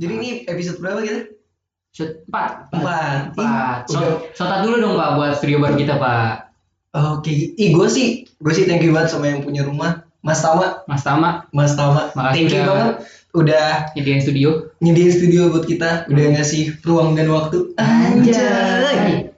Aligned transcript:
Jadi 0.00 0.12
ini 0.16 0.30
episode 0.44 0.80
berapa 0.80 1.00
kita? 1.00 1.20
Shoot 1.90 2.24
4 2.24 2.72
Empat. 2.72 3.36
4 3.36 3.36
Udah. 3.36 3.84
so, 3.84 4.00
Shout 4.32 4.48
out 4.48 4.62
dulu 4.64 4.80
dong 4.80 4.94
Pak 4.94 5.10
buat 5.14 5.32
studio 5.36 5.60
baru 5.60 5.76
kita 5.76 5.94
Pak. 5.94 6.48
Oke, 6.90 7.30
ih 7.54 7.70
gue 7.70 7.86
sih, 7.86 8.08
gue 8.34 8.52
sih 8.52 8.64
thank 8.64 8.80
you 8.80 8.90
banget 8.90 9.12
sama 9.12 9.28
yang 9.28 9.44
punya 9.44 9.62
rumah, 9.62 10.02
Mas 10.20 10.40
Tama, 10.40 10.82
Mas 10.86 11.04
Tama. 11.04 11.46
Mas 11.50 11.74
Tama, 11.74 12.10
Makasih 12.10 12.34
thank 12.34 12.48
you 12.48 12.58
udah- 12.58 12.66
banget. 12.66 12.96
Udah 13.30 13.66
Nyediain 13.94 14.18
studio. 14.18 14.50
nyediain 14.80 15.12
studio 15.12 15.54
buat 15.54 15.62
kita, 15.62 16.10
udah 16.10 16.24
ngasih 16.34 16.82
ruang 16.82 17.14
dan 17.14 17.30
waktu. 17.30 17.70
Anjay. 17.78 19.30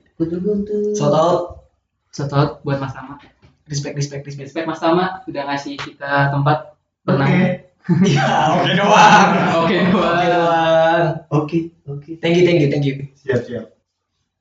Shout 0.95 1.13
out, 1.13 1.69
Shout 2.09 2.33
out 2.33 2.61
buat 2.63 2.79
Mas 2.79 2.93
Tama. 2.93 3.21
Respect, 3.67 3.97
respect, 3.97 4.23
respect. 4.23 4.49
Respect 4.49 4.65
Mas 4.65 4.81
Tama 4.81 5.21
sudah 5.25 5.45
ngasih 5.45 5.77
kita 5.77 6.31
tempat 6.31 6.73
berenang 7.03 7.65
Iya, 7.83 8.27
oke 8.55 8.71
doang. 8.79 9.29
Oke 9.67 9.77
Oke 9.91 9.91
doang 9.91 10.27
doang. 10.31 11.05
Oke, 11.33 11.59
oke. 11.89 12.11
Thank 12.23 12.39
you, 12.39 12.45
thank 12.47 12.61
you, 12.63 12.69
thank 12.71 12.85
you. 12.87 12.95
Siap, 13.19 13.43
siap. 13.43 13.65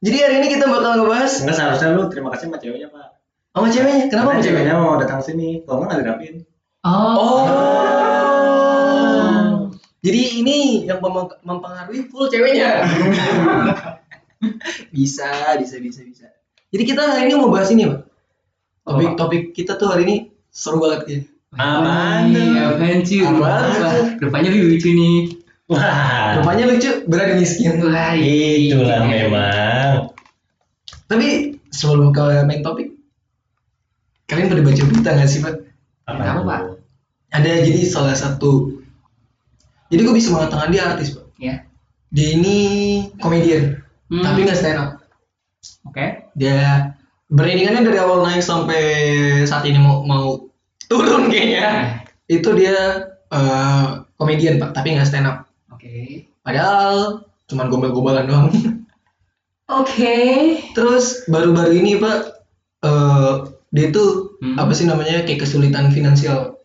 Jadi 0.02 0.18
hari 0.18 0.36
ini 0.42 0.48
kita 0.54 0.66
bakal 0.66 1.02
ngebahas 1.02 1.32
Enggak 1.42 1.56
seharusnya 1.58 1.90
lu 1.94 2.04
terima 2.10 2.30
kasih 2.34 2.50
sama 2.50 2.58
ceweknya, 2.62 2.90
Pak. 2.90 3.08
sama 3.54 3.68
ceweknya. 3.70 4.06
Kenapa 4.10 4.30
sama 4.34 4.42
ceweknya? 4.46 4.74
mau 4.78 4.98
datang 4.98 5.22
sini. 5.22 5.62
Kalau 5.66 5.86
enggak 5.86 6.02
enggak 6.02 6.06
dirapin. 6.22 6.36
Oh, 6.82 7.46
Oh. 8.42 9.70
Jadi 10.02 10.42
ini 10.42 10.90
yang 10.90 10.98
mem- 10.98 11.38
mempengaruhi 11.46 12.10
full 12.10 12.26
ceweknya. 12.26 12.82
bisa, 14.96 15.30
bisa, 15.62 15.76
bisa, 15.78 16.02
bisa. 16.02 16.28
Jadi 16.74 16.84
kita 16.88 17.04
hari 17.06 17.30
ini 17.30 17.38
mau 17.38 17.54
bahas 17.54 17.70
ini, 17.70 17.86
Pak. 17.86 18.02
Topik-topik 18.82 19.54
kita 19.54 19.78
tuh 19.78 19.94
hari 19.94 20.04
ini 20.10 20.16
seru 20.50 20.82
banget 20.82 21.02
ya. 21.06 21.20
Apaan 21.52 22.32
tuh? 22.32 22.40
Iya, 22.40 22.62
apaan 22.72 23.00
cuy? 23.04 23.20
Apaan 23.28 23.64
tuh? 23.76 24.06
Rupanya 24.24 24.50
lucu 24.56 24.90
nih 24.92 25.18
Wah. 25.72 26.36
Rupanya 26.40 26.68
lucu, 26.68 26.92
berani 27.08 27.40
miskin. 27.40 27.80
Wah, 27.80 28.12
Itulah 28.12 29.08
iya. 29.08 29.28
memang. 29.28 30.12
Tapi 31.08 31.56
sebelum 31.72 32.12
ke 32.12 32.24
main 32.44 32.60
topik, 32.60 32.92
kalian 34.28 34.52
pada 34.52 34.64
baca 34.64 34.82
berita 34.84 35.10
nggak 35.16 35.30
sih, 35.32 35.40
Pak? 35.40 35.56
Apa, 36.12 36.20
tuh? 36.40 36.44
Pak? 36.44 36.62
Ada 37.32 37.52
jadi 37.64 37.82
salah 37.88 38.16
satu. 38.16 38.84
Jadi 39.88 40.02
gue 40.04 40.16
bisa 40.16 40.36
mengatakan 40.36 40.76
dia 40.76 40.92
artis, 40.92 41.16
Pak. 41.16 41.24
Ya. 41.40 41.64
Dia 42.12 42.36
ini 42.36 42.56
komedian, 43.24 43.80
Hmm. 44.12 44.24
tapi 44.24 44.44
nggak 44.44 44.60
stand 44.60 44.80
up. 44.80 44.90
Oke. 45.88 46.32
dia 46.32 46.90
brandingannya 47.28 47.84
dari 47.86 48.00
awal 48.00 48.24
naik 48.24 48.42
sampai 48.42 48.84
saat 49.44 49.62
ini 49.68 49.78
mau 49.78 50.02
mau 50.04 50.51
turun 50.92 51.32
kayaknya 51.32 52.04
itu 52.28 52.50
dia 52.52 52.76
eh, 53.32 53.88
komedian 54.20 54.60
pak 54.60 54.76
tapi 54.76 55.00
nggak 55.00 55.08
stand 55.08 55.28
up 55.32 55.48
Oke. 55.72 56.28
padahal 56.44 57.24
cuman 57.48 57.72
gombal-gombalan 57.72 58.28
doang 58.28 58.48
Oke. 59.80 60.16
terus 60.76 61.24
baru-baru 61.32 61.72
ini 61.80 61.96
pak 61.96 62.20
eh, 62.84 63.34
dia 63.72 63.88
tuh 63.90 64.28
Hmm. 64.42 64.58
apa 64.58 64.74
sih 64.74 64.90
namanya 64.90 65.22
kayak 65.22 65.46
kesulitan 65.46 65.94
finansial 65.94 66.58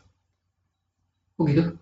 Oh 1.37 1.45
gitu. 1.45 1.77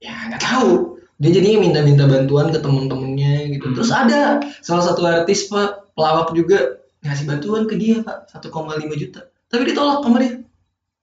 ya 0.00 0.32
nggak 0.32 0.40
tahu 0.40 0.96
dia 1.20 1.36
jadinya 1.36 1.68
minta-minta 1.68 2.08
bantuan 2.08 2.48
ke 2.48 2.56
temen-temennya 2.56 3.52
gitu 3.52 3.68
Hmm. 3.68 3.76
terus 3.76 3.92
ada 3.92 4.40
salah 4.64 4.88
satu 4.88 5.04
artis 5.04 5.52
pak 5.52 5.92
pelawak 5.92 6.32
juga 6.32 6.80
ngasih 7.04 7.28
bantuan 7.28 7.68
ke 7.68 7.76
dia 7.76 8.00
pak 8.00 8.32
1,5 8.32 8.48
juta 8.96 9.28
tapi 9.52 9.68
ditolak 9.68 10.00
sama 10.00 10.16
dia 10.24 10.40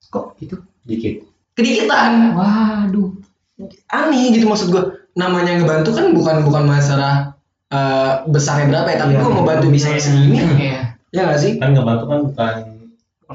Kok 0.08 0.38
gitu? 0.38 0.56
Dikit. 0.82 1.26
kedikitan 1.52 2.36
Waduh. 2.36 3.16
aneh 3.88 4.28
gitu 4.28 4.44
maksud 4.44 4.68
gue 4.68 4.82
namanya 5.14 5.56
ngebantu 5.56 5.90
kan 5.90 6.12
bukan 6.12 6.44
bukan 6.44 6.68
masalah 6.68 7.32
eh, 7.66 8.12
besarnya 8.26 8.68
berapa 8.68 8.84
ya 8.86 8.98
tapi 9.00 9.16
Iya. 9.16 9.20
gue 9.20 9.30
mau 9.32 9.42
bantu 9.42 9.66
bisa 9.68 9.88
segini 9.96 10.36
Iya. 10.36 10.92
ya 11.08 11.20
nggak 11.24 11.40
sih 11.40 11.52
Kan 11.56 11.72
ngebantu 11.72 12.04
kan 12.04 12.18
bukan 12.22 12.54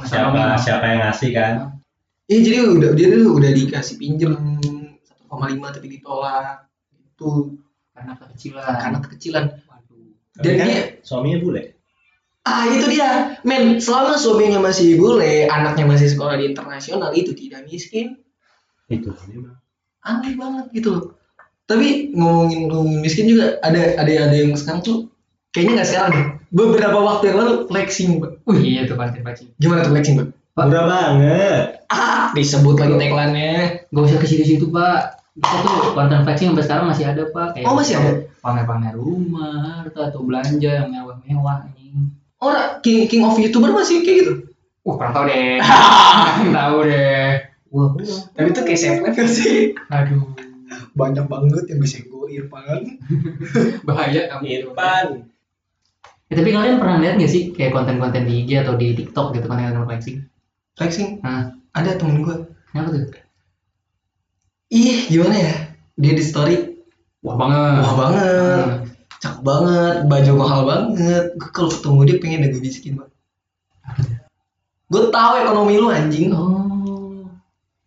siapa 0.05 0.53
siapa 0.55 0.85
yang 0.85 0.99
ngasih 1.03 1.29
kan. 1.33 1.53
iya 2.25 2.39
jadi 2.39 2.57
udah 2.69 2.89
dia 2.93 3.07
tuh 3.09 3.33
udah 3.33 3.51
dikasih 3.51 3.95
pinjem 3.97 4.33
1,5 4.61 5.33
tapi 5.73 5.87
ditolak 5.89 6.69
itu 6.93 7.57
Karena 7.91 8.13
kekecilan. 8.15 8.75
karena 8.77 8.97
kekecilan 9.01 9.45
Waduh. 9.65 9.99
Dan 10.39 10.53
kan 10.55 10.67
dia- 10.69 10.89
suaminya 11.01 11.41
bule. 11.41 11.61
Ah 12.41 12.65
itu 12.67 12.85
dia 12.89 13.37
men 13.45 13.77
selama 13.77 14.17
suaminya 14.17 14.57
masih 14.57 14.97
bule 14.97 15.45
anaknya 15.45 15.85
masih 15.85 16.09
sekolah 16.09 16.41
di 16.41 16.49
internasional 16.49 17.13
itu 17.13 17.31
tidak 17.37 17.65
miskin 17.65 18.17
Itu 18.89 19.13
memang. 19.29 19.55
aneh 20.01 20.33
banget 20.33 20.65
gitu 20.73 20.89
loh 20.97 21.05
tapi 21.69 22.11
ngomongin 22.11 22.67
ngomongin 22.67 22.99
miskin 22.99 23.29
juga 23.29 23.61
ada 23.61 23.95
ada 23.95 24.11
ada 24.27 24.35
yang 24.35 24.51
sekarang 24.57 24.81
tuh 24.81 24.97
kayaknya 25.53 25.81
nggak 25.81 25.89
sekarang 25.93 26.11
deh 26.11 26.25
beberapa 26.49 26.97
waktu 26.99 27.23
yang 27.31 27.37
lalu 27.39 27.53
flexing 27.69 28.19
pak 28.19 28.31
Wih, 28.49 28.59
iya 28.65 28.81
tuh 28.83 28.97
konten 28.97 29.21
flexing. 29.21 29.49
gimana 29.55 29.85
tuh 29.85 29.93
flexing 29.93 30.15
pak. 30.19 30.27
Murah 30.51 30.83
banget. 30.83 31.63
ah 31.87 32.27
disebut 32.35 32.75
lagi 32.75 32.99
tagline-nya 32.99 33.87
Gak 33.87 34.03
usah 34.03 34.19
ke 34.19 34.27
situ-situ, 34.27 34.67
Pak. 34.67 35.23
Kita 35.39 35.57
tuh 35.63 35.95
konten 35.95 36.27
flexing 36.27 36.51
sampai 36.51 36.65
sekarang 36.67 36.85
masih 36.91 37.05
ada, 37.07 37.23
Pak. 37.31 37.47
Kayak 37.55 37.65
Oh, 37.71 37.75
masih 37.79 37.95
ada? 37.95 38.11
Pamer-pamer 38.43 38.93
rumah, 38.99 39.79
harta 39.79 40.11
atau 40.11 40.27
belanja 40.27 40.71
yang 40.83 40.91
mewah-mewah 40.91 41.71
anjing. 41.71 42.11
Orang 42.41 42.81
king 42.81 43.05
king 43.05 43.21
of 43.21 43.37
youtuber 43.37 43.71
masih 43.71 44.01
kayak 44.01 44.17
gitu 44.19 44.33
Wah, 44.81 44.97
kurang 44.97 45.13
tahu 45.13 45.25
deh. 45.25 45.61
kurang 46.41 46.51
tahu 46.51 46.77
deh. 46.83 47.29
Wah, 47.69 47.89
tapi 48.33 48.47
itu 48.49 48.61
kayak 48.61 48.79
safe 48.79 48.99
life 48.99 49.13
gak 49.13 49.29
sih 49.29 49.77
aduh. 49.87 50.25
banyak 50.91 51.23
banget 51.23 51.63
yang 51.69 51.79
bisa 51.79 52.01
gue 52.01 52.25
Irfan 52.33 52.97
Bahaya 53.87 54.25
kamu. 54.27 54.43
Irfan. 54.65 55.29
Ya, 56.27 56.33
tapi 56.33 56.49
kalian 56.49 56.79
pernah 56.79 56.97
lihat 56.97 57.15
gak 57.15 57.29
sih 57.29 57.51
kayak 57.51 57.71
konten-konten 57.71 58.25
di 58.25 58.41
IG 58.41 58.57
atau 58.59 58.73
di 58.73 58.91
TikTok 58.93 59.35
gitu 59.35 59.45
konten-konten 59.45 59.85
flexing? 59.85 60.17
flexing 60.73 61.09
Nah, 61.19 61.53
ada 61.71 61.93
temen 61.93 62.19
gue 62.19 62.35
kenapa 62.67 62.89
tuh? 62.89 63.05
ih 64.67 65.07
gimana 65.07 65.35
ya 65.37 65.53
dia 65.93 66.13
di 66.15 66.23
story 66.23 66.55
Wah 67.21 67.35
banget. 67.35 67.73
wah 67.77 67.93
banget 67.99 68.25
Hmm. 68.41 68.80
Cakep 69.21 69.41
banget 69.45 69.95
baju 70.09 70.31
mahal 70.33 70.61
banget 70.65 71.23
gue 71.37 71.49
kalau 71.53 71.69
ketemu 71.69 71.99
dia 72.09 72.17
pengen 72.17 72.49
gue 72.49 72.61
bisikin 72.61 72.93
banget 72.97 73.13
gue 74.91 75.03
tahu 75.13 75.33
ekonomi 75.39 75.73
lu 75.77 75.87
anjing 75.93 76.33
Oh. 76.33 76.61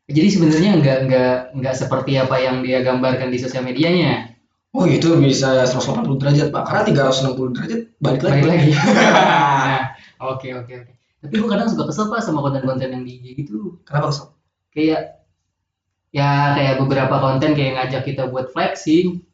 Jadi 0.05 0.29
sebenarnya 0.37 0.77
nggak 0.85 0.99
nggak 1.09 1.37
nggak 1.57 1.75
seperti 1.75 2.21
apa 2.21 2.37
yang 2.37 2.61
dia 2.61 2.85
gambarkan 2.85 3.33
di 3.33 3.41
sosial 3.41 3.65
medianya. 3.65 4.37
Oh 4.75 4.85
itu 4.85 5.17
bisa 5.23 5.65
180 5.71 6.19
derajat 6.19 6.51
pak 6.51 6.67
Karena 6.67 6.83
360 6.83 7.55
derajat 7.55 7.81
balik 8.03 8.21
lagi 8.27 8.43
Balik 8.43 8.51
lagi. 8.51 8.71
Nah, 9.65 9.85
Oke 10.35 10.51
oke 10.51 10.73
oke. 10.83 10.93
Tapi 11.25 11.35
gue 11.41 11.49
kadang 11.49 11.71
suka 11.71 11.89
kesel 11.89 12.11
pak 12.11 12.21
sama 12.21 12.45
konten-konten 12.45 12.91
yang 12.91 13.07
di 13.07 13.17
IG 13.17 13.47
gitu. 13.47 13.81
Kenapa 13.87 14.13
kesel? 14.13 14.35
Kayak 14.75 15.25
ya 16.13 16.53
kayak 16.59 16.75
beberapa 16.85 17.17
konten 17.17 17.57
kayak 17.57 17.73
ngajak 17.81 18.03
kita 18.05 18.29
buat 18.29 18.53
flexing. 18.53 19.25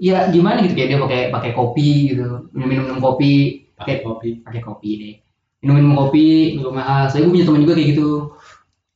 Ya 0.00 0.32
gimana 0.32 0.64
gitu 0.64 0.72
kayak 0.72 0.88
dia 0.88 0.98
pakai 1.00 1.20
pakai 1.28 1.50
kopi 1.52 2.16
gitu, 2.16 2.48
minum 2.56 2.68
minum 2.88 2.98
kopi, 3.00 3.68
Pakai 3.76 4.00
kopi. 4.00 4.40
pakai 4.40 4.60
kopi 4.64 4.90
deh. 4.96 5.14
Minum 5.60 5.74
minum 5.80 5.92
kopi, 6.00 6.56
minum 6.56 6.72
mahal. 6.72 7.12
Saya 7.12 7.28
gue 7.28 7.32
punya 7.32 7.44
teman 7.44 7.60
juga 7.60 7.76
kayak 7.76 7.88
gitu. 7.92 8.08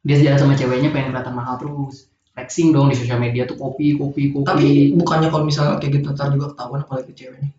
Dia 0.00 0.16
jalan 0.24 0.38
sama 0.40 0.54
ceweknya 0.56 0.88
pengen 0.88 1.12
kelihatan 1.12 1.34
mahal 1.36 1.60
terus. 1.60 2.08
Flexing 2.32 2.72
dong 2.72 2.88
di 2.88 2.96
sosial 2.96 3.20
media 3.20 3.44
tuh 3.44 3.60
kopi 3.60 3.92
kopi 3.92 4.32
kopi. 4.32 4.48
Tapi 4.48 4.68
bukannya 4.96 5.28
kalau 5.28 5.44
misalnya 5.44 5.76
kayak 5.76 6.00
gitu 6.00 6.16
ntar 6.16 6.32
juga 6.32 6.56
ketahuan 6.56 6.80
apalagi 6.80 7.12
ke 7.12 7.14
ceweknya 7.20 7.50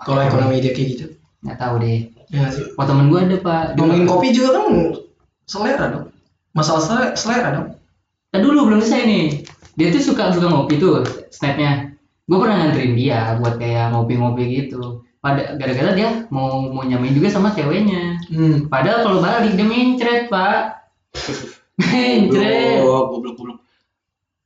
Kalau 0.00 0.20
ekonomi 0.24 0.62
dia 0.64 0.72
kayak 0.72 0.88
gitu 0.96 1.04
nggak 1.44 1.58
tahu 1.60 1.74
deh. 1.84 1.98
Ya 2.32 2.48
sih 2.48 2.64
Oh 2.80 2.86
temen 2.88 3.12
gue 3.12 3.20
ada 3.20 3.36
pak. 3.36 3.76
Ngomongin 3.76 4.08
kopi 4.08 4.32
juga 4.32 4.48
kan 4.56 4.66
selera 5.44 5.84
dong 5.92 6.06
Masalah 6.56 6.80
selera, 6.80 7.06
selera 7.12 7.48
dong 7.52 7.68
Nah, 8.34 8.42
dulu 8.42 8.66
belum 8.66 8.82
selesai 8.82 9.02
nih. 9.06 9.24
Dia 9.78 9.94
tuh 9.94 10.02
suka 10.02 10.34
suka 10.34 10.50
ngopi 10.50 10.74
tuh 10.82 11.06
snapnya. 11.30 11.93
Gue 12.24 12.38
pernah 12.38 12.56
nganterin 12.58 12.94
dia 12.94 13.36
buat 13.36 13.56
kayak 13.56 13.90
ngopi-ngopi 13.90 14.44
gitu. 14.54 14.80
Pada 15.18 15.56
gara-gara 15.56 15.92
dia 15.92 16.28
mau 16.28 16.68
mau 16.68 16.82
nyamain 16.82 17.10
juga 17.10 17.28
sama 17.28 17.50
ceweknya. 17.50 18.20
Hmm 18.26 18.66
Padahal 18.66 19.00
kalau 19.02 19.18
balik 19.18 19.52
dia 19.52 19.64
mencret 19.64 20.28
pak. 20.28 20.84
mencret. 21.80 22.80
Goblok, 22.80 23.04
goblok, 23.10 23.34
goblok 23.34 23.58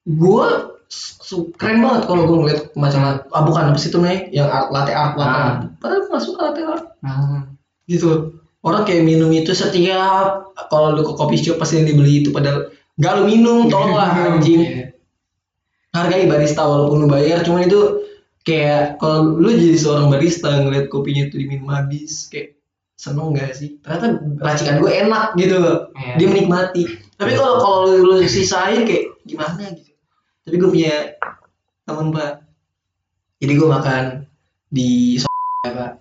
Gue 0.05 0.49
su- 0.89 1.53
keren 1.53 1.85
banget 1.85 2.09
kalau 2.09 2.25
gue 2.25 2.37
ngeliat 2.39 2.61
masalah 2.73 3.21
ah 3.29 3.43
bukan 3.43 3.69
apa 3.69 3.77
sih 3.77 3.93
itu 3.93 4.01
namanya 4.01 4.21
yang 4.33 4.49
art 4.49 4.69
latte 4.71 4.89
art 4.91 5.15
latte 5.15 5.37
Ah. 5.37 5.53
padahal 5.77 6.01
gue 6.01 6.11
gak 6.11 6.25
suka 6.25 6.41
latte 6.43 6.61
art 6.65 6.85
Nah, 6.99 7.45
gitu 7.85 8.33
orang 8.59 8.83
kayak 8.83 9.05
minum 9.05 9.29
itu 9.29 9.53
setiap 9.53 10.49
kalau 10.67 10.97
lu 10.97 11.05
ke 11.05 11.13
kopi 11.13 11.37
shop 11.37 11.61
pasti 11.61 11.77
yang 11.77 11.87
dibeli 11.87 12.25
itu 12.25 12.33
padahal 12.33 12.73
gak 12.97 13.13
lu 13.15 13.29
minum 13.29 13.69
tolonglah 13.69 14.17
anjing 14.33 14.65
Iya. 14.65 14.85
Hargai 16.05 16.31
barista 16.31 16.63
walaupun 16.63 17.05
lu 17.05 17.09
bayar 17.11 17.43
cuman 17.43 17.67
itu 17.67 18.05
kayak 18.47 18.97
kalau 18.97 19.37
lu 19.37 19.51
jadi 19.53 19.77
seorang 19.77 20.09
barista 20.09 20.49
ngeliat 20.63 20.89
kopinya 20.89 21.29
itu 21.29 21.37
diminum 21.37 21.69
habis 21.69 22.31
kayak 22.33 22.59
seneng 22.99 23.31
gak 23.31 23.55
sih? 23.55 23.79
Ternyata 23.79 24.19
racikan 24.43 24.83
gue 24.83 24.91
enak 24.91 25.39
gitu 25.39 25.59
Iya. 25.95 26.15
dia 26.19 26.27
menikmati. 26.27 26.83
Tapi 27.15 27.39
kalau 27.39 27.63
kalau 27.63 27.79
lu, 27.87 27.99
lu 28.03 28.17
sisain 28.27 28.83
kayak 28.83 29.15
gimana 29.23 29.71
gitu? 29.71 29.95
Tapi 30.43 30.55
gue 30.59 30.71
punya 30.71 30.95
temen 31.87 32.11
pak. 32.11 32.43
Jadi 33.39 33.53
gue 33.55 33.69
makan 33.71 34.03
di 34.75 35.15
so 35.23 35.31
ya 35.63 35.71
pak. 35.77 35.93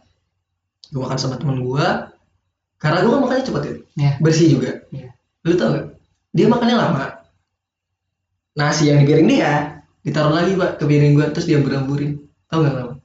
Gue 0.89 1.01
makan 1.05 1.17
sama 1.21 1.37
temen 1.37 1.61
gue. 1.61 1.85
Karena 2.81 3.01
gue 3.05 3.11
kan 3.13 3.21
makannya 3.21 3.45
cepet 3.45 3.61
ya? 3.63 3.73
Iya. 3.97 4.11
bersih 4.17 4.47
juga. 4.57 4.71
Iya. 4.89 5.13
lu 5.45 5.53
tau 5.53 5.69
gak? 5.77 5.85
Dia 6.33 6.45
makannya 6.49 6.75
lama. 6.81 7.05
Nasi 8.57 8.89
yang 8.89 9.05
di 9.05 9.05
piring 9.05 9.29
dia 9.29 9.76
ditaruh 10.07 10.31
lagi 10.31 10.55
pak 10.55 10.79
ke 10.79 10.87
piring 10.87 11.19
gue 11.19 11.25
terus 11.35 11.45
dia 11.51 11.59
beramburin 11.59 12.23
tau 12.47 12.63
gak 12.63 12.71
kenapa 12.71 12.97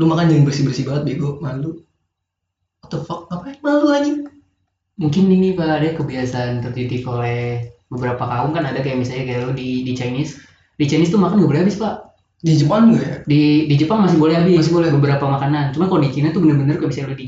lu 0.00 0.08
makan 0.08 0.32
jangan 0.32 0.44
bersih 0.48 0.64
bersih 0.64 0.84
banget 0.88 1.02
bego. 1.04 1.36
Malu. 1.44 1.84
What 2.80 2.88
the 2.88 2.98
fuck? 3.04 3.28
Ngapain 3.28 3.60
malu 3.60 3.92
anjing? 3.92 4.24
Mungkin 4.96 5.28
ini 5.28 5.52
pak 5.52 5.68
ada 5.80 5.88
kebiasaan 5.92 6.64
tertitip 6.64 7.04
oleh 7.04 7.68
beberapa 7.92 8.24
kaum. 8.24 8.56
Kan 8.56 8.64
ada 8.64 8.80
kayak 8.80 8.96
misalnya 8.96 9.24
kayak 9.28 9.40
lo 9.44 9.52
di 9.52 9.84
di 9.84 9.92
Chinese. 9.92 10.40
Di 10.80 10.88
Chinese 10.88 11.12
tuh 11.12 11.20
makan 11.20 11.44
nggak 11.44 11.50
boleh 11.52 11.62
habis 11.68 11.76
pak. 11.76 12.16
Di 12.40 12.56
Jepang 12.56 12.96
juga 12.96 13.04
ya? 13.04 13.16
Di 13.28 13.68
di 13.68 13.74
Jepang 13.76 14.00
masih 14.00 14.16
boleh 14.16 14.40
habis 14.40 14.56
Masih 14.64 14.72
boleh. 14.72 14.88
beberapa 14.88 15.24
makanan. 15.28 15.76
Cuma 15.76 15.92
kalau 15.92 16.00
di 16.00 16.10
Cina 16.16 16.32
tuh 16.32 16.40
bener-bener 16.40 16.80
kayak 16.80 16.88
misalnya 16.88 17.12
lo 17.12 17.16
di 17.20 17.26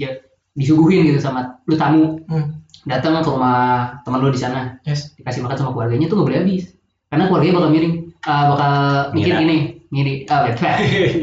disuguhin 0.52 1.08
gitu 1.12 1.20
sama 1.20 1.60
lu 1.68 1.76
tamu. 1.76 2.24
Hmm. 2.28 2.60
datang 2.82 3.22
ke 3.22 3.30
rumah 3.30 3.94
teman 4.02 4.18
lu 4.26 4.34
di 4.34 4.40
sana. 4.42 4.74
Yes. 4.82 5.14
Dikasih 5.14 5.46
makan 5.46 5.54
sama 5.54 5.70
keluarganya 5.70 6.10
tuh 6.10 6.18
nggak 6.18 6.28
boleh 6.32 6.40
habis. 6.42 6.64
Karena 7.12 7.30
keluarganya 7.30 7.54
bakal 7.62 7.70
miring 7.70 7.94
ah, 8.26 8.44
bakal 8.54 8.72
mikir 9.16 9.34
Ngira. 9.34 9.42
gini 9.42 9.56
ngiri 9.92 10.14
ah 10.30 10.40
betul 10.48 10.72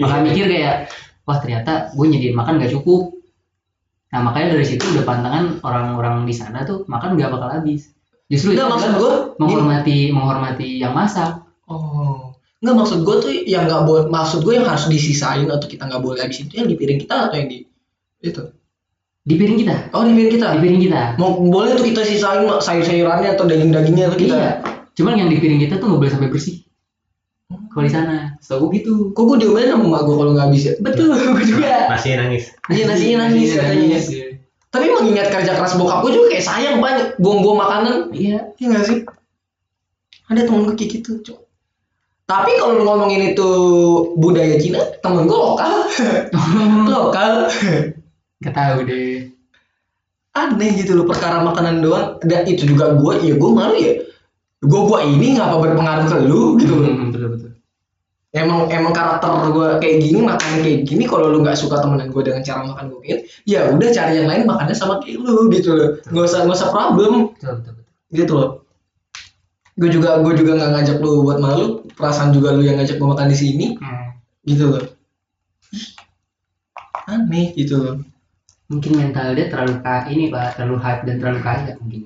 bakal 0.03 0.19
mikir 0.25 0.45
kayak 0.45 0.75
wah 1.25 1.37
ternyata 1.41 1.93
gue 1.93 2.05
nyediain 2.05 2.35
makan 2.37 2.61
gak 2.61 2.71
cukup 2.73 3.13
nah 4.09 4.19
makanya 4.25 4.57
dari 4.57 4.65
situ 4.65 4.83
udah 4.89 5.05
pantangan 5.05 5.61
orang-orang 5.61 6.25
di 6.25 6.33
sana 6.33 6.65
tuh 6.65 6.81
makan 6.89 7.13
nggak 7.13 7.29
bakal 7.29 7.49
habis 7.61 7.93
justru 8.25 8.57
itu 8.57 8.61
maksud 8.65 8.97
gue 8.97 9.11
gini. 9.13 9.37
menghormati 9.37 9.97
menghormati 10.13 10.69
yang 10.81 10.93
masak 10.93 11.45
Oh, 11.69 12.33
nggak 12.65 12.73
maksud 12.73 13.05
gue 13.05 13.15
tuh 13.21 13.29
yang 13.45 13.69
nggak 13.69 13.85
boleh, 13.85 14.09
maksud 14.09 14.41
gue 14.41 14.57
yang 14.57 14.65
harus 14.65 14.89
disisain 14.89 15.45
atau 15.45 15.69
kita 15.69 15.85
nggak 15.85 16.01
boleh 16.01 16.25
habis 16.25 16.41
itu 16.41 16.57
yang 16.57 16.65
di 16.65 16.73
piring 16.73 16.97
kita 16.97 17.29
atau 17.29 17.37
yang 17.37 17.45
di 17.45 17.61
itu? 18.25 18.41
di 19.21 19.33
piring 19.37 19.57
kita 19.61 19.75
Oh 19.93 20.01
di 20.01 20.17
piring 20.17 20.31
kita. 20.33 20.47
di 20.57 20.59
piring 20.65 20.81
kita 20.89 21.01
Mau 21.21 21.37
boleh 21.37 21.77
tuh 21.77 21.85
kita 21.85 22.01
sisain 22.01 22.49
mak, 22.49 22.65
sayur-sayurannya 22.65 23.37
atau 23.37 23.45
daging-dagingnya 23.45 24.05
tuh 24.09 24.17
kita. 24.17 24.33
iya 24.41 24.51
cuman 24.97 25.13
yang 25.15 25.29
di 25.29 25.37
piring 25.37 25.61
kita 25.61 25.77
tuh 25.77 25.85
nggak 25.93 25.99
boleh 26.01 26.11
sampai 26.11 26.29
bersih 26.33 26.55
kalau 27.79 27.87
di 27.87 27.93
sana 27.93 28.15
setahu 28.37 28.67
gue 28.67 28.71
gitu 28.77 28.93
Kok 29.11 29.23
gue 29.23 29.37
diomelin 29.39 29.71
sama 29.71 29.85
mak 29.87 30.01
gue 30.03 30.13
kalau 30.13 30.31
nggak 30.33 30.45
habis 30.45 30.63
ya? 30.65 30.73
betul 30.77 31.07
gue 31.09 31.43
juga 31.45 31.87
Masih 31.89 32.11
nangis. 32.13 32.43
Iya 32.67 32.83
nasinya 32.85 33.15
nangis 33.23 33.49
katanya. 33.49 33.71
nangis, 33.71 34.03
iya. 34.09 34.25
Tapi 34.67 34.85
mengingat 34.85 35.27
kerja 35.29 35.51
keras 35.53 35.73
bokap 35.73 36.03
gue 36.03 36.11
juga 36.13 36.27
kayak 36.29 36.45
sayang 36.45 36.77
banyak 36.77 37.15
buang-buang 37.17 37.57
makanan. 37.57 37.95
iya 38.11 38.51
Iya 38.55 38.65
nggak 38.67 38.83
sih? 38.83 38.99
Ada 40.27 40.45
temen 40.45 40.61
gue 40.63 40.75
kayak 40.75 40.91
gitu, 40.93 41.11
cok. 41.23 41.39
Tapi 42.25 42.51
kalau 42.55 42.77
lu 42.77 42.83
ngomongin 42.83 43.33
itu 43.33 43.47
budaya 44.13 44.55
Cina, 44.55 44.77
temen 44.99 45.25
gue 45.25 45.33
lokal, 45.33 45.89
lokal. 46.93 47.49
Gak 48.39 48.53
tahu 48.53 48.77
deh. 48.83 49.33
aneh 50.31 50.71
gitu 50.73 50.93
loh 50.93 51.03
perkara 51.03 51.41
makanan 51.41 51.81
doang 51.81 52.15
dan 52.21 52.45
itu 52.45 52.63
juga 52.63 52.93
gue 52.93 53.13
ya 53.19 53.33
gue 53.33 53.49
malu 53.49 53.75
ya 53.75 53.97
gue 54.61 54.81
gue 54.85 54.99
ini 55.09 55.35
ngapa 55.35 55.57
berpengaruh 55.57 56.05
ke 56.05 56.17
lu 56.21 56.55
gitu 56.55 56.73
loh 56.75 56.85
Hmm. 56.85 57.09
Emang 58.29 58.69
emang 58.69 58.93
karakter 58.93 59.49
gue 59.49 59.67
kayak 59.81 59.97
gini 60.05 60.19
makannya 60.21 60.59
kayak 60.61 60.79
gini 60.85 61.03
kalau 61.09 61.33
lu 61.33 61.41
nggak 61.41 61.57
suka 61.57 61.81
temenan 61.81 62.13
gue 62.13 62.21
dengan 62.21 62.45
cara 62.45 62.61
makan 62.61 62.85
gue 62.93 62.99
kayak 63.01 63.19
ya 63.49 63.73
udah 63.73 63.89
cari 63.89 64.13
yang 64.21 64.29
lain 64.29 64.45
makannya 64.45 64.75
sama 64.77 65.01
kayak 65.01 65.17
lu 65.17 65.49
gitu. 65.49 65.73
Loh 65.73 65.89
nggak 66.13 66.25
usah 66.29 66.39
nggak 66.45 66.57
usah 66.57 66.69
problem. 66.69 67.33
Betul 67.33 67.53
betul 67.57 67.73
betul. 67.73 67.85
gitu 68.13 68.33
loh. 68.37 68.49
Gue 69.79 69.89
juga 69.89 70.09
gue 70.21 70.33
juga 70.37 70.51
nggak 70.61 70.71
ngajak 70.77 70.97
lu 71.01 71.11
buat 71.25 71.39
malu 71.41 71.65
perasaan 71.97 72.29
juga 72.29 72.53
lu 72.53 72.61
yang 72.61 72.77
ngajak 72.77 73.01
gue 73.01 73.09
makan 73.09 73.27
di 73.31 73.37
sini. 73.37 73.65
Hmm. 73.81 74.13
gitu 74.45 74.65
loh. 74.69 74.83
Aneh 77.09 77.57
gitu 77.57 77.81
loh. 77.81 77.95
Mungkin 78.69 78.93
mental 78.93 79.33
dia 79.33 79.49
terlalu 79.49 79.81
ini 80.13 80.29
pak, 80.29 80.53
terlalu 80.53 80.77
hype 80.77 81.01
dan 81.09 81.15
terlalu 81.17 81.39
kaya 81.41 81.73
mungkin. 81.81 82.05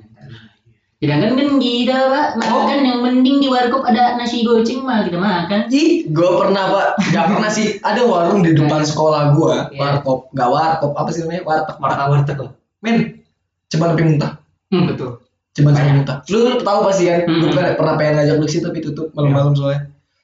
Sedangkan 1.04 1.36
kan 1.36 1.60
kita 1.60 1.98
pak, 2.08 2.28
makan 2.40 2.80
yang 2.80 3.00
mending 3.04 3.44
di 3.44 3.52
warkop 3.52 3.84
ada 3.84 4.16
nasi 4.16 4.48
goceng 4.48 4.88
mah 4.88 5.04
kita 5.04 5.20
makan. 5.20 5.68
Ih, 5.68 6.08
gue 6.08 6.30
pernah 6.40 6.72
pak, 6.72 6.88
gak 7.12 7.26
pernah 7.28 7.52
sih. 7.52 7.76
Ada 7.84 8.08
warung 8.08 8.40
di 8.40 8.56
depan 8.56 8.88
sekolah 8.88 9.36
gue, 9.36 9.76
Iya. 9.76 9.80
warkop, 9.84 10.32
gak 10.32 10.48
warkop, 10.48 10.96
apa 10.96 11.12
sih 11.12 11.28
namanya? 11.28 11.44
Warteg, 11.44 11.76
Warteg 11.76 12.08
warteg 12.08 12.38
lah. 12.40 12.52
Men, 12.80 13.20
coba 13.68 13.84
sampai 13.92 14.04
muntah, 14.08 14.32
Hmm, 14.72 14.84
betul. 14.88 15.10
coba 15.52 15.68
sampai 15.70 15.84
Banyak. 15.84 15.96
muntah. 16.00 16.18
Lu, 16.32 16.38
lu 16.40 16.56
tahu 16.58 16.80
pasti 16.88 17.04
kan? 17.04 17.20
Hmm. 17.28 17.36
Gue 17.36 17.50
pernah, 17.52 17.70
pernah 17.76 17.94
pengen 18.00 18.14
ngajak 18.16 18.36
lu 18.40 18.46
ke 18.48 18.52
situ 18.56 18.64
tapi 18.64 18.80
tutup 18.80 19.08
malam-malam 19.12 19.52
soalnya. 19.54 19.82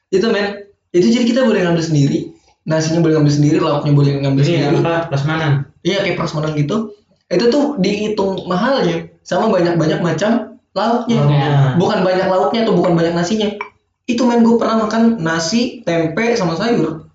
Itu 0.08 0.32
men, 0.32 0.64
itu 0.96 1.08
jadi 1.12 1.26
kita 1.28 1.42
boleh 1.44 1.60
ngambil 1.68 1.84
sendiri, 1.84 2.32
nasinya 2.64 3.04
boleh 3.04 3.20
ngambil 3.20 3.34
sendiri, 3.36 3.58
lauknya 3.60 3.92
boleh 3.92 4.12
ngambil 4.24 4.42
Ini 4.42 4.64
sendiri. 4.64 4.76
apa? 4.80 5.12
Prasmanan. 5.12 5.52
Iya 5.84 6.08
kayak 6.08 6.16
prasmanan 6.16 6.56
gitu. 6.56 6.96
Itu 7.28 7.52
tuh 7.52 7.76
dihitung 7.78 8.48
mahalnya 8.48 9.12
sama 9.28 9.52
banyak-banyak 9.52 10.00
macam 10.00 10.49
lauknya. 10.72 11.20
Lauknya. 11.20 11.50
Bukan 11.76 12.00
banyak 12.02 12.28
lauknya 12.28 12.60
atau 12.64 12.74
bukan 12.74 12.94
banyak 12.94 13.14
nasinya. 13.14 13.48
Itu 14.04 14.26
men 14.26 14.42
gue 14.42 14.56
pernah 14.56 14.82
makan 14.82 15.18
nasi, 15.18 15.82
tempe 15.82 16.34
sama 16.34 16.54
sayur. 16.54 17.06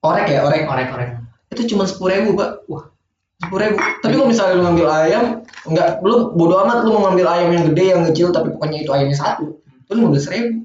Orek 0.00 0.26
ya, 0.28 0.42
orek. 0.42 0.66
Orek 0.66 0.88
orek. 0.90 1.10
itu 1.52 1.68
cuma 1.68 1.84
sepuluh 1.84 2.16
ribu 2.16 2.32
pak 2.32 2.64
Wah. 2.64 2.88
sepuluh 3.36 3.60
ribu 3.62 3.76
tapi 4.00 4.16
kalau 4.16 4.24
misalnya 4.24 4.56
lu 4.56 4.64
ngambil 4.64 4.88
ayam 4.88 5.24
enggak 5.62 6.00
lu 6.00 6.32
bodo 6.32 6.64
amat 6.64 6.80
lu 6.80 6.96
mau 6.96 7.02
ngambil 7.06 7.28
ayam 7.28 7.48
yang 7.52 7.64
gede 7.68 7.84
yang 7.92 8.02
kecil 8.08 8.32
tapi 8.32 8.48
pokoknya 8.50 8.80
itu 8.80 8.88
ayamnya 8.88 9.12
satu 9.12 9.60
itu 9.60 9.90
lima 9.92 10.08
belas 10.08 10.32
ribu 10.32 10.64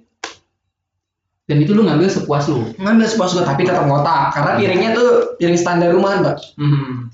Dan 1.43 1.57
itu 1.59 1.71
lu 1.71 1.83
ngambil 1.83 2.07
sepuas 2.07 2.47
lu. 2.47 2.71
ngambil 2.75 3.03
sepuas 3.03 3.35
gua 3.35 3.43
tapi 3.43 3.67
tetap 3.67 3.83
ngotak 3.83 4.31
karena 4.31 4.51
piringnya 4.55 4.89
tuh 4.95 5.09
piring 5.35 5.59
standar 5.59 5.91
rumahan 5.91 6.23
pak 6.23 6.39
Hmm. 6.55 7.11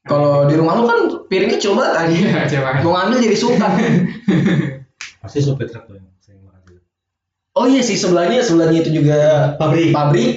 Kalau 0.00 0.48
di 0.48 0.56
rumah 0.56 0.74
lu 0.76 0.84
kan 0.84 1.00
piring 1.28 1.50
kecil 1.52 1.76
banget 1.76 1.94
aja 1.98 2.14
Iya, 2.14 2.40
coba. 2.48 2.70
mau 2.80 2.92
ngambil 2.96 3.18
jadi 3.20 3.36
sultan. 3.36 3.72
Pasti 5.22 5.38
sopir 5.38 5.68
truk 5.68 5.84
tuh 5.84 6.00
yang 6.00 6.08
sering 6.18 6.40
makan 6.42 6.60
dulu. 6.64 6.80
oh 7.54 7.66
iya 7.68 7.82
sih 7.84 7.94
sebelahnya 7.94 8.40
sebelahnya 8.40 8.80
itu 8.80 8.90
juga 8.96 9.18
Pabrik. 9.56 9.92
pabrik. 9.92 10.32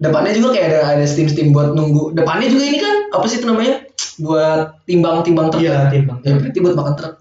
Depannya 0.00 0.32
juga 0.32 0.56
kayak 0.56 0.66
ada 0.70 0.80
ada 0.96 1.04
steam 1.04 1.28
steam 1.28 1.52
buat 1.52 1.76
nunggu. 1.76 2.16
Depannya 2.16 2.48
juga 2.48 2.64
ini 2.64 2.78
kan 2.80 2.94
apa 3.12 3.26
sih 3.26 3.36
itu 3.36 3.50
namanya? 3.50 3.84
Buat 4.16 4.80
timbang 4.88 5.20
timbang 5.20 5.52
truk. 5.52 5.60
Iya, 5.60 5.92
timbang. 5.92 6.24
ya 6.24 6.40
berarti 6.40 6.58
buat 6.62 6.72
makan 6.72 6.94
truk. 6.96 7.14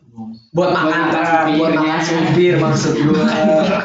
Buat 0.55 0.69
makan 0.71 1.01
truk. 1.11 1.25
Buat 1.59 1.73
makan 1.75 1.99
supir 1.99 2.55
maksud 2.55 2.93
gua. 3.03 3.25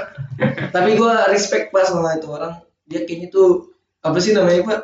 Tapi 0.76 0.90
gua 0.94 1.26
respect 1.26 1.72
pas 1.72 1.88
sama 1.88 2.14
itu 2.14 2.28
orang. 2.30 2.60
Dia 2.86 3.02
kayaknya 3.02 3.32
tuh 3.32 3.72
apa 3.98 4.20
sih 4.20 4.30
namanya 4.30 4.62
pak? 4.62 4.80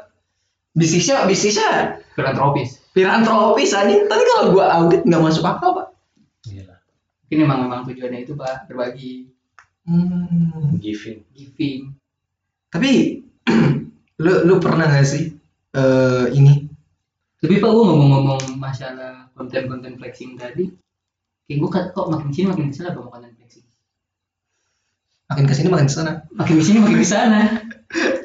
Bisnisnya 0.72 1.22
bisnisnya 1.28 2.00
Filantropis. 2.16 2.79
Filantropis 2.90 3.70
aja 3.72 3.94
tapi 4.06 4.22
kalau 4.34 4.54
gua 4.54 4.66
audit 4.82 5.02
nggak 5.06 5.22
masuk 5.22 5.46
akal 5.46 5.70
pak 5.76 5.88
Iya. 6.48 6.66
Mungkin 7.28 7.38
memang 7.46 7.58
memang 7.68 7.80
tujuannya 7.86 8.24
itu 8.24 8.32
pak 8.34 8.66
berbagi, 8.66 9.28
hmm. 9.84 10.80
Giving. 10.80 11.20
giving. 11.36 11.92
tapi 12.72 13.22
lu 14.24 14.32
lu 14.48 14.54
pernah 14.58 14.88
nggak 14.88 15.06
sih 15.06 15.30
eh 15.76 16.26
ini 16.34 16.66
Tapi 17.40 17.56
pak 17.56 17.70
gue 17.72 17.84
ngomong-ngomong 17.88 18.60
masalah 18.60 19.32
konten-konten 19.32 19.96
flexing 19.96 20.36
tadi, 20.36 20.68
kayak 21.48 21.56
gue 21.56 21.70
kok 21.72 22.08
makin 22.12 22.28
sini 22.28 22.52
makin 22.52 22.68
ke 22.68 22.76
sana 22.76 22.92
sama 22.92 23.08
konten 23.08 23.32
flexing. 23.32 23.64
makin 25.30 25.44
ke 25.48 25.54
sini 25.56 25.68
makin 25.72 25.86
ke 25.88 25.94
sana 25.94 26.12
Makin 26.36 26.54
ke 26.60 26.64
sini 26.66 26.78
makin 26.84 26.98
ke 27.00 27.06
sana. 27.08 27.40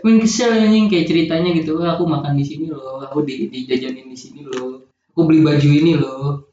Makin 0.06 0.22
kesel 0.22 0.54
anjing 0.54 0.86
kayak 0.86 1.10
ceritanya 1.10 1.50
gitu, 1.58 1.82
"Wah, 1.82 1.98
aku 1.98 2.06
makan 2.06 2.38
di 2.38 2.46
sini 2.46 2.70
loh, 2.70 3.02
aku 3.02 3.26
di 3.26 3.50
dijajanin 3.50 4.06
di 4.06 4.14
sini 4.14 4.46
loh, 4.46 4.86
aku 5.10 5.26
beli 5.26 5.42
baju 5.42 5.66
ini 5.66 5.98
loh. 5.98 6.46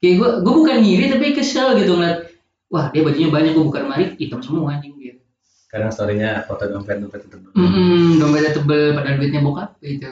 Kayak 0.00 0.14
gue, 0.16 0.28
gue 0.40 0.54
bukan 0.56 0.76
ngiri 0.80 1.12
tapi 1.12 1.36
kesel 1.36 1.76
gitu 1.76 2.00
ngeliat, 2.00 2.32
wah 2.72 2.88
dia 2.88 3.04
bajunya 3.04 3.28
banyak, 3.28 3.52
gue 3.52 3.64
bukan 3.68 3.84
mari 3.84 4.16
hitam 4.16 4.40
semua 4.40 4.80
anjing 4.80 4.96
gitu. 4.96 5.20
Kadang 5.68 5.92
storynya 5.92 6.48
foto 6.48 6.64
dompet 6.64 6.96
dompet 6.96 7.28
itu. 7.28 7.36
Hmm, 7.52 8.16
dompetnya 8.16 8.56
tebel, 8.56 8.96
padahal 8.96 9.16
duitnya 9.20 9.40
bokap 9.44 9.76
gitu. 9.84 10.08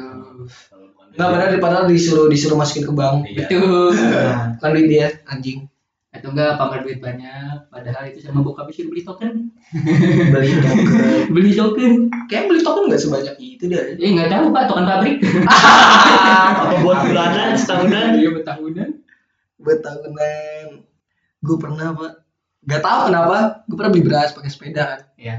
Nggak 1.13 1.29
padahal 1.29 1.51
padahal 1.61 1.85
disuruh 1.89 2.29
disuruh 2.29 2.57
masukin 2.61 2.89
ke 2.89 2.93
bank 2.93 3.25
Iya. 3.29 3.49
Betul. 3.49 3.93
kan 4.61 4.69
duit 4.73 4.89
dia 4.89 5.07
anjing 5.29 5.69
Atau 6.23 6.31
enggak 6.31 6.55
pamer 6.55 6.81
duit 6.81 6.99
banyak, 6.99 7.67
padahal 7.67 8.07
itu 8.07 8.23
sama 8.23 8.41
bokap 8.41 8.71
suruh 8.71 8.89
beli 8.93 9.03
token. 9.03 9.51
beli 10.31 10.55
token 10.55 10.87
beli 11.29 11.51
token. 11.53 11.93
kayak 12.27 12.47
beli 12.47 12.63
token 12.63 12.87
nggak 12.87 13.03
sebanyak 13.03 13.35
itu 13.37 13.67
deh 13.67 13.99
Eh 13.99 14.11
nggak 14.13 14.31
tahu 14.31 14.45
pak, 14.49 14.63
token 14.65 14.87
pabrik. 14.87 15.17
Apa 15.19 16.79
buat 16.81 16.99
bulanan 17.05 17.53
setahunan? 17.53 18.15
Iya 18.17 18.31
betahunan. 18.33 18.89
buat 19.59 19.79
tahunan 19.79 20.67
gue 21.39 21.57
pernah 21.57 21.91
pak 21.93 22.13
nggak 22.63 22.81
tahu 22.81 22.99
kenapa 23.07 23.37
gue 23.65 23.75
pernah 23.75 23.91
beli 23.91 24.03
beras 24.03 24.31
pakai 24.31 24.47
sepeda 24.49 24.83
kan 24.85 25.01
Iya. 25.15 25.37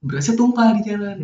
berasnya 0.00 0.34
tumpah 0.34 0.74
di 0.74 0.82
jalan 0.84 1.18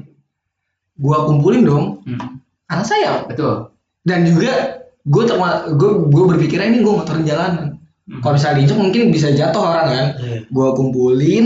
gue 0.97 1.17
kumpulin 1.23 1.63
dong 1.63 1.87
Hmm, 2.03 2.39
karena 2.65 2.83
sayang 2.83 3.19
betul. 3.27 3.71
dan 4.03 4.23
juga 4.23 4.83
gue 5.03 5.23
terma 5.23 5.49
gue 5.69 5.91
gue 6.05 6.25
berpikir 6.29 6.59
ini 6.61 6.83
gue 6.83 6.93
motorin 6.93 7.23
jalanan 7.23 7.76
Hmm. 8.07 8.23
kalau 8.23 8.35
misalnya 8.35 8.57
diinjak 8.57 8.79
mungkin 8.79 9.03
bisa 9.11 9.29
jatuh 9.31 9.63
orang 9.65 9.87
kan 9.89 10.07
Iya. 10.17 10.39
gue 10.47 10.69
kumpulin 10.73 11.45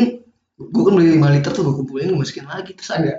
gue 0.60 0.82
kan 0.82 0.92
beli 0.92 1.16
5 1.16 1.32
liter 1.32 1.50
tuh 1.50 1.62
gue 1.62 1.74
kumpulin 1.74 2.06
gue 2.06 2.18
masukin 2.18 2.44
lagi 2.44 2.72
terus 2.72 2.90
ada 2.90 3.16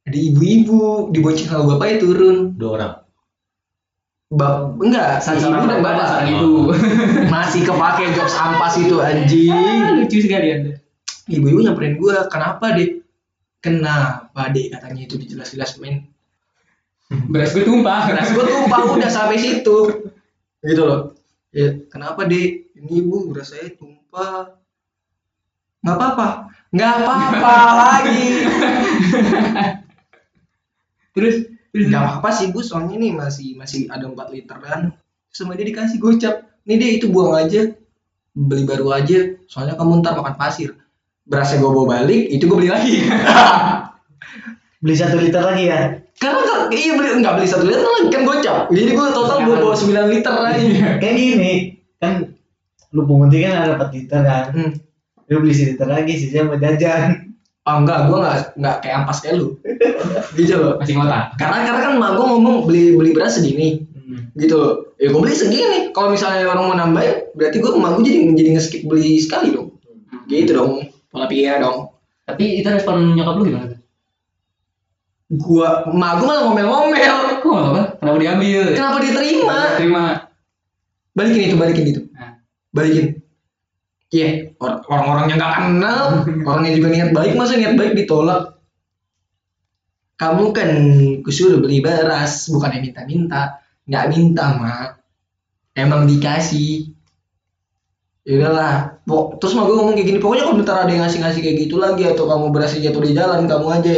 ada 0.00 0.14
ibu-ibu 0.16 1.10
dibonceng 1.10 1.48
sama 1.48 1.66
bapaknya 1.68 1.96
turun 1.98 2.54
dua 2.54 2.70
orang 2.72 2.92
Bap 4.30 4.76
enggak 4.78 5.18
Satu 5.18 5.40
ibu 5.40 5.64
dan 5.64 5.80
bapak, 5.80 5.82
bapak 5.82 6.04
seorang 6.06 6.28
Oh. 6.28 6.36
ibu. 6.36 6.50
masih 7.34 7.60
kepake 7.62 8.04
jokes 8.12 8.36
ampas 8.36 8.74
itu 8.76 8.96
Ah, 8.96 9.08
anjing 9.08 9.56
lucu 9.96 10.18
sekali 10.20 10.46
anda. 10.52 10.72
ibu-ibu 11.26 11.58
nyamperin 11.60 11.96
gua 11.96 12.24
kenapa 12.26 12.72
deh 12.72 13.00
kenapa 13.58 14.48
deh 14.48 14.68
katanya 14.68 15.00
itu 15.02 15.16
dijelas-jelas 15.16 15.76
main 15.76 16.06
Beras 17.08 17.50
gue 17.50 17.64
tumpah. 17.64 18.04
beras 18.06 18.28
gua 18.30 18.44
tumpah 18.44 18.80
udah 18.92 19.08
sampai 19.08 19.34
situ 19.34 19.76
gitu 20.60 20.82
loh 20.82 21.16
ya 21.48 21.72
kenapa 21.88 22.22
deh 22.22 22.67
ini 22.78 23.02
ibu 23.02 23.26
beras 23.30 23.50
saya 23.50 23.74
tumpah. 23.74 24.54
Nggak 25.82 25.96
apa-apa. 25.98 26.28
Nggak 26.70 26.90
apa-apa 27.02 27.54
lagi. 27.74 28.26
Terus 31.14 31.36
nggak 31.74 32.02
apa-apa 32.02 32.28
sih 32.30 32.46
bu 32.54 32.62
soalnya 32.62 32.96
nih 32.98 33.12
masih 33.14 33.58
masih 33.58 33.90
ada 33.90 34.06
4 34.06 34.34
literan 34.34 34.94
sama 35.34 35.58
dia 35.58 35.66
dikasih 35.66 35.98
gocap. 35.98 36.46
Nih 36.70 36.78
deh 36.78 36.90
itu 37.02 37.06
buang 37.10 37.34
aja. 37.34 37.74
Beli 38.38 38.62
baru 38.62 38.94
aja. 38.94 39.34
Soalnya 39.50 39.74
kamu 39.74 39.98
ntar 40.02 40.14
makan 40.14 40.38
pasir. 40.38 40.78
Berasnya 41.28 41.60
gue 41.60 41.70
bawa 41.70 41.86
balik 42.00 42.30
itu 42.30 42.46
gue 42.46 42.56
beli 42.56 42.70
lagi. 42.70 42.96
Beli 44.78 44.94
satu 44.94 45.18
liter 45.18 45.42
lagi 45.42 45.66
ya. 45.66 45.98
karena 46.22 46.38
kan 46.42 46.60
iya 46.70 46.94
beli 46.94 47.18
nggak 47.18 47.34
beli 47.34 47.46
satu 47.50 47.66
liter 47.66 47.82
lagi. 47.82 48.08
Kan 48.14 48.22
gocap. 48.22 48.70
Jadi 48.70 48.90
gue 48.94 49.06
total 49.10 49.38
gue 49.42 49.56
bawa 49.58 49.74
9 49.74 50.14
liter 50.14 50.34
lagi. 50.38 50.66
Kayak 51.02 51.14
gini, 51.18 51.54
kan 51.98 52.37
lu 52.94 53.04
pungutin 53.04 53.44
kan 53.48 53.54
ada 53.68 53.76
4 53.80 53.94
liter 53.94 54.20
kan. 54.24 54.44
hmm. 54.54 54.70
Lu 55.28 55.44
beli 55.44 55.52
seliter 55.52 55.84
lagi, 55.84 56.12
sisanya 56.16 56.44
mau 56.48 56.56
jajan. 56.56 57.10
oh 57.68 57.76
enggak 57.84 58.08
gue 58.08 58.16
nggak 58.16 58.36
nggak 58.56 58.76
kayak 58.80 58.96
ampas 59.04 59.20
kayak 59.20 59.36
lu 59.44 59.52
gitu 60.32 60.56
loh 60.56 60.80
masih 60.80 60.96
ngotak. 60.96 61.36
karena 61.36 61.68
karena 61.68 61.80
kan 61.84 61.92
mak 62.00 62.10
gue 62.16 62.24
ngomong 62.24 62.56
beli 62.64 62.96
beli 62.96 63.12
beras 63.12 63.36
segini 63.36 63.84
gitu 64.40 64.56
loh 64.56 64.72
ya 64.96 65.12
gue 65.12 65.20
beli 65.20 65.36
segini 65.36 65.92
kalau 65.92 66.16
misalnya 66.16 66.48
orang 66.48 66.64
mau 66.64 66.72
nambahin 66.72 67.28
berarti 67.36 67.60
gue 67.60 67.68
emak 67.68 67.90
gue 68.00 68.04
jadi 68.08 68.18
jadi 68.40 68.50
nge-skip 68.56 68.82
beli 68.88 69.20
sekali 69.20 69.52
dong 69.52 69.76
gitu 70.32 70.56
dong 70.56 70.88
pola 71.12 71.28
pikirnya 71.28 71.60
dong 71.60 71.92
Tapi 72.24 72.64
itu 72.64 72.68
respon 72.72 73.12
nyokap 73.12 73.36
lu 73.36 73.44
gimana? 73.52 73.66
tuh? 73.68 73.80
gua 75.36 75.68
emak 75.92 76.12
gue 76.20 76.24
malah 76.24 76.42
ngomel-ngomel 76.48 77.16
Kok 77.44 77.52
apa? 77.52 77.82
Kenapa 78.00 78.16
diambil? 78.16 78.62
kenapa 78.72 78.96
diterima 79.04 79.58
Terima. 79.76 80.04
balikin 81.12 81.52
itu 81.52 81.56
balikin 81.60 81.84
itu. 81.92 82.00
Balikin. 82.78 83.06
Iya 84.08 84.54
or- 84.62 84.80
orang-orang 84.88 85.24
yang 85.34 85.38
nggak 85.42 85.56
kenal 85.58 86.00
orangnya 86.48 86.72
juga 86.78 86.88
niat 86.94 87.10
baik 87.12 87.32
masa 87.34 87.58
niat 87.58 87.74
baik 87.74 87.92
ditolak? 87.98 88.56
Kamu 90.18 90.44
kan 90.54 90.70
kusuruh 91.26 91.58
beli 91.58 91.82
beras 91.82 92.46
bukan 92.50 92.78
yang 92.78 92.84
minta-minta. 92.90 93.42
Nggak 93.90 94.06
minta 94.14 94.44
mak 94.54 94.98
emang 95.78 96.10
dikasih. 96.10 96.90
Yaudahlah, 98.28 99.00
terus 99.40 99.56
mah 99.56 99.64
gue 99.64 99.72
ngomong 99.72 99.96
kayak 99.96 100.04
gini, 100.04 100.20
pokoknya 100.20 100.44
kalau 100.44 100.58
bentar 100.60 100.76
ada 100.84 100.92
yang 100.92 101.00
ngasih-ngasih 101.00 101.40
kayak 101.40 101.56
gitu 101.64 101.80
lagi 101.80 102.04
atau 102.04 102.28
kamu 102.28 102.52
berasnya 102.52 102.92
jatuh 102.92 103.00
di 103.00 103.16
jalan, 103.16 103.48
kamu 103.48 103.66
aja 103.72 103.94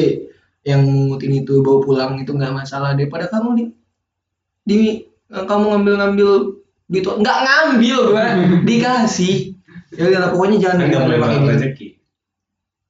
yang 0.62 0.86
mungutin 0.86 1.42
itu 1.42 1.58
bawa 1.66 1.82
pulang 1.82 2.12
itu 2.22 2.30
nggak 2.30 2.54
masalah. 2.54 2.94
Daripada 2.94 3.26
kamu 3.26 3.48
di 3.58 3.64
di 4.62 4.78
kamu 5.34 5.64
ngambil-ngambil 5.74 6.30
gitu. 6.90 7.08
Nggak 7.16 7.38
ngambil 7.46 7.98
gua. 8.10 8.24
Dikasih. 8.68 9.54
Ya 9.94 10.02
udah 10.06 10.30
pokoknya 10.34 10.58
jangan 10.62 10.86
nggak 10.86 11.02
boleh 11.06 11.18
pakai 11.18 11.38
gitu. 11.38 11.50
rezeki. 11.50 11.88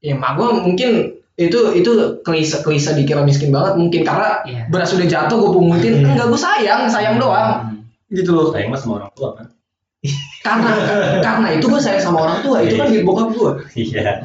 Ya 0.00 0.14
mak 0.16 0.40
gua 0.40 0.56
mungkin 0.56 1.20
itu 1.40 1.58
itu 1.72 1.90
klise 2.20 2.60
klise 2.60 2.92
dikira 2.92 3.24
miskin 3.24 3.48
banget. 3.48 3.76
Mungkin 3.76 4.04
karena 4.04 4.44
Iya. 4.44 4.68
beras 4.68 4.92
udah 4.92 5.08
jatuh 5.08 5.36
gue 5.40 5.50
pungutin. 5.56 6.04
Iya. 6.04 6.12
enggak 6.12 6.26
gue 6.28 6.40
sayang 6.40 6.82
sayang 6.88 7.16
doang. 7.16 7.48
Hmm. 7.64 7.76
gitu 8.12 8.30
loh. 8.34 8.52
Sayang 8.52 8.68
mah 8.68 8.80
sama 8.80 8.92
orang 9.00 9.12
tua 9.16 9.28
kan? 9.38 9.46
Karena 10.44 10.72
karena 11.20 11.46
itu 11.56 11.64
gue 11.68 11.80
sayang 11.80 12.00
sama 12.00 12.28
orang 12.28 12.38
tua. 12.44 12.64
Itu 12.64 12.76
kan 12.76 12.88
di 12.92 13.00
bokap 13.04 13.28
gue 13.32 13.52
iya. 13.76 14.24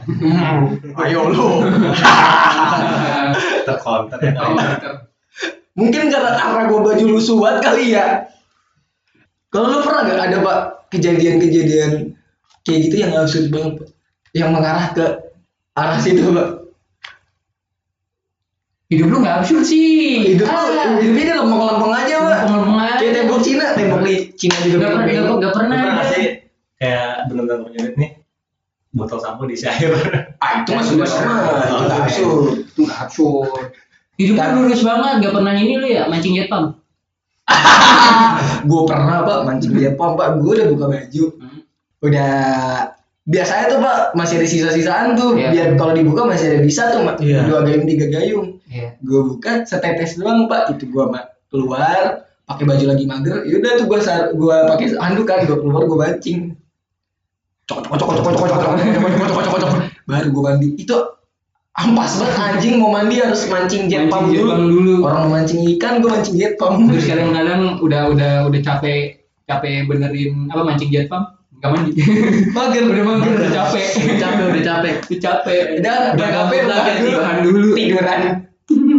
Ayo 0.96 1.32
lu. 1.32 1.64
Terkonter 3.68 4.20
ya 4.22 4.32
betul. 4.32 4.96
mungkin 5.76 6.08
karena 6.08 6.40
karena 6.40 6.62
gue 6.72 6.80
baju 6.80 7.06
lusuh 7.12 7.36
banget 7.36 7.60
kali 7.68 7.92
ya 7.92 8.24
kalau 9.56 9.72
lu 9.72 9.80
pernah 9.80 10.02
gak 10.04 10.20
ada 10.28 10.38
pak 10.44 10.60
kejadian-kejadian 10.92 12.12
kayak 12.68 12.80
gitu 12.84 12.96
yang 13.00 13.16
absurd 13.16 13.48
banget 13.48 13.74
Pak? 13.80 13.88
yang 14.36 14.50
mengarah 14.52 14.92
ke 14.92 15.06
arah 15.74 15.96
situ 15.98 16.28
pak 16.28 16.50
Hidup 18.86 19.10
lu 19.10 19.18
nggak 19.18 19.42
absurd 19.42 19.66
sih. 19.66 20.36
hidup 20.38 20.46
Ah. 20.46 20.62
lu 20.70 21.02
hidupnya 21.02 21.24
dia 21.26 21.36
lempeng-lempeng 21.42 21.94
aja 21.96 22.16
pak 22.22 22.32
Lempeng-lempeng 22.46 22.78
aja. 22.84 22.96
kayak 23.02 23.14
tembok 23.18 23.40
Cina 23.42 23.66
tembok 23.74 24.02
di 24.06 24.16
Cina 24.36 24.58
juga 24.62 24.76
Nggak 24.78 24.92
pernah, 24.92 25.06
bengkok-bengkok. 25.08 25.26
nggak 25.26 25.40
nggak 25.40 25.54
pernah. 25.56 25.78
pernah 25.80 25.94
nggak 25.96 26.06
ada. 26.06 26.14
sih 26.14 26.26
kayak 26.76 27.10
bener-bener 27.26 27.58
punya 27.66 27.80
duit 27.82 27.96
nih 27.96 28.10
botol 28.94 29.20
sampo 29.20 29.42
diisi 29.48 29.66
air 29.66 29.92
ah 30.38 30.52
itu 30.62 30.70
mah 30.72 30.84
sudah 30.84 31.08
sama 31.08 31.34
itu 31.66 31.82
nggak 31.82 32.00
absurd 32.04 32.44
itu 32.62 32.80
nggak 32.84 33.00
absurd 33.08 33.68
Hidup 34.16 34.40
lu 34.40 34.60
lurus 34.64 34.80
banget, 34.80 35.14
nggak 35.20 35.34
pernah 35.36 35.54
ini 35.60 35.74
lu 35.76 35.88
ya 35.92 36.08
mancing 36.08 36.40
jet 36.40 36.48
pump. 36.48 36.80
Gue 38.66 38.82
pernah 38.90 39.22
pak 39.22 39.40
mancing 39.46 39.72
di 39.74 39.86
pom 39.94 40.18
pak 40.18 40.42
gue 40.42 40.52
udah 40.58 40.68
buka 40.74 40.86
baju 40.90 41.26
Hmm. 41.38 41.60
udah 42.02 42.32
biasanya 43.26 43.66
tuh 43.70 43.80
pak 43.82 43.98
masih 44.14 44.42
ada 44.42 44.48
sisa-sisaan 44.50 45.08
tuh 45.18 45.34
Iya. 45.38 45.50
biar 45.54 45.68
kalau 45.78 45.94
dibuka 45.98 46.26
masih 46.26 46.46
ada 46.54 46.60
bisa 46.62 46.90
tuh. 46.94 47.02
Iya. 47.22 47.46
dua 47.46 47.66
gayung 47.66 47.86
tiga 47.86 48.06
gayung 48.10 48.46
Iya. 48.66 48.98
gue 49.02 49.22
buka 49.26 49.66
setetes 49.66 50.18
doang 50.18 50.50
pak 50.50 50.74
itu 50.74 50.90
gue 50.90 51.06
keluar 51.50 52.26
pakai 52.46 52.66
baju 52.66 52.86
lagi 52.94 53.06
mager 53.06 53.42
yaudah 53.46 53.72
tuh 53.82 53.86
gue 53.90 54.00
gue 54.38 54.58
pakai 54.70 54.86
handuk 55.02 55.26
kan 55.26 55.46
gue 55.46 55.58
keluar 55.58 55.82
gue 55.86 55.98
mancing 55.98 56.40
cok 57.66 57.82
cok 57.82 57.98
cok 57.98 58.10
cok 58.10 58.22
cok 58.22 58.34
cok 58.38 58.48
cok 58.50 58.60
cok 58.62 58.70
cok 58.70 59.34
cok 59.34 59.46
cok 59.50 59.60
cok 59.62 59.72
baru 60.06 60.28
gue 60.30 60.44
mandi 60.46 60.68
itu 60.78 60.98
ampas 61.76 62.16
banget 62.24 62.40
anjing 62.40 62.80
mau 62.80 62.88
mandi 62.88 63.20
harus 63.20 63.52
mancing 63.52 63.92
jet 63.92 64.08
pump 64.08 64.32
dulu. 64.32 64.56
dulu. 64.56 64.94
orang 65.04 65.28
mau 65.28 65.32
mancing 65.40 65.60
ikan 65.76 66.00
gue 66.00 66.08
mancing 66.08 66.36
jet 66.40 66.56
pump. 66.56 66.88
Terus 66.88 67.04
kadang-kadang 67.04 67.84
udah 67.84 68.02
udah 68.16 68.34
udah 68.48 68.62
capek 68.64 69.28
capek 69.44 69.84
benerin 69.86 70.48
apa 70.48 70.64
mancing 70.64 70.88
jet 70.88 71.12
pump? 71.12 71.36
Nggak 71.60 71.70
mandi. 71.76 71.92
mager. 72.56 72.84
Udah 72.88 73.04
mager 73.04 73.32
udah 73.36 73.52
capek. 73.52 73.86
udah 73.92 74.18
capek 74.24 74.44
udah 74.48 74.64
capek. 74.64 74.94
Udah 74.96 75.20
capek. 75.20 75.62
udah 75.84 75.96
udah 76.00 76.14
Udah 76.16 76.30
capek 76.32 76.60
bahan 76.64 76.96
bahan 77.12 77.38
dulu. 77.44 77.68
tiduran. 77.76 78.22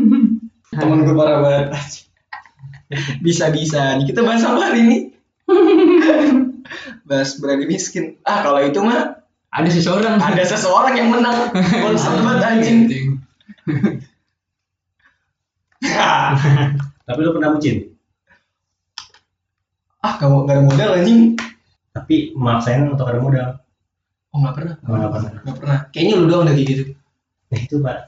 Temen 0.76 0.98
gue 1.08 1.14
parah 1.16 1.36
banget. 1.40 1.66
Bisa 3.24 3.50
bisa 3.50 3.98
nih 3.98 4.06
kita 4.06 4.22
bahas 4.22 4.46
apa 4.46 4.62
hari 4.62 4.86
ini? 4.86 4.98
Bahas 7.02 7.34
berani 7.42 7.66
miskin. 7.66 8.14
Ah 8.22 8.46
kalau 8.46 8.62
itu 8.62 8.78
mah 8.78 9.25
Ada 9.56 9.72
seseorang. 9.72 10.20
ada 10.20 10.44
seseorang 10.44 10.94
yang 11.00 11.08
menang. 11.08 11.48
Konsep 11.84 12.12
banget 12.20 12.44
anjing. 12.44 12.78
tapi 17.08 17.18
lu 17.24 17.32
pernah 17.32 17.56
bucin? 17.56 17.96
Ah 20.04 20.20
kamu 20.20 20.44
nggak 20.44 20.56
ada 20.60 20.64
modal 20.68 20.90
anjing. 21.00 21.40
Tapi 21.96 22.36
maksain 22.36 22.84
untuk 22.84 23.08
ada 23.08 23.16
modal. 23.16 23.48
Oh 24.36 24.44
nggak 24.44 24.54
pernah? 24.60 24.74
Oh, 24.84 24.92
nggak 24.92 25.12
pernah. 25.16 25.32
nggak 25.40 25.56
pernah. 25.56 25.78
Kayaknya 25.88 26.14
lu 26.20 26.28
doang 26.28 26.44
udah 26.44 26.52
kayak 26.52 26.68
gitu. 26.68 26.84
Nah 27.48 27.58
itu 27.58 27.76
pak. 27.80 27.98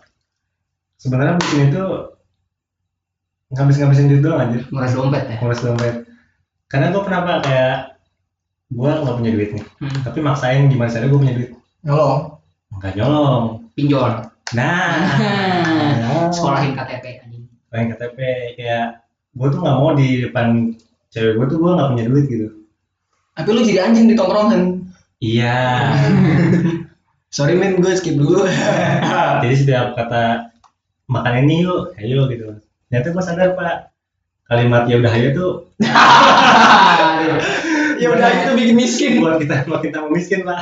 Sebenarnya 1.00 1.40
bucin 1.40 1.72
itu 1.72 1.84
ngabis-ngabisin 3.56 4.12
duit 4.12 4.20
doang 4.20 4.44
anjir. 4.44 4.68
Nguras 4.68 4.92
dompet 4.92 5.24
ya. 5.24 5.40
ngurus 5.40 5.64
dompet. 5.64 6.04
Karena 6.68 6.92
gue 6.92 7.00
pernah 7.00 7.24
pak 7.24 7.38
kayak 7.48 7.97
gue 8.68 8.90
nggak 8.90 9.16
punya 9.16 9.30
duit 9.32 9.50
nih. 9.56 9.64
Hmm. 9.80 9.98
tapi 10.04 10.18
maksain 10.20 10.68
gimana 10.68 10.92
caranya 10.92 11.08
gue 11.08 11.20
punya 11.20 11.34
duit. 11.36 11.50
Nyolong. 11.84 12.20
Nggak 12.76 12.92
nyolong. 13.00 13.44
Pinjol. 13.72 14.12
nah. 14.52 14.92
Sekolahin 16.34 16.76
KTP 16.76 17.04
anjing. 17.24 17.44
lain 17.68 17.86
KTP 17.92 18.18
kayak 18.56 19.04
gue 19.36 19.48
tuh 19.48 19.60
nggak 19.60 19.76
mau 19.76 19.92
di 19.96 20.08
depan 20.24 20.76
cewek 21.08 21.36
gue 21.36 21.46
tuh 21.48 21.58
gue 21.60 21.70
nggak 21.72 21.90
punya 21.96 22.04
duit 22.04 22.24
gitu. 22.28 22.48
Tapi 23.38 23.48
lu 23.54 23.60
jadi 23.64 23.88
anjing 23.88 24.10
di 24.12 24.14
tongkrongan. 24.18 24.84
Iya. 25.22 25.56
Sorry 27.36 27.56
men 27.56 27.80
gue 27.80 27.92
skip 27.96 28.16
dulu. 28.16 28.48
Jadi 29.44 29.54
setiap 29.54 29.92
kata 29.94 30.48
makan 31.12 31.44
ini 31.44 31.62
yuk 31.62 31.92
ayo 32.00 32.24
gitu. 32.32 32.56
Ternyata 32.88 33.08
gue 33.12 33.22
sadar 33.22 33.48
pak. 33.52 33.92
Kalimat 34.48 34.88
ya 34.88 34.96
udah 34.96 35.12
ayo 35.12 35.28
tuh 35.36 35.52
ya 38.08 38.14
udah. 38.14 38.30
Itu 38.34 38.50
bikin 38.54 38.74
miskin. 38.74 39.12
Buat 39.20 39.36
kita 39.38 39.56
buat 39.64 39.80
kita 39.80 39.96
mau 40.00 40.10
miskin 40.10 40.40
pak. 40.42 40.60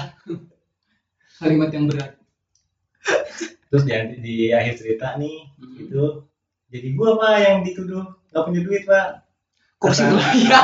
Kalimat 1.36 1.70
yang 1.70 1.86
berat. 1.86 2.12
terus 3.66 3.82
di, 3.82 3.92
di 4.18 4.34
akhir 4.50 4.74
cerita 4.76 5.14
nih 5.16 5.46
Hmm. 5.56 5.78
itu 5.78 6.04
jadi 6.68 6.88
gue 6.92 7.10
pak 7.16 7.32
yang 7.38 7.56
dituduh 7.62 8.02
nggak 8.28 8.42
punya 8.42 8.60
duit 8.62 8.82
pak. 8.82 9.22
Kok 9.76 9.90
sih 9.90 10.02
Kesan- 10.02 10.42
ya 10.42 10.60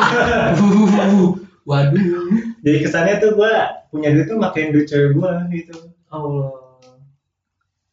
Waduh. 1.63 2.03
jadi 2.59 2.79
kesannya 2.81 3.15
tuh 3.19 3.37
gue 3.37 3.53
punya 3.89 4.11
duit 4.11 4.27
tuh 4.27 4.35
makin 4.35 4.71
duit 4.71 4.87
cewek 4.87 5.15
gue 5.15 5.31
gitu. 5.53 5.77
Allah. 6.09 6.59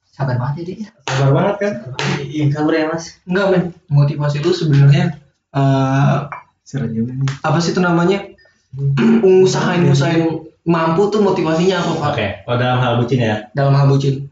sabar 0.10 0.36
banget 0.36 0.56
ya 0.58 0.64
dia 0.68 0.90
sabar 1.06 1.30
banget 1.32 1.56
kan? 1.58 1.74
Iya, 2.20 2.46
kabar 2.52 2.74
ya 2.74 2.86
mas. 2.90 3.06
enggak 3.24 3.46
men. 3.50 3.64
Motivasi 3.88 4.38
lu 4.40 4.52
sebenarnya 4.52 5.16
eh 5.50 6.18
nih. 6.70 7.30
apa 7.40 7.58
sih 7.58 7.72
itu 7.72 7.80
namanya 7.80 8.30
usahain 9.26 9.82
usahain 9.90 10.46
mampu 10.68 11.10
tuh 11.10 11.22
motivasinya 11.26 11.82
apa 11.82 11.92
pak? 11.98 12.10
Oke 12.14 12.28
kalau 12.46 12.58
dalam 12.62 12.80
hal 12.84 12.94
bucin 13.02 13.20
ya. 13.22 13.36
Dalam 13.58 13.74
hal 13.74 13.88
bucin. 13.90 14.30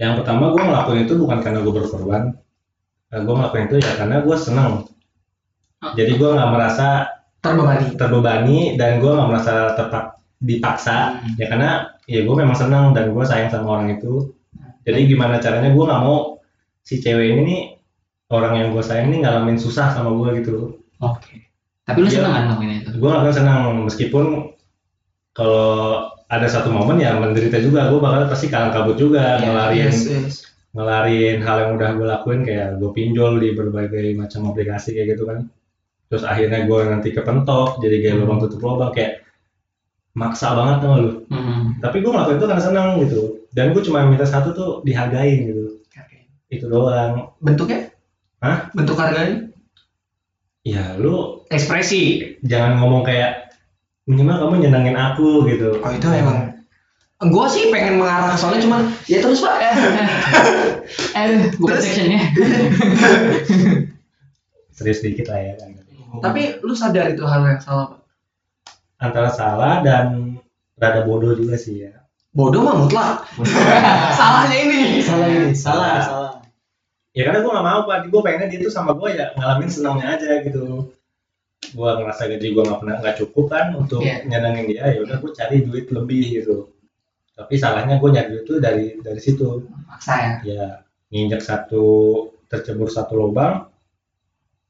Yang 0.00 0.12
pertama 0.22 0.56
gue 0.56 0.62
ngelakuin 0.64 1.00
itu 1.04 1.14
bukan 1.20 1.38
karena 1.44 1.58
gue 1.60 1.74
berkorban. 1.76 2.22
Gue 3.12 3.34
ngelakuin 3.36 3.64
itu 3.68 3.76
ya 3.84 3.92
karena 4.00 4.16
gue 4.24 4.36
seneng. 4.40 4.88
Jadi 5.92 6.12
gue 6.16 6.30
nggak 6.32 6.50
merasa 6.52 7.08
terbebani. 7.44 7.86
terbebani 7.96 8.58
dan 8.80 9.00
gue 9.00 9.10
nggak 9.12 9.28
merasa 9.28 9.76
tetap 9.76 10.04
dipaksa. 10.40 11.20
Hmm. 11.20 11.36
ya 11.36 11.46
karena 11.52 11.70
ya 12.08 12.24
gue 12.24 12.34
memang 12.36 12.56
senang 12.56 12.96
dan 12.96 13.12
gue 13.12 13.24
sayang 13.28 13.52
sama 13.52 13.76
orang 13.76 14.00
itu. 14.00 14.32
Jadi 14.88 15.12
gimana 15.12 15.36
caranya 15.36 15.68
gue 15.68 15.84
nggak 15.84 16.00
mau 16.00 16.40
si 16.80 16.96
cewek 16.96 17.36
ini 17.36 17.40
nih 17.44 17.60
orang 18.32 18.56
yang 18.56 18.68
gue 18.72 18.80
sayang 18.80 19.12
ini 19.12 19.20
ngalamin 19.20 19.60
susah 19.60 19.92
sama 19.92 20.16
gue 20.16 20.40
gitu. 20.40 20.80
Oke 21.04 21.49
tapi 21.90 21.98
lu 22.00 22.06
Iya. 22.06 22.14
seneng 22.16 22.32
kan 22.32 22.42
ngelakuin 22.46 22.72
itu 22.78 22.90
gue 22.94 23.10
akan 23.10 23.32
senang 23.32 23.60
meskipun 23.84 24.24
kalau 25.30 25.70
ada 26.26 26.46
satu 26.46 26.70
momen 26.70 26.98
ya 26.98 27.14
menderita 27.14 27.58
juga 27.58 27.90
gue 27.90 27.98
bakal 27.98 28.26
pasti 28.26 28.46
kalang 28.46 28.70
kabut 28.70 28.94
juga 28.94 29.36
Iya, 29.36 29.44
ngelarin 29.44 29.78
yes, 29.84 29.98
yes. 30.06 30.34
ngelarin 30.70 31.38
hal 31.42 31.56
yang 31.58 31.70
udah 31.74 31.90
gue 31.92 32.06
lakuin 32.08 32.40
kayak 32.42 32.78
gue 32.78 32.90
pinjol 32.90 33.38
di 33.38 33.48
berbagai 33.52 34.14
macam 34.14 34.46
aplikasi 34.48 34.94
kayak 34.94 35.14
gitu 35.14 35.26
kan 35.26 35.50
terus 36.06 36.22
akhirnya 36.22 36.62
gue 36.64 36.80
nanti 36.84 37.10
kepentok 37.10 37.78
jadi 37.78 37.96
kayak 38.00 38.14
Hmm. 38.14 38.22
lubang 38.24 38.38
tutup 38.40 38.60
lubang 38.60 38.90
kayak 38.90 39.22
maksa 40.12 40.54
banget 40.54 40.82
gak 40.82 40.98
lu 40.98 41.10
Hmm. 41.26 41.78
tapi 41.78 41.96
gue 41.98 42.10
ngelakuin 42.10 42.36
itu 42.36 42.46
karena 42.46 42.62
senang 42.62 42.88
gitu 42.98 43.22
dan 43.50 43.70
gue 43.70 43.82
cuma 43.82 44.06
minta 44.06 44.22
satu 44.24 44.50
tuh 44.50 44.70
dihargain 44.82 45.46
gitu 45.46 45.64
itu 46.50 46.66
doang 46.66 47.30
bentuknya 47.38 47.94
Hah? 48.38 48.70
bentuk 48.74 48.98
harganya 48.98 49.46
ya 50.62 50.98
lu 50.98 51.39
ekspresi. 51.50 52.34
Jangan 52.46 52.78
ngomong 52.78 53.02
kayak 53.02 53.50
minimal 54.06 54.48
kamu 54.48 54.54
nyenengin 54.66 54.96
aku 54.96 55.44
gitu. 55.50 55.82
Oh 55.82 55.90
itu 55.90 56.06
emang. 56.08 56.62
Gue 57.20 57.46
sih 57.52 57.68
pengen 57.68 58.00
mengarah 58.00 58.32
ke 58.32 58.40
soalnya 58.40 58.64
cuman 58.64 58.80
ya 59.04 59.18
terus 59.20 59.44
pak. 59.44 59.54
Eh 60.90 61.54
bukan 61.60 61.78
sectionnya. 61.78 62.18
Serius 64.74 65.04
dikit 65.04 65.28
lah 65.30 65.38
ya 65.38 65.54
kan. 65.60 65.70
Tapi 66.18 66.58
lu 66.64 66.74
sadar 66.74 67.12
itu 67.12 67.22
hal 67.22 67.46
yang 67.46 67.62
salah 67.62 67.94
pak? 67.94 68.00
Antara 68.98 69.30
salah 69.30 69.84
dan 69.84 70.34
rada 70.80 71.06
bodoh 71.06 71.36
juga 71.36 71.54
sih 71.60 71.84
ya. 71.86 71.94
Bodoh 72.34 72.64
mah 72.64 72.74
mutlak. 72.74 73.28
Salahnya 74.18 74.56
ini. 74.66 74.80
Salah 75.04 75.28
ini. 75.28 75.50
Salah, 75.54 75.94
salah. 76.02 76.32
ya 77.10 77.26
karena 77.26 77.42
gue 77.42 77.52
gak 77.52 77.66
mau 77.66 77.80
pak. 77.86 77.96
Gue 78.08 78.20
pengennya 78.24 78.48
dia 78.50 78.58
tuh 78.64 78.72
sama 78.72 78.96
gue 78.96 79.08
ya 79.14 79.30
ngalamin 79.38 79.70
senangnya 79.70 80.18
aja 80.18 80.42
gitu 80.42 80.90
gue 81.60 81.90
ngerasa 81.92 82.22
gaji 82.26 82.46
gue 82.56 82.62
nggak 82.64 82.80
pernah 82.80 82.96
nggak 83.04 83.16
cukup 83.20 83.44
kan 83.52 83.66
untuk 83.76 84.00
Iya. 84.00 84.24
nyenengin 84.26 84.66
dia 84.72 84.84
ya 84.90 84.98
udah 85.04 85.16
gue 85.20 85.30
cari 85.36 85.56
duit 85.62 85.86
lebih 85.92 86.24
gitu. 86.40 86.72
Tapi 87.36 87.54
salahnya 87.56 88.00
gue 88.00 88.10
nyari 88.10 88.28
duit 88.32 88.44
tuh 88.48 88.58
dari 88.58 88.96
dari 88.98 89.20
situ. 89.20 89.68
Maksa 89.86 90.14
ya? 90.16 90.32
Ya 90.42 90.64
nginjak 91.12 91.44
satu 91.44 91.84
tercebur 92.50 92.88
satu 92.90 93.14
lubang. 93.14 93.68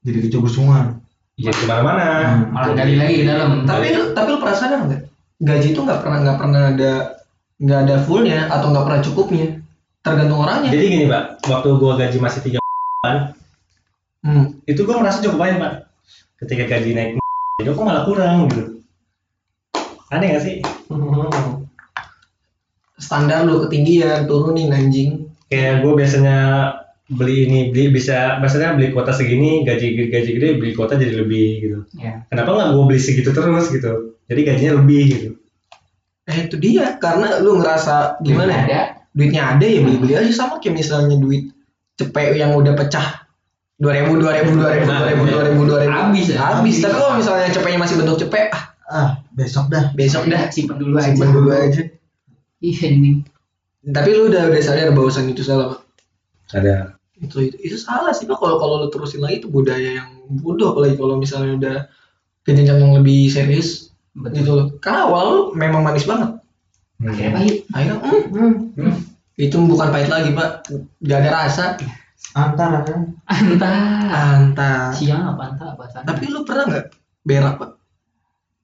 Jadi 0.02 0.28
kecubur 0.28 0.50
sungai. 0.50 0.96
ya 1.40 1.56
ke 1.56 1.64
mana-mana. 1.64 2.04
Hmm, 2.04 2.52
malah 2.52 2.76
gali 2.76 3.00
lagi 3.00 3.14
ke 3.20 3.24
dalam. 3.24 3.64
Tapi 3.64 3.96
lu 3.96 4.12
tapi 4.12 4.28
lu 4.28 4.38
pernah 4.44 4.56
sadar 4.60 4.80
nggak? 4.84 5.02
Gaji 5.40 5.68
itu 5.72 5.80
nggak 5.80 6.00
pernah 6.04 6.18
nggak 6.20 6.36
pernah 6.36 6.62
ada 6.68 6.92
nggak 7.56 7.80
ada 7.88 7.96
fullnya 8.04 8.40
atau 8.52 8.66
nggak 8.76 8.84
pernah 8.84 9.00
cukupnya. 9.00 9.46
Tergantung 10.04 10.44
orangnya. 10.44 10.68
Jadi 10.68 10.84
gini 10.84 11.04
pak. 11.08 11.24
Waktu 11.48 11.68
gue 11.80 11.92
gaji 11.96 12.18
masih 12.20 12.40
tiga 12.44 12.60
hmm. 14.24 14.68
itu 14.68 14.80
gue 14.84 14.96
merasa 14.96 15.24
cukup 15.24 15.38
banyak 15.40 15.58
pak 15.60 15.74
ketika 16.40 16.64
gaji 16.66 16.90
naik 16.96 17.10
itu 17.60 17.70
kok 17.76 17.84
malah 17.84 18.08
kurang 18.08 18.48
gitu. 18.48 18.80
Aneh 20.08 20.34
gak 20.34 20.42
sih? 20.42 20.56
Standar 23.04 23.44
lu 23.44 23.68
ketinggian 23.68 24.24
turunin 24.24 24.72
anjing. 24.72 25.28
Kayak 25.52 25.84
gue 25.84 25.92
biasanya 25.92 26.38
beli 27.10 27.50
ini 27.50 27.58
beli 27.74 27.90
bisa 27.90 28.38
biasanya 28.38 28.78
beli 28.78 28.94
kuota 28.94 29.10
segini 29.10 29.66
gaji 29.66 30.08
gaji 30.08 30.30
gede 30.30 30.48
beli 30.56 30.72
kuota 30.72 30.96
jadi 30.96 31.20
lebih 31.20 31.48
gitu. 31.60 31.78
Ya. 32.00 32.24
Kenapa 32.32 32.56
nggak 32.56 32.70
gue 32.72 32.84
beli 32.88 33.00
segitu 33.00 33.30
terus 33.34 33.68
gitu? 33.68 34.16
Jadi 34.30 34.40
gajinya 34.46 34.72
lebih 34.80 35.02
gitu. 35.10 35.30
Eh 36.30 36.48
itu 36.48 36.56
dia 36.56 36.96
karena 36.96 37.42
lu 37.42 37.60
ngerasa 37.60 38.22
gimana 38.24 38.52
ya? 38.52 38.62
Ada. 38.64 38.80
Duitnya 39.10 39.42
ada 39.58 39.66
ya 39.66 39.82
beli 39.82 39.96
beli 39.98 40.14
aja 40.14 40.30
sama 40.30 40.62
kayak 40.62 40.80
misalnya 40.80 41.18
duit 41.18 41.50
cepet 41.98 42.38
yang 42.38 42.54
udah 42.54 42.78
pecah 42.78 43.26
dua 43.80 43.92
ribu 43.96 44.20
dua 44.20 44.32
ribu 44.36 44.60
dua 44.60 44.70
ribu 44.76 44.86
dua 44.86 45.08
ribu 45.08 45.22
dua 45.24 45.42
ribu 45.48 45.60
dua 45.64 45.78
ribu. 45.82 45.96
Habis 45.96 46.26
ya? 46.30 46.38
habis. 46.38 46.76
Tapi 46.84 46.94
kalau 46.94 47.16
misalnya 47.16 47.48
cepetnya 47.48 47.78
masih 47.80 47.96
bentuk 47.96 48.20
cepet 48.20 48.52
ah. 48.52 48.64
Ah, 48.90 49.10
besok 49.32 49.70
dah. 49.70 49.94
besok 49.96 50.28
dah. 50.28 50.50
Simpen 50.52 50.76
dulu 50.76 50.98
aja. 50.98 51.14
simpan 51.14 51.30
dulu 51.32 51.50
aja. 51.54 51.82
Iya 52.60 52.86
ini 52.92 53.24
tapi 53.80 54.12
lu 54.12 54.28
udah 54.28 54.52
udah 54.52 54.60
sadar 54.60 54.92
bahwasan 54.92 55.32
itu 55.32 55.40
salah 55.40 55.72
pak? 55.72 55.80
Ada. 56.52 57.00
Itu 57.16 57.48
itu, 57.48 57.56
itu 57.64 57.76
salah 57.80 58.12
sih 58.12 58.28
pak. 58.28 58.36
Kalau 58.36 58.60
kalau 58.60 58.84
lu 58.84 58.88
terusin 58.92 59.24
lagi 59.24 59.40
itu 59.40 59.48
budaya 59.48 60.04
yang 60.04 60.28
bodoh. 60.28 60.76
Apalagi 60.76 61.00
kalau 61.00 61.16
misalnya 61.16 61.52
udah 61.56 61.76
ke 62.44 62.52
jenjang 62.52 62.76
yang 62.76 62.92
lebih 63.00 63.32
serius. 63.32 63.96
Gitu 64.12 64.52
loh. 64.52 64.76
Karena 64.84 65.08
awal 65.08 65.24
lu 65.32 65.40
memang 65.56 65.80
manis 65.80 66.04
banget. 66.04 66.36
Akhirnya 67.00 67.32
pahit. 67.32 67.56
Akhirnya 67.72 67.96
hmm, 68.04 68.22
hmm, 68.28 68.52
hmm. 68.76 68.94
itu 69.40 69.56
bukan 69.64 69.88
pahit 69.88 70.12
lagi 70.12 70.30
pak. 70.36 70.68
Gak 71.00 71.18
ada 71.24 71.30
rasa 71.32 71.64
Antara 72.30 72.86
kan. 72.86 73.00
antah 73.26 73.78
antah 74.08 74.94
siang 74.94 75.34
apa 75.34 75.50
antah 75.50 75.66
apa 75.74 75.84
sana 75.88 76.06
tapi 76.06 76.30
lu 76.30 76.46
pernah 76.46 76.64
nggak 76.66 76.84
berak 77.22 77.54
pak? 77.58 77.70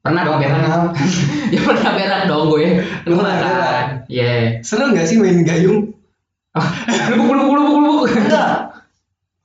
Pernah 0.00 0.22
dong 0.22 0.38
berak. 0.38 0.94
Ya 1.54 1.60
pernah 1.60 1.90
berak 1.92 2.20
dong 2.26 2.44
gue. 2.48 2.66
Lu 3.04 3.14
Pernah 3.16 3.34
berak. 3.36 3.86
iya. 4.06 4.62
Seneng 4.62 4.94
nggak 4.94 5.06
sih 5.06 5.18
main 5.18 5.42
gayung? 5.42 5.90
Lubuk 7.10 7.34
lubuk 7.34 7.54
lubuk 7.54 7.76
lubuk 7.80 8.04
enggak. 8.08 8.70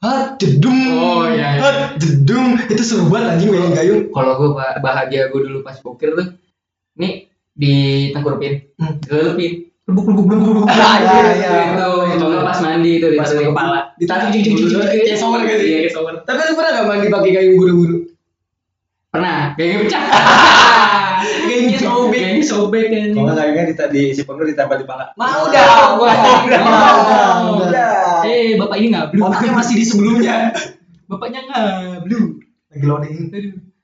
Hat 0.01 0.37
jedung 0.37 0.77
Oh, 0.97 1.25
iya, 1.25 1.57
iya. 1.57 1.61
Hat 1.61 1.77
jedung 1.97 2.57
itu 2.61 2.81
seru 2.81 3.09
banget 3.09 3.37
anjing 3.37 3.49
main 3.49 3.73
gayung. 3.73 4.01
kalau 4.09 4.33
gue 4.37 4.49
ba- 4.53 4.77
bahagia 4.79 5.29
gue 5.29 5.41
dulu 5.41 5.61
pas 5.61 5.77
bokir 5.77 6.13
tuh 6.13 6.29
nih 6.93 7.25
di 7.51 7.73
tengkurupin. 8.13 8.69
Hmm. 8.77 9.01
gelupin 9.01 9.70
lubuk 9.91 10.05
lubuk 10.07 10.25
lubuk 10.31 10.47
lubuk 10.55 10.65
Ah, 10.71 10.95
iya, 11.03 11.31
iya. 11.35 11.51
itu 11.75 11.87
atau 12.15 12.25
nggak 12.31 12.43
pas 12.47 12.57
mandi 12.63 12.91
itu 12.97 13.07
Pas 13.19 13.27
ditaruh 13.27 13.27
di 13.27 13.43
mandi. 13.43 13.51
kepala 13.51 13.79
Ditarik, 13.99 14.27
jik, 14.31 14.41
jik, 14.47 14.55
kayak 14.79 15.17
shower 15.19 15.39
sih? 15.43 15.51
iya 15.61 15.77
kayak 15.85 15.93
shower. 15.93 16.13
Tapi 16.23 16.39
lu 16.41 16.53
pernah 16.55 16.71
nggak 16.73 16.87
mandi 16.87 17.07
pakai 17.11 17.29
gayung 17.31 17.55
buru-buru? 17.59 17.97
Pernah. 19.11 19.39
Kayaknya 19.59 19.77
pecah. 19.83 20.03
Gayungnya 21.21 21.77
sobek. 21.77 22.17
kayaknya 22.17 22.45
sobek 22.47 22.85
kan 22.89 23.07
kalau 23.13 23.23
nggak 23.29 23.45
kayaknya 23.53 23.63
di, 23.69 23.73
di 23.91 24.15
si 24.15 24.21
penuh 24.25 24.41
ditempel 24.41 24.77
di 24.81 24.87
pala. 24.87 25.05
Mau 25.13 25.45
Udah, 25.45 25.61
dah 25.61 25.89
udah, 25.93 26.63
udah 27.61 27.91
eh 28.25 28.55
bapak 28.57 28.77
ini 28.79 28.87
nggak 28.89 29.07
blue. 29.13 29.21
Otaknya 29.21 29.51
masih 29.53 29.75
di 29.77 29.85
sebelumnya. 29.85 30.55
Bapaknya 31.11 31.39
nggak 31.45 31.69
blue. 32.07 32.39
Lagi 32.71 32.85
loading. 32.87 33.17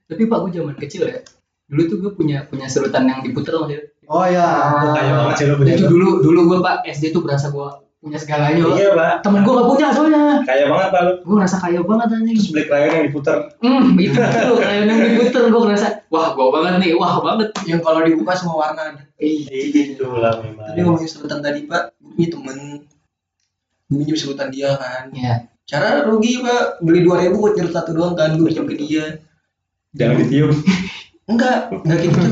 Tapi 0.08 0.22
pak 0.24 0.38
gue 0.40 0.52
zaman 0.56 0.76
kecil 0.80 1.04
ya 1.06 1.20
dulu 1.68 1.84
tuh 1.84 1.98
gue 2.00 2.12
punya 2.16 2.48
punya 2.48 2.72
serutan 2.72 3.04
yang 3.06 3.20
diputer 3.20 3.52
loh 3.52 3.68
ya. 3.68 3.84
Oh 4.08 4.24
ya. 4.24 4.48
Oh, 4.72 4.96
kayak 4.96 5.14
banget 5.20 5.36
sih 5.36 5.46
lo 5.52 5.56
punya 5.60 5.74
itu 5.76 5.86
dulu 5.92 6.24
dulu 6.24 6.40
gue 6.48 6.58
pak 6.64 6.88
SD 6.88 7.12
tuh 7.12 7.20
berasa 7.20 7.52
gue 7.52 7.68
punya 8.00 8.16
segalanya 8.24 8.64
iya 8.80 8.96
pak. 8.96 9.14
Temen 9.20 9.44
gue 9.44 9.52
gak 9.52 9.68
punya 9.68 9.88
soalnya. 9.92 10.24
Kaya 10.48 10.64
banget 10.72 10.88
pak 10.96 11.02
lu. 11.04 11.14
Gue 11.28 11.36
ngerasa 11.36 11.58
kaya 11.60 11.80
banget 11.84 12.08
anjing. 12.16 12.38
Terus 12.40 12.50
beli 12.56 12.64
krayon 12.72 12.92
yang 12.96 13.06
diputer. 13.12 13.38
Hmm 13.60 13.86
itu 14.00 14.16
tuh 14.16 14.56
kayak 14.64 14.76
yang 14.88 15.00
diputer 15.12 15.44
gue 15.52 15.62
ngerasa 15.68 15.88
wah 16.08 16.28
gue 16.32 16.48
banget 16.56 16.74
nih 16.80 16.92
wah 16.96 17.20
banget. 17.20 17.50
Yang 17.68 17.82
kalau 17.84 18.00
dibuka 18.08 18.34
semua 18.40 18.56
warna 18.56 18.82
ada. 18.96 19.04
Ih, 19.20 19.44
itu 19.52 20.08
lah 20.08 20.40
memang. 20.40 20.72
Tapi 20.72 20.80
ngomongin 20.88 21.10
sebutan 21.12 21.44
tadi 21.44 21.68
pak 21.68 21.92
gue 22.00 22.12
punya 22.16 22.30
temen. 22.32 22.58
Gue 23.92 23.98
pinjam 24.04 24.16
sebutan 24.16 24.48
dia 24.56 24.72
kan. 24.80 25.12
Ya 25.12 25.52
cara 25.68 26.08
rugi 26.08 26.40
pak. 26.40 26.80
Beli 26.80 27.04
dua 27.04 27.28
ribu 27.28 27.44
buat 27.44 27.60
nyerut 27.60 27.76
satu 27.76 27.92
doang 27.92 28.16
kan. 28.16 28.40
Gue 28.40 28.56
pinjam 28.56 28.64
ke 28.64 28.80
dia. 28.80 29.20
Jangan 29.98 30.16
ditiup 30.24 30.54
enggak 31.28 31.58
enggak 31.72 31.98
kayak 32.00 32.12
gitu. 32.16 32.30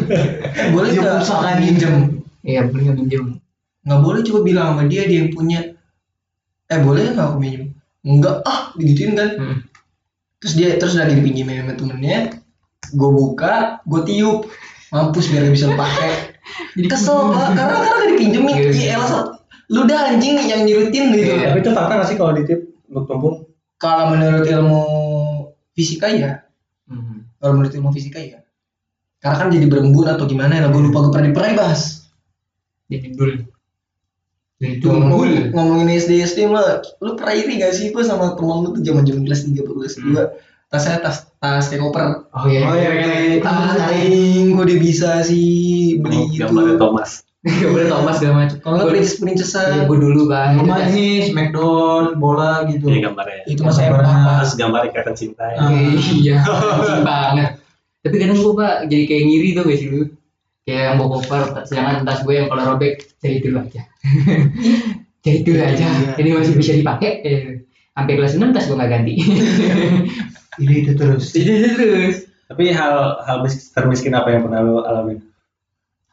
Boleh 0.71 0.89
Dia 0.91 1.01
nggak 1.03 1.15
pulsa 1.19 1.33
aku 1.35 1.43
kan? 1.43 1.55
pinjam 1.59 1.93
iya 2.41 2.61
beli 2.63 2.81
nggak 2.87 2.97
minjem. 2.97 3.25
Nggak 3.85 3.99
boleh 4.01 4.19
coba 4.23 4.39
bilang 4.41 4.67
sama 4.73 4.83
dia 4.87 5.01
dia 5.05 5.17
yang 5.23 5.31
punya. 5.31 5.59
Eh 6.65 6.79
boleh 6.81 7.13
nggak 7.13 7.27
aku 7.27 7.37
pinjam 7.39 7.63
enggak 8.05 8.35
ah 8.43 8.59
digituin 8.75 9.13
kan. 9.13 9.29
Hmm. 9.35 9.57
terus 10.35 10.53
dia 10.55 10.77
terus 10.77 10.93
udah 10.93 11.07
dipinjemin 11.09 11.63
sama 11.65 11.73
temennya. 11.73 12.19
Gue 12.93 13.09
buka 13.11 13.81
gue 13.83 14.01
tiup. 14.05 14.47
Mampus 14.93 15.27
biar 15.27 15.49
bisa 15.49 15.67
pakai. 15.73 16.37
Jadi 16.77 16.87
kesel 16.87 17.33
pak 17.33 17.57
karena 17.57 17.73
karena 17.81 17.97
gak 17.99 18.09
dipinjemin. 18.15 18.53
Iya. 18.55 18.69
iya 18.71 18.91
elah 18.95 19.33
lu 19.65 19.89
dah 19.89 20.13
anjing 20.13 20.37
yang 20.45 20.61
nyurutin 20.61 21.09
gitu. 21.09 21.25
Iya. 21.33 21.49
tapi 21.49 21.65
itu 21.65 21.73
fakta 21.73 21.97
nggak 21.97 22.05
sih 22.05 22.17
kalau 22.21 22.37
ditiup 22.37 22.61
untuk 22.85 23.05
tumpung 23.09 23.35
kalau 23.81 24.13
menurut 24.13 24.45
ilmu 24.45 24.81
fisika 25.73 26.05
ya 26.07 26.45
Hmm. 26.85 27.25
kalau 27.41 27.57
menurut 27.57 27.73
ilmu 27.73 27.89
fisika 27.89 28.21
ya 28.21 28.44
karena 29.25 29.35
kan 29.35 29.47
jadi 29.49 29.65
berembun 29.65 30.05
atau 30.05 30.23
gimana 30.23 30.53
ya 30.55 30.69
gue 30.69 30.81
lupa 30.83 31.01
gue 31.01 31.11
pernah 31.11 31.33
pernah 31.33 31.53
bahas 31.57 31.81
jadi 32.85 33.09
dul 33.11 33.33
Jadi 34.55 34.79
Ngomong, 34.79 35.09
tunggul. 35.11 35.31
ngomongin 35.51 35.89
SD 35.91 36.11
SD 36.23 36.47
mah, 36.47 36.63
lu 37.01 37.17
pernah 37.19 37.33
iri 37.33 37.59
gak 37.59 37.73
sih 37.73 37.91
Pak 37.91 38.05
sama 38.05 38.39
teman 38.39 38.63
lu 38.63 38.71
tuh 38.71 38.81
zaman 38.81 39.03
zaman 39.03 39.21
kelas 39.23 39.41
3 39.43 39.51
kelas 39.59 39.93
2 39.99 40.15
tasnya 40.65 40.97
tas 40.99 41.17
tas 41.35 41.65
kayak 41.65 41.83
koper 41.83 42.23
Oh 42.31 42.47
iya. 42.47 42.61
Oh 42.63 42.71
iya, 42.71 42.89
ah 43.41 43.75
anjing 43.75 44.53
kok 44.53 44.65
dia 44.65 44.79
bisa 44.79 45.19
sih 45.21 45.49
beli 45.97 46.15
Oh, 46.15 46.23
gitu 46.29 46.45
gambarnya 46.45 46.77
Thomas 46.77 47.11
Gak 47.43 47.67
boleh 47.67 47.85
Thomas 47.85 48.15
segala 48.15 48.35
macam. 48.39 48.57
kalau 48.57 48.75
nggak 48.79 48.89
princess 48.89 49.17
princessan 49.19 49.67
Iya, 49.67 49.83
gue 49.85 49.97
dulu 49.99 50.21
kan. 50.25 50.47
Sama 50.55 50.77
ini 50.87 51.07
Smackdown, 51.25 52.03
bola 52.15 52.51
gitu. 52.65 52.85
iya 52.87 52.99
gambarnya 53.03 53.39
itu 53.45 53.59
masa 53.59 53.79
Gambarnya. 53.83 54.07
apa 54.15 54.31
terus 54.39 54.53
gambar 54.55 54.81
ikatan 54.87 55.15
cinta 55.15 55.43
ya. 55.45 55.57
Ah. 55.59 55.69
Iya, 56.15 56.37
anjing 56.79 57.01
banget. 57.03 57.49
Tapi 58.05 58.15
kadang 58.21 58.37
gue 58.37 58.53
pak 58.53 58.75
jadi 58.85 59.03
kayak 59.09 59.23
ngiri 59.25 59.49
tuh 59.57 59.63
guys 59.65 59.81
dulu. 59.81 60.03
Kayak 60.65 60.81
yang 60.81 60.95
bawa 60.97 61.09
koper, 61.17 61.41
sedangkan 61.65 62.05
tas 62.05 62.21
gue 62.21 62.33
yang 62.37 62.47
kalau 62.49 62.63
robek 62.73 62.93
jadi 63.17 63.37
dulu 63.41 63.57
aja. 63.65 63.81
jadi 65.25 65.39
dulu 65.41 65.59
aja. 65.61 65.85
Iya. 65.85 66.11
Ini 66.21 66.29
masih 66.37 66.53
bisa 66.53 66.73
dipakai. 66.73 67.11
Eh, 67.25 67.41
Sampai 67.95 68.19
kelas 68.19 68.35
6 68.35 68.51
tas 68.51 68.67
gue 68.67 68.75
nggak 68.75 68.91
ganti. 68.91 69.13
Ini 70.61 70.73
itu 70.83 70.91
terus. 70.95 71.31
Jadi 71.31 71.51
terus. 71.73 72.15
tapi 72.45 72.69
hal 72.69 73.25
hal 73.25 73.41
mis- 73.41 73.73
termiskin 73.73 74.13
apa 74.13 74.29
yang 74.29 74.45
pernah 74.45 74.61
lo 74.61 74.85
alamin 74.85 75.17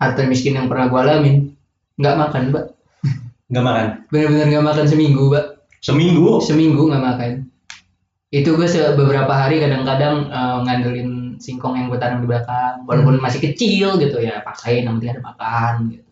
Harta 0.00 0.24
miskin 0.24 0.56
yang 0.56 0.64
pernah 0.64 0.88
gue 0.88 0.96
alamin 0.96 1.36
nggak 2.00 2.16
makan 2.16 2.42
mbak. 2.48 2.64
nggak 3.52 3.64
makan 3.68 3.86
Bener-bener 4.08 4.46
nggak 4.48 4.64
makan 4.64 4.84
seminggu 4.88 5.28
mbak. 5.28 5.60
seminggu 5.84 6.40
Seminggu 6.40 6.88
nggak 6.88 7.04
makan. 7.04 7.30
Itu 8.32 8.56
gue 8.56 8.64
beberapa 8.96 9.28
hari 9.28 9.60
kadang-kadang 9.60 10.32
eh, 10.32 10.56
ngandelin 10.64 11.10
singkong 11.42 11.74
yang 11.74 11.90
gue 11.90 11.98
tanam 11.98 12.22
di 12.22 12.30
belakang, 12.30 12.86
walaupun 12.86 13.18
masih 13.18 13.42
kecil 13.42 13.98
gitu 13.98 14.16
ya 14.16 14.38
paksain, 14.40 14.86
yang 14.86 14.96
penting 14.96 15.18
ada 15.18 15.22
makan 15.22 15.74
gitu. 15.90 16.06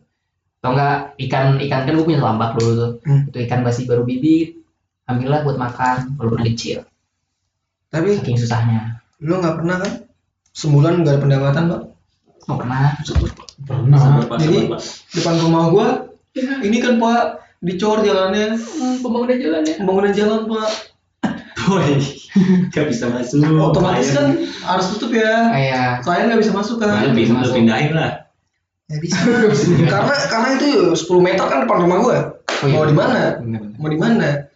Atau 0.61 0.71
enggak 0.75 0.97
ikan 1.17 1.47
ikan 1.57 1.81
kan 1.87 1.93
gue 1.95 2.05
punya 2.05 2.21
tambak 2.21 2.51
dulu 2.59 2.73
tuh, 2.75 2.91
Hmm. 3.07 3.31
itu 3.31 3.39
ikan 3.47 3.63
masih 3.63 3.87
baru 3.87 4.03
bibit, 4.03 4.59
ambillah 5.07 5.41
buat 5.41 5.57
makan 5.57 6.19
walaupun 6.19 6.43
kecil, 6.45 6.83
tapi 7.89 8.15
saking 8.15 8.37
susahnya. 8.37 8.99
lu 9.21 9.37
nggak 9.37 9.57
pernah 9.57 9.77
kan 9.79 9.93
sebulan 10.51 11.01
nggak 11.01 11.15
ada 11.15 11.21
pendapatan 11.21 11.65
pak 11.67 11.81
Oh 12.49 12.57
pernah, 12.57 12.97
Pernah. 13.61 13.99
Sabar, 14.01 14.41
Jadi- 14.41 14.65
sabar, 14.67 14.81
depan 15.13 15.35
rumah 15.39 15.65
gua 15.69 15.89
ini 16.65 16.81
kan 16.81 16.97
pak 16.97 17.23
dicor 17.61 18.01
jalannya 18.01 18.57
pembangunan 18.99 19.37
jalannya. 19.37 19.75
pembangunan 19.77 20.13
jalan 20.13 20.41
pak 20.47 20.69
Woi, 21.69 21.99
nggak 22.71 22.87
bisa 22.89 23.11
masuk 23.11 23.43
otomatis 23.61 24.09
Klien. 24.09 24.17
kan 24.17 24.27
harus 24.65 24.87
tutup 24.95 25.11
ya 25.13 25.51
Kayak 25.51 25.91
klien 26.01 26.25
nggak 26.31 26.41
bisa 26.41 26.53
masuk 26.55 26.77
kan 26.79 27.11
pin- 27.13 27.29
lu 27.29 27.37
masuk. 27.37 27.55
pindahin 27.59 27.93
lah 27.93 28.13
Ya 28.87 28.99
bisa. 28.99 29.23
karena 29.93 30.17
karena 30.27 30.49
itu 30.59 30.69
10 30.99 31.07
meter 31.23 31.45
kan 31.47 31.63
depan 31.63 31.87
rumah 31.87 31.99
gua. 32.03 32.19
Oh, 32.51 32.67
iya. 32.67 32.75
Mau 32.75 32.85
di 32.85 32.97
mana? 32.97 33.21
Mau 33.79 33.87
di 33.87 33.95
mana? 33.95 34.51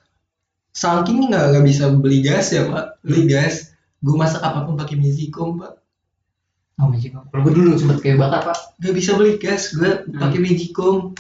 Saking 0.74 1.30
nggak 1.30 1.54
nggak 1.54 1.64
bisa 1.64 1.94
beli 1.94 2.18
gas 2.18 2.50
ya 2.50 2.66
pak, 2.66 2.98
beli 3.06 3.30
gas. 3.30 3.70
Gue 4.02 4.18
masak 4.18 4.42
apa 4.42 4.66
pun 4.66 4.74
pakai 4.74 4.98
magicom 4.98 5.62
pak. 5.62 5.78
Oh. 6.82 6.90
Kalau 6.90 7.42
gue 7.46 7.54
dulu 7.54 7.78
sempet 7.78 8.02
kayak 8.02 8.18
bakar 8.18 8.42
pak. 8.42 8.58
Gak 8.82 8.92
bisa 8.92 9.14
beli 9.14 9.38
gas, 9.38 9.70
gue 9.70 10.02
pakai 10.10 10.38
magicom. 10.42 11.14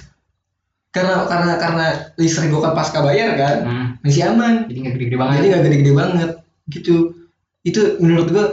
Karena 0.94 1.26
karena 1.26 1.52
karena 1.58 1.86
listrik 2.14 2.48
gue 2.48 2.62
kan 2.62 2.72
pasca 2.72 3.02
bayar 3.02 3.34
kan, 3.34 3.56
Hmm. 3.60 3.86
masih 4.00 4.30
aman. 4.30 4.70
Jadi 4.70 4.78
nggak 4.78 4.94
gede-gede 4.94 5.16
banget. 5.18 5.34
Jadi 5.36 5.46
nggak 5.50 5.62
gede-gede 5.62 5.92
banget 5.92 6.30
gitu. 6.70 6.96
Itu 7.60 7.80
menurut 7.98 8.28
gue 8.30 8.46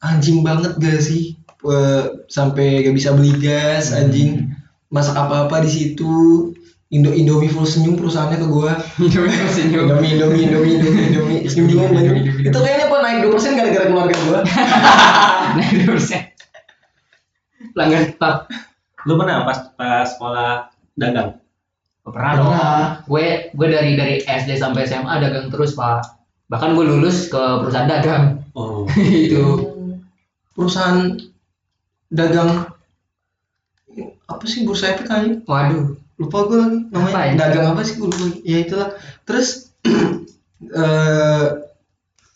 anjing 0.00 0.40
banget 0.40 0.72
gak 0.76 0.98
sih? 0.98 1.36
Eh, 1.62 2.02
sampai 2.26 2.82
gak 2.82 2.90
bisa 2.90 3.14
beli 3.14 3.38
gas 3.38 3.92
anjing 3.92 4.50
masak 4.88 5.14
apa-apa 5.14 5.62
di 5.62 5.70
situ 5.70 6.10
Indo 6.90 7.08
Indomie 7.08 7.48
full 7.48 7.64
senyum 7.64 7.94
perusahaannya 7.94 8.36
ke 8.36 8.48
gua 8.50 8.82
Senyum. 9.54 9.86
Indomie 9.86 10.10
Indomie 10.12 10.42
Indomie 10.42 10.74
Indomie 10.74 11.06
Indomie 11.06 11.40
senyum 11.48 11.86
banget 11.86 12.18
itu 12.42 12.58
kayaknya 12.58 12.84
apa 12.84 12.96
naik 12.98 13.18
2% 13.24 13.54
gara-gara 13.54 13.84
keluarga 13.86 14.16
gua 14.26 14.40
Nah, 15.56 15.64
itu 15.68 15.84
persen. 15.86 16.22
Pelanggan 17.72 18.02
tetap. 18.10 18.36
lu 19.02 19.14
pernah 19.14 19.42
pas 19.42 19.58
pas 19.74 20.06
sekolah 20.06 20.66
dagang 20.94 21.41
Pernah 22.04 22.32
dong. 22.34 22.50
Gue 23.06 23.26
gue 23.50 23.68
dari 23.68 23.94
dari 23.94 24.14
SD 24.20 24.54
sampai 24.54 24.84
SMA 24.84 25.14
dagang 25.18 25.48
terus 25.48 25.72
pak. 25.72 26.02
Bahkan 26.46 26.74
gue 26.74 26.84
lulus 26.84 27.26
ke 27.26 27.38
perusahaan 27.58 27.86
dagang. 27.86 28.24
oh 28.52 28.84
itu. 29.24 29.70
perusahaan 30.52 31.16
dagang 32.08 32.68
apa 34.26 34.44
sih 34.44 34.60
bursa 34.62 34.92
efek 34.92 35.08
aja 35.08 35.40
Waduh. 35.42 35.96
lupa 36.16 36.38
gue 36.44 36.58
lagi 36.58 36.78
namanya 36.88 37.08
Apa 37.08 37.20
ya? 37.24 37.32
dagang 37.38 37.66
apa 37.72 37.80
sih 37.82 37.96
gue 37.96 38.04
lupa 38.04 38.26
ya 38.40 38.56
itulah 38.60 38.88
terus 39.24 39.72
eh 40.60 41.46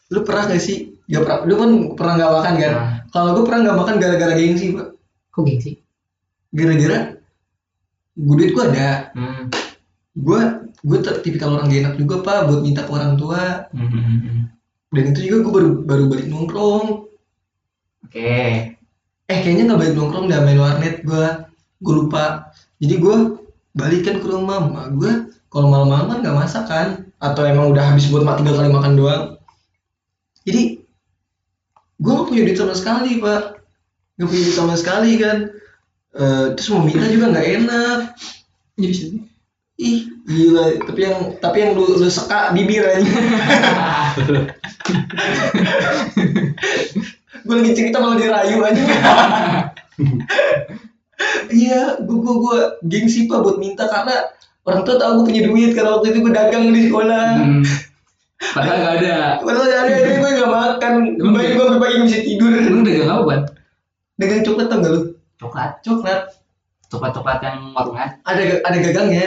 lu 0.07 0.20
pernah 0.22 0.48
gak 0.48 0.57
sih 0.59 0.96
gak 1.05 1.22
pernah 1.22 1.38
lu 1.44 1.55
kan 1.55 1.70
pernah 1.92 2.12
nggak 2.16 2.33
makan 2.33 2.55
kan 2.57 2.72
Nah. 2.72 2.88
kalau 3.11 3.29
gue 3.33 3.44
pernah 3.44 3.61
nggak 3.62 3.79
makan 3.79 3.94
gara-gara 3.96 4.33
gengsi 4.35 4.66
pak 4.72 4.88
Kok 5.29 5.42
gengsi? 5.44 5.70
gara-gara 6.50 6.98
gue 8.16 8.35
duit 8.35 8.52
gue 8.57 8.64
ada. 8.64 9.12
Hmm. 9.12 9.52
gue 10.16 10.40
gue 10.81 10.98
tipikal 11.20 11.61
orang 11.61 11.68
gak 11.68 11.81
enak 11.85 11.94
juga 12.00 12.24
pak 12.24 12.48
buat 12.48 12.61
minta 12.64 12.88
ke 12.88 12.92
orang 12.92 13.20
tua. 13.20 13.68
Hmm, 13.76 13.88
hmm, 13.92 14.02
hmm, 14.02 14.18
hmm. 14.24 14.42
dan 14.96 15.05
itu 15.12 15.20
juga 15.29 15.37
gue 15.44 15.52
baru 15.52 15.70
baru 15.85 16.05
balik 16.09 16.26
nongkrong. 16.33 16.87
Oke. 18.09 18.33
eh 19.26 19.38
kayaknya 19.42 19.74
nggak 19.74 19.81
balik 19.83 19.94
nongkrong 19.98 20.26
dah 20.31 20.40
main 20.40 20.57
warnet 20.57 21.05
gue 21.05 21.26
gue 21.85 21.94
lupa. 21.94 22.48
Jadi 22.81 22.94
gue 22.96 23.16
balik 23.76 24.09
kan 24.09 24.16
ke 24.24 24.26
rumah 24.26 24.64
emak 24.64 24.88
gue 24.96 25.12
kalau 25.52 25.68
malam-malam 25.68 26.07
kan 26.09 26.18
nggak 26.24 26.37
masak 26.40 26.64
kan? 26.64 26.88
Atau 27.20 27.44
emang 27.44 27.76
udah 27.76 27.92
habis 27.92 28.09
buat 28.09 28.24
mak 28.24 28.40
tiga 28.40 28.57
kali 28.57 28.72
makan 28.72 28.96
doang. 28.96 29.24
Jadi 30.48 30.81
gue 32.00 32.11
nggak 32.12 32.29
punya 32.33 32.42
duit 32.48 32.57
sama 32.57 32.72
sekali 32.72 33.20
pak. 33.20 33.61
Nggak 34.16 34.29
punya 34.33 34.42
duit 34.48 34.57
sama 34.57 34.74
sekali 34.81 35.12
kan 35.20 35.52
Eh, 36.16 36.46
terus 36.52 36.68
mau 36.70 36.81
minta 36.81 37.05
juga 37.07 37.29
nggak 37.29 37.48
enak 37.61 37.98
Jadi 38.74 38.94
sini. 38.94 39.18
ih 39.76 39.98
gila 40.24 40.64
tapi 40.83 41.00
yang 41.02 41.16
tapi 41.37 41.57
yang 41.61 41.72
lu, 41.72 42.00
lu 42.00 42.09
seka 42.09 42.48
bibir 42.50 42.81
aja 42.83 43.05
gue 47.38 47.55
lagi 47.55 47.72
cerita 47.72 48.00
malah 48.00 48.16
dirayu 48.16 48.59
aja 48.59 48.83
iya 51.48 51.96
gue 51.98 52.16
gue 52.16 52.35
gue 52.38 52.59
gengsi 52.85 53.24
pak 53.26 53.38
buat 53.38 53.57
minta 53.57 53.85
karena 53.85 54.33
orang 54.64 54.83
tua 54.83 54.96
tahu 54.96 55.20
gue 55.20 55.24
punya 55.29 55.42
duit 55.44 55.70
karena 55.72 55.90
waktu 55.94 56.11
itu 56.11 56.18
gue 56.20 56.33
dagang 56.33 56.64
di 56.70 56.83
sekolah 56.88 57.26
Hmm. 57.37 57.62
Padahal 58.37 58.76
nggak 58.79 58.94
ada. 59.00 59.16
padahal 59.40 59.64
ada 59.64 59.92
ini 59.96 60.12
gue 60.14 60.31
gak 60.35 60.50
makan 60.50 60.92
bayi 61.33 61.48
gue 61.52 61.66
pagi 61.74 61.94
gak 61.94 62.05
bisa 62.05 62.18
tidur 62.22 62.52
Lu 62.52 62.81
dagang 62.81 63.09
apa 63.11 63.22
buat? 63.22 63.42
dagang 64.16 64.40
coklat 64.42 64.66
tau 64.68 64.76
gak 64.79 64.92
lu 64.92 65.00
Coklat. 65.37 65.81
coklat 65.81 66.20
Coklat-coklat 66.87 67.38
yang 67.40 67.59
warungan. 67.72 68.09
ada 68.22 68.42
ada 68.62 68.77
gagangnya 68.79 69.27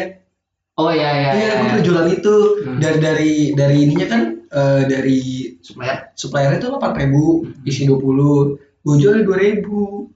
Oh 0.73 0.89
iya 0.89 1.11
iya. 1.13 1.29
iya 1.29 1.45
iya. 1.45 1.53
gue 1.53 1.67
pernah 1.67 1.83
jualan 1.83 2.07
itu 2.09 2.35
Hmm. 2.59 2.79
dari 2.79 2.97
dari 2.97 3.31
dari 3.51 3.77
ininya 3.81 4.07
kan 4.07 4.21
eh, 4.47 4.81
dari 4.85 5.19
Supplier. 5.59 6.07
supplier 6.13 6.55
itu 6.55 6.65
delapan 6.65 6.91
ribu 6.97 7.23
Hmm. 7.43 7.67
isi 7.67 7.83
20 7.83 8.55
gue 8.79 8.95
jual 8.95 9.21
dua 9.21 9.37
ribu 9.37 10.07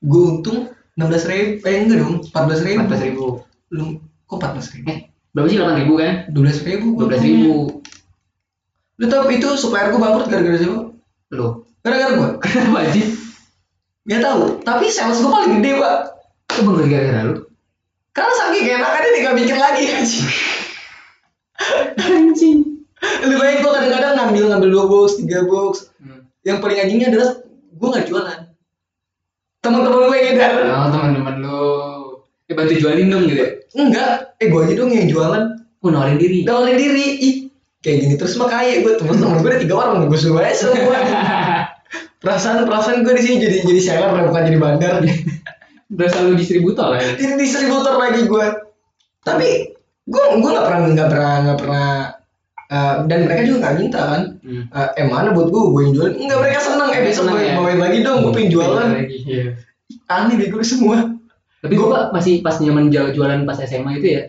gue 0.00 0.22
untung 0.24 0.72
enam 0.96 1.06
belas 1.06 1.24
ribu 1.24 1.60
eh 1.62 1.76
enggak 1.78 1.98
dong 1.98 2.14
empat 2.24 2.42
belas 2.42 2.60
ribu 2.62 2.78
Empat 2.78 2.88
belas 2.88 3.02
ribu. 3.04 3.24
lu 3.68 3.84
kok 4.24 4.36
empat 4.36 4.50
belas 4.54 4.68
ribu 4.70 4.88
Eh, 4.88 4.98
berapa 5.30 5.46
sih 5.46 5.56
delapan 5.56 5.76
ribu 5.78 5.92
kan? 5.94 6.12
dua 6.26 6.42
belas 6.42 6.58
ribu 6.62 6.86
Dua 6.94 7.06
belas 7.06 7.20
ribu. 7.20 7.52
lu 8.96 9.04
tau 9.06 9.28
itu 9.28 9.48
supplier 9.54 9.86
gue 9.86 10.00
bangkrut 10.00 10.26
gara-gara 10.26 10.56
siapa 10.56 10.78
Lu. 11.30 11.46
gara-gara 11.78 12.12
gue 12.14 12.28
Kenapa 12.42 12.80
sih? 12.90 13.04
Nggak 14.06 14.20
tahu 14.20 14.42
tapi 14.62 14.86
sales 14.88 15.18
gue 15.18 15.28
paling 15.28 15.58
gede 15.58 15.72
pak 15.76 15.96
Kok 16.46 16.62
bangkrut 16.62 16.86
gara-gara 16.86 17.20
lu? 17.24 17.34
karena 18.10 18.32
saking 18.34 18.64
enakannya 18.72 19.08
dia 19.10 19.22
gak 19.22 19.36
mikir 19.36 19.56
lagi 19.56 19.82
anjing 19.90 20.26
Anjing. 21.96 22.58
lebih 23.18 23.36
baik 23.36 23.56
gue 23.58 23.70
kadang-kadang 23.70 24.12
ngambil 24.14 24.44
ngambil 24.48 24.68
dua 24.70 24.84
box 24.86 25.08
tiga 25.16 25.44
box 25.44 25.90
Hmm. 25.96 26.22
yang 26.42 26.58
paling 26.58 26.78
anjingnya 26.78 27.08
adalah 27.10 27.30
gue 27.68 27.88
nggak 27.88 28.06
jualan 28.06 28.38
teman-teman 29.58 30.00
gue 30.02 30.16
yang 30.16 30.26
ngedar 30.30 30.52
Oh 30.70 30.88
teman-teman 30.88 31.34
lu. 31.38 31.60
Eh 32.46 32.54
bantu 32.54 32.72
jualin 32.74 33.06
dong 33.06 33.26
gitu. 33.26 33.36
ya? 33.36 33.48
enggak 33.74 34.10
eh 34.38 34.46
gue 34.46 34.60
aja 34.60 34.74
dong 34.74 34.90
yang 34.90 35.06
jualan 35.06 35.42
Oh 35.78 35.88
nawarin 35.88 36.16
diri. 36.16 36.42
Nawarin 36.42 36.74
diri 36.74 37.06
ih 37.20 37.34
kayak 37.78 37.98
gini 38.00 38.14
terus 38.14 38.34
mah 38.34 38.46
kaya 38.46 38.80
gue 38.80 38.92
temen-temen 38.96 39.38
gue 39.38 39.50
ada 39.50 39.60
tiga 39.60 39.74
orang 39.76 40.06
gue 40.06 40.16
suruh 40.16 40.38
aja 40.38 40.54
semua 40.56 40.96
perasaan 42.20 42.64
perasaan 42.64 43.04
gue 43.04 43.14
di 43.16 43.22
sini 43.22 43.36
jadi 43.44 43.56
jadi 43.64 43.80
seller 43.80 44.10
bukan 44.28 44.42
jadi 44.46 44.58
bandar 44.58 44.94
Udah 45.86 46.08
selalu 46.10 46.42
distributor 46.42 46.90
lah 46.90 46.98
ya. 46.98 47.14
jadi 47.14 47.34
distributor 47.38 47.94
lagi 47.94 48.26
gue 48.26 48.46
tapi 49.22 49.48
gue 50.06 50.24
gue 50.42 50.50
nggak 50.50 50.66
pernah 50.66 50.80
nggak 50.90 51.08
pernah 51.10 51.34
nggak 51.46 51.58
pernah 51.62 51.88
eh, 52.66 52.94
dan 53.06 53.18
mereka 53.26 53.42
juga 53.46 53.58
nggak 53.62 53.76
minta 53.78 54.00
kan 54.02 54.22
Hmm. 54.46 54.62
Eh, 54.70 55.02
eh 55.02 55.06
mana 55.10 55.34
buat 55.34 55.50
gue 55.50 55.58
gue 55.74 55.80
yang 55.90 55.92
jualin 55.98 56.14
enggak 56.22 56.38
mereka 56.38 56.58
seneng 56.62 56.88
eh 56.94 57.02
besok 57.02 57.34
gue 57.34 57.42
ya? 57.42 57.58
bawain 57.58 57.82
lagi 57.82 57.98
dong 58.06 58.22
gue 58.22 58.30
pengen 58.30 58.50
jualan 58.54 58.86
Lagi, 58.94 59.18
iya. 59.26 59.44
aneh 60.06 60.34
deh 60.38 60.48
gue 60.54 60.62
semua 60.62 61.18
Tapi 61.58 61.74
gue 61.74 61.88
masih 62.14 62.46
pas 62.46 62.54
nyaman 62.62 62.94
jual 62.94 63.10
jualan 63.10 63.42
pas 63.42 63.58
SMA 63.58 63.98
itu 63.98 64.06
ya. 64.14 64.22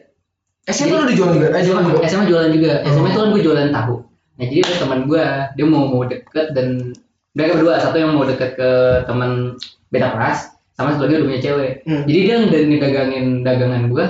SMA 0.65 0.89
lu 0.97 1.05
dijual 1.05 1.37
juga 1.37 1.53
eh 1.53 1.61
jualan 1.61 1.85
juga 1.85 1.99
SMA 2.09 2.25
jualan 2.25 2.49
juga. 2.49 2.71
Oh. 2.81 2.89
SMA 2.89 3.07
itu 3.13 3.19
kan 3.21 3.29
gue 3.29 3.41
jualan 3.45 3.69
tahu. 3.69 3.95
Nah 4.41 4.45
jadi 4.49 4.59
ada 4.65 4.75
teman 4.81 4.99
gue, 5.05 5.23
dia 5.53 5.65
mau 5.69 5.83
mau 5.85 6.01
deket 6.01 6.47
dan 6.57 6.97
mereka 7.37 7.61
berdua 7.61 7.77
satu 7.77 8.01
yang 8.01 8.17
mau 8.17 8.25
deket 8.25 8.57
ke 8.57 8.69
teman 9.05 9.53
beda 9.93 10.09
kelas, 10.17 10.57
sama 10.73 10.97
satu 10.97 11.05
lagi 11.05 11.21
udah 11.21 11.27
punya 11.29 11.41
cewek. 11.45 11.71
Hmm. 11.85 12.03
Jadi 12.09 12.19
dia 12.25 12.35
dari 12.49 12.65
ngedagangin 12.65 13.25
dagangan 13.45 13.93
gue 13.93 14.05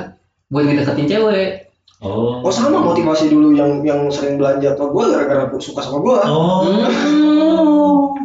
buat 0.48 0.64
ngedeketin 0.64 1.12
cewek. 1.12 1.50
Oh. 2.00 2.46
oh 2.46 2.54
sama 2.54 2.78
motivasi 2.80 3.28
dulu 3.28 3.58
yang 3.58 3.82
yang 3.82 4.06
sering 4.14 4.38
belanja 4.38 4.78
ke 4.78 4.86
gue 4.86 5.04
gara-gara 5.12 5.50
gua 5.50 5.58
suka 5.58 5.82
sama 5.82 5.98
gue 6.00 6.18
Oh. 6.24 6.62
Hmm. 6.64 8.16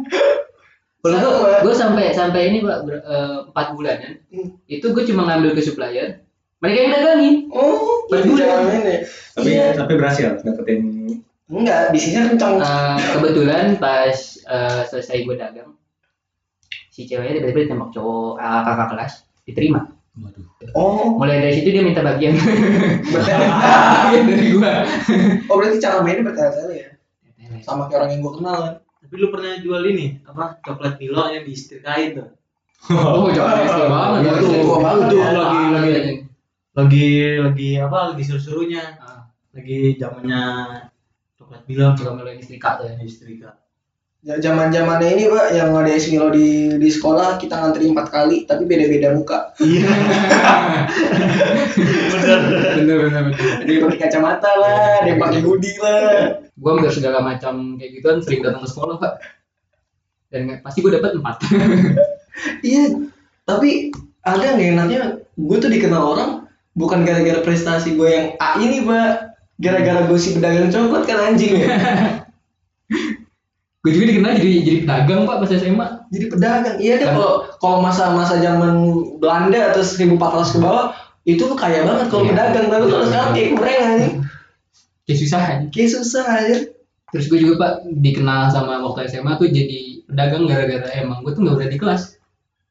Kalau 1.03 1.19
gue, 1.19 1.35
Sama. 1.35 1.67
gue 1.67 1.75
sampai 1.75 2.05
sampai 2.15 2.41
ini 2.55 2.59
pak 2.63 2.79
eh, 2.87 3.39
empat 3.51 3.67
bulanan, 3.75 4.23
Hmm. 4.31 4.55
itu 4.71 4.87
gue 4.87 5.03
cuma 5.03 5.27
ngambil 5.27 5.59
ke 5.59 5.63
supplier, 5.67 6.23
mereka 6.63 6.79
yang 6.79 6.93
dagangin. 6.95 7.35
oh 7.51 8.07
Baju 8.07 8.31
jadi 8.39 8.79
ya. 8.79 8.99
Tapi 9.35 9.49
Iya. 9.51 9.67
tapi 9.75 9.93
berhasil 9.99 10.39
dapetin. 10.47 10.81
Enggak 11.49 11.91
bisnisnya 11.91 12.29
kencang 12.29 12.59
Eh, 12.59 12.97
kebetulan 13.13 13.67
pas 13.77 14.15
eh, 14.41 14.83
selesai 14.85 15.23
gue 15.23 15.35
dagang, 15.35 15.71
si 16.89 17.03
ceweknya 17.03 17.41
tiba-tiba 17.41 17.61
ditembak 17.67 17.91
cowok 17.91 18.33
eh, 18.37 18.61
kakak 18.63 18.89
kelas, 18.91 19.13
diterima. 19.43 19.81
Waduh. 20.13 20.45
oh 20.73 21.17
Mulai 21.17 21.41
dari 21.41 21.55
situ 21.55 21.69
dia 21.71 21.81
minta 21.81 22.01
bagian 22.01 22.37
bagian 23.17 23.41
dari 24.23 24.47
gue. 24.51 24.75
oh 25.43 25.55
berarti 25.57 25.79
cara 25.79 26.01
mainnya 26.01 26.23
bertele-tele 26.23 26.75
ya 26.77 26.89
sama 27.61 27.87
kayak 27.87 27.97
orang 27.99 28.11
yang 28.11 28.21
gue 28.21 28.35
kenal 28.37 28.57
kan 28.59 28.75
Tapi 29.01 29.15
lu 29.17 29.29
pernah 29.29 29.53
jual 29.57 29.83
ini 29.87 30.21
apa 30.23 30.61
coklat 30.61 30.95
Milo 30.97 31.25
yang 31.27 31.43
disetrikain 31.43 32.13
tuh? 32.13 32.29
Oh, 32.89 33.31
jangan 33.37 33.89
banget. 33.89 34.21
Iya, 34.21 34.33
tuh. 34.37 34.51
tua 34.59 34.79
banget 34.81 35.05
tuh. 35.07 35.19
Ah, 35.19 35.31
Lagi- 35.33 35.41
ah, 35.49 35.69
lagi- 35.71 35.89
iya. 35.89 36.03
Lagi 36.73 37.09
lagi 37.39 37.69
apa? 37.79 37.99
Lagi 38.11 38.23
suruh-suruhnya. 38.23 38.83
Ah, 38.99 39.21
Lagi 39.53 39.79
zamannya 39.97 40.41
coklat 41.43 41.63
Milo 41.67 41.93
Juga 41.93 42.11
mulai 42.15 42.39
istrika 42.39 42.79
tuh 42.79 42.87
ya. 42.87 42.95
disetrika. 42.97 43.51
Ya, 44.23 44.39
zaman 44.39 44.71
zamannya 44.71 45.19
ini 45.19 45.27
pak 45.27 45.51
yang 45.51 45.75
ada 45.75 45.91
es 45.91 46.07
Milo 46.07 46.31
di 46.31 46.79
di 46.79 46.89
sekolah 46.89 47.37
kita 47.37 47.59
ngantri 47.59 47.91
empat 47.91 48.07
kali 48.09 48.47
tapi 48.47 48.65
beda-beda 48.65 49.11
muka 49.13 49.51
Iya. 49.59 49.91
Bener. 52.15 52.39
bener 52.79 52.97
bener 53.03 53.23
ada 53.59 53.67
yang 53.67 53.83
pakai 53.83 53.99
kacamata 54.01 54.51
lah 54.53 55.03
ada 55.03 55.09
yang 55.09 55.19
pakai 55.19 55.41
hoodie 55.43 55.75
lah 55.77 56.39
gue 56.39 56.71
hampir 56.71 56.93
segala 56.93 57.19
macam 57.19 57.75
kayak 57.75 57.99
gituan 57.99 58.23
sering 58.23 58.41
datang 58.41 58.63
ke 58.63 58.69
sekolah 58.69 58.95
pak 58.97 59.13
dan 60.31 60.41
nggak- 60.47 60.63
pasti 60.63 60.79
gue 60.81 60.93
dapat 60.93 61.19
empat 61.19 61.37
iya 62.63 62.85
tapi 63.43 63.91
ada 64.23 64.55
nggak 64.55 64.71
enaknya 64.71 65.01
gue 65.19 65.57
tuh 65.59 65.67
dikenal 65.67 66.03
orang 66.05 66.31
bukan 66.73 67.03
gara-gara 67.03 67.43
prestasi 67.43 67.99
gue 67.99 68.07
yang 68.07 68.27
A 68.39 68.55
ini 68.57 68.87
pak 68.87 69.32
gara-gara 69.63 70.01
gue 70.05 70.19
si 70.19 70.35
pedagang 70.35 70.69
coklat 70.69 71.03
kan 71.07 71.19
anjing 71.31 71.55
ya. 71.55 71.67
Gue 73.83 73.91
juga 73.91 74.15
dikenal 74.15 74.39
jadi 74.39 74.51
jadi 74.63 74.79
pedagang 74.87 75.27
pak 75.27 75.37
pas 75.43 75.51
SMA 75.51 75.87
jadi 76.11 76.25
pedagang 76.31 76.77
iya 76.79 76.95
deh 76.99 77.07
Kan- 77.07 77.15
kalau 77.19 77.33
kalau 77.59 77.79
masa-masa 77.83 78.39
zaman 78.39 78.79
Belanda 79.19 79.75
atau 79.75 79.83
1400 79.83 80.55
ke 80.55 80.59
bawah 80.59 80.87
itu 81.23 81.43
kaya 81.55 81.83
banget 81.83 82.07
kalau 82.07 82.23
Iya. 82.23 82.31
pedagang 82.31 82.67
tapi 82.69 82.85
kalau 82.87 83.05
sekarang 83.07 83.31
kayak 83.33 83.49
kurang 83.55 83.79
anjing. 83.81 84.15
Kayak 85.03 85.19
susah 85.19 85.41
aja 85.43 85.65
kayak 85.71 85.91
susah 85.91 86.27
aja 86.27 86.57
terus 87.11 87.27
gue 87.27 87.39
juga 87.39 87.55
pak 87.59 87.73
dikenal 87.93 88.49
sama 88.49 88.79
waktu 88.81 89.11
SMA 89.11 89.35
tuh 89.35 89.51
jadi 89.51 89.79
pedagang 90.07 90.47
gara-gara 90.47 90.87
emang 90.97 91.21
gue 91.21 91.33
tuh 91.35 91.43
nggak 91.43 91.55
berani 91.59 91.75
di 91.75 91.79
kelas 91.79 92.03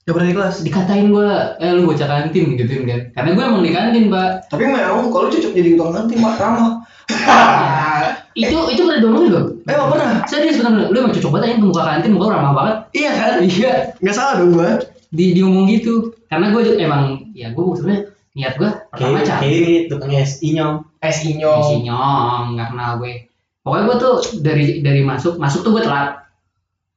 ya 0.06 0.12
berarti 0.12 0.34
kelas. 0.34 0.56
Dikatain 0.66 1.08
gue 1.14 1.30
eh 1.62 1.72
lu 1.74 1.86
bocah 1.86 2.08
kantin 2.10 2.58
gituin 2.58 2.84
kan? 2.90 3.02
Karena 3.14 3.30
gue 3.38 3.44
emang 3.44 3.62
di 3.62 3.72
kantin 3.72 4.06
pak. 4.10 4.30
Tapi 4.50 4.64
memang 4.66 5.10
kalau 5.14 5.28
cocok 5.30 5.52
jadi 5.54 5.70
tukang 5.78 5.94
kantin 5.94 6.18
mak 6.22 6.36
ramah. 6.42 6.72
Itu 8.32 8.72
itu 8.72 8.88
pernah 8.88 9.04
diomongin 9.04 9.32
loh 9.36 9.46
eh 9.68 9.76
nggak 9.76 9.90
pernah. 9.92 10.12
Serius 10.24 10.56
bener 10.64 10.88
lu 10.88 10.98
emang 11.04 11.12
cocok 11.12 11.32
banget 11.36 11.46
aja 11.52 11.56
muka 11.60 11.82
kantin 11.84 12.12
muka 12.16 12.28
ramah 12.32 12.54
banget. 12.56 12.76
Iya. 12.96 13.12
Kan 13.12 13.34
iya. 13.44 13.74
Nggak 14.00 14.16
salah 14.16 14.34
dong 14.40 14.52
gue 14.56 14.70
di 15.12 15.26
diomong 15.36 15.66
gitu. 15.68 16.16
Karena 16.32 16.56
gue 16.56 16.62
juga 16.64 16.78
emang 16.80 17.04
ya 17.36 17.52
gue 17.52 17.64
sebenarnya 17.76 18.02
niat 18.32 18.56
gue 18.56 18.72
pertama 18.96 19.20
Kayak 19.20 19.28
cak 19.28 19.38
kayak 19.44 19.56
ini 19.60 19.74
tukang 19.92 20.12
es 20.16 20.40
inyong. 20.40 20.76
es 21.04 21.16
si 21.20 21.36
inyong 21.36 21.84
nyong 21.84 22.46
nggak 22.56 22.68
kenal 22.72 22.92
gue. 23.04 23.14
Pokoknya 23.62 23.84
gue 23.84 23.98
tuh 24.00 24.16
dari 24.40 24.66
dari 24.80 25.02
masuk 25.04 25.36
masuk 25.36 25.68
tuh 25.68 25.72
gue 25.76 25.84
telat 25.84 26.22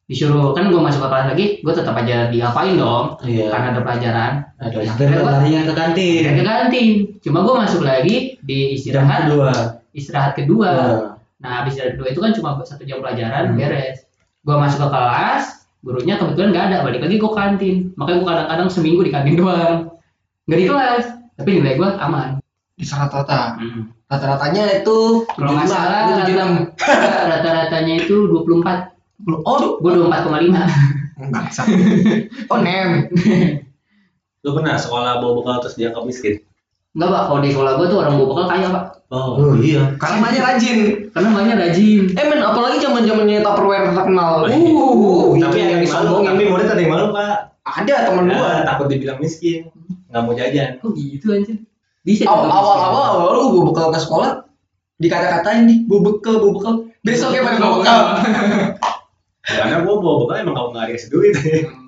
disuruh 0.04 0.52
kan 0.52 0.68
gue 0.68 0.76
masuk 0.76 1.00
ke 1.00 1.08
kelas 1.08 1.26
lagi 1.32 1.46
gue 1.64 1.72
tetap 1.72 1.96
aja 1.96 2.28
diapain 2.28 2.76
dong 2.76 3.16
Iya. 3.24 3.48
karena 3.48 3.66
ada 3.72 3.80
pelajaran. 3.80 4.32
Ada 4.60 4.76
istirahat 4.84 5.24
larinya 5.24 5.60
ke 5.64 5.72
kantin. 5.72 6.20
Ke 6.28 6.42
kantin 6.44 6.88
cuma 7.24 7.38
gue 7.40 7.54
masuk 7.56 7.80
lagi 7.82 8.16
di 8.44 8.76
Jam 8.76 8.76
istirahat 8.76 9.20
kedua. 9.26 9.52
istirahat 9.96 10.32
kedua. 10.36 10.70
Nah, 10.72 11.16
nah 11.40 11.50
habis 11.64 11.72
istirahat 11.80 11.96
kedua 11.96 12.08
itu 12.12 12.20
kan 12.20 12.32
cuma 12.36 12.48
satu 12.60 12.84
jam 12.84 13.00
pelajaran 13.00 13.52
Hmm. 13.52 13.56
beres. 13.56 14.04
Gue 14.44 14.56
masuk 14.60 14.80
ke 14.84 14.88
kelas 14.92 15.44
gurunya 15.84 16.14
kebetulan 16.16 16.48
nggak 16.52 16.64
ada 16.68 16.76
balik 16.84 17.00
lagi 17.00 17.16
gue 17.16 17.30
ke 17.32 17.38
kantin. 17.40 17.76
Makanya 17.96 18.16
gue 18.20 18.28
kadang-kadang 18.28 18.68
seminggu 18.68 19.00
di 19.04 19.12
kantin 19.12 19.36
doang. 19.40 19.78
Nggak 20.44 20.58
di 20.60 20.66
kelas 20.68 21.04
tapi 21.34 21.48
nilai 21.56 21.74
gue 21.80 21.88
aman. 21.96 22.28
Di 22.76 22.84
rata-rata. 22.84 23.56
Hmm. 23.56 23.88
rata-ratanya 24.04 24.84
itu 24.84 25.24
kalau 25.26 25.56
nggak 25.56 25.64
salah 25.66 26.12
rata-ratanya 27.32 28.04
itu 28.04 28.28
24 28.28 28.93
oh 29.46 29.78
gue 29.78 29.92
24,5 29.94 31.30
bangsa 31.30 31.62
oh 32.50 32.58
nem. 32.58 33.06
Lu 34.44 34.52
pernah 34.52 34.76
sekolah 34.76 35.22
bawa 35.24 35.32
bekal 35.40 35.56
terus 35.64 35.78
dianggap 35.78 36.04
miskin? 36.04 36.36
Enggak 36.94 37.10
pak, 37.10 37.22
kalau 37.26 37.40
di 37.42 37.50
sekolah 37.50 37.72
gue 37.80 37.86
tuh 37.90 37.98
orang 38.02 38.14
bawa 38.20 38.28
bekal 38.28 38.46
kaya 38.50 38.68
pak. 38.70 38.84
Oh, 39.14 39.54
iya. 39.62 39.94
karena 39.96 40.18
banyak 40.26 40.42
rajin. 40.42 40.78
Karena 41.14 41.28
banyak 41.30 41.56
rajin. 41.56 42.02
Eh 42.18 42.24
men 42.26 42.42
apalagi 42.42 42.82
zaman 42.82 43.06
zamannya 43.06 43.46
tupperware 43.46 43.94
terkenal 43.94 44.42
Oh, 44.42 44.50
iya. 44.50 44.58
uh 44.58 45.28
tapi 45.38 45.56
itu 45.58 45.64
ada 45.64 45.70
yang 45.70 45.82
malu, 45.82 45.82
disombongin. 45.86 46.26
tapi 46.26 46.42
murid 46.50 46.66
ada 46.66 46.82
yang 46.82 46.92
malu 46.92 47.06
pak. 47.14 47.34
ada 47.64 47.94
temen 48.10 48.24
Ya, 48.28 48.36
gua 48.36 48.50
takut 48.68 48.86
dibilang 48.92 49.18
miskin, 49.22 49.72
nggak 50.12 50.20
mau 50.20 50.34
jajan. 50.36 50.68
Kok 50.84 50.92
gitu 50.98 51.26
anjir. 51.32 51.56
Bisa 52.04 52.28
awal 52.28 52.44
dianggap 52.44 52.58
awal 52.60 52.74
miskin. 52.76 52.90
awal 52.92 53.04
awal 53.16 53.30
lu 53.32 53.44
gua 53.56 53.62
bekal 53.72 53.86
ke 53.88 53.98
sekolah 54.04 54.30
dikata-katain 55.00 55.60
nih 55.64 55.78
bawa 55.88 56.00
bekal 56.12 56.34
bawa 56.42 56.52
bekal. 56.58 56.74
Besoknya 57.00 57.40
pada 57.40 57.56
bawa 57.62 57.74
bekal 57.80 57.98
Karena 59.44 59.84
gua 59.84 59.94
bawa 60.00 60.14
bekal 60.24 60.36
emang 60.40 60.54
nggak 60.56 60.68
nggak 60.72 60.86
dikasih 60.88 61.10
duit. 61.12 61.34
Hmm. 61.36 61.84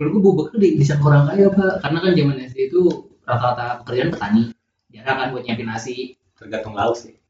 Kalau 0.00 0.08
gue 0.16 0.20
bawa 0.24 0.34
bekal 0.40 0.56
di, 0.56 0.68
bisa 0.80 0.96
orang 0.96 1.28
kaya 1.28 1.52
pak 1.52 1.84
Karena 1.84 1.98
kan 2.00 2.12
zaman 2.16 2.36
SD 2.48 2.58
itu 2.72 2.80
rata-rata 3.28 3.84
pekerjaan 3.84 4.08
petani 4.08 4.42
Jarang 4.88 5.16
kan 5.20 5.28
buat 5.36 5.42
nyiapin 5.44 5.68
nasi 5.68 6.16
Tergantung 6.40 6.72
lauk 6.72 6.96
sih. 6.96 7.20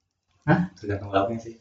Hah? 0.47 0.71
Tergantung 0.79 1.11
lauknya 1.11 1.43
sih. 1.43 1.59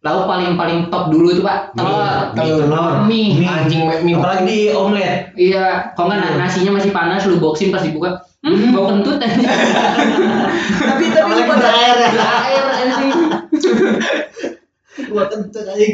Lauk 0.00 0.24
paling 0.24 0.56
paling 0.56 0.88
top 0.88 1.12
dulu 1.12 1.28
itu 1.28 1.44
pak 1.44 1.76
Telur 1.76 2.32
Telur. 2.32 3.04
Mie 3.04 3.44
anjing 3.44 3.84
mie 4.00 4.16
Apalagi 4.16 4.48
di 4.48 4.58
omelet. 4.72 5.36
Iya, 5.36 5.92
kalau 5.92 6.08
nggak 6.08 6.20
na- 6.24 6.48
nasinya 6.48 6.80
masih 6.80 6.96
panas, 6.96 7.28
lu 7.28 7.36
boxing 7.36 7.68
pas 7.68 7.84
dibuka, 7.84 8.24
hmm, 8.40 8.72
bau 8.72 8.88
kentut 8.88 9.20
aja. 9.20 9.36
tapi 10.88 11.04
tapi 11.12 11.32
lu 11.36 11.42
pada 11.44 11.68
air, 11.68 11.96
air 12.16 12.64
anjing. 12.64 13.12
Gua 15.06 15.28
kentut 15.28 15.64
aja. 15.64 15.86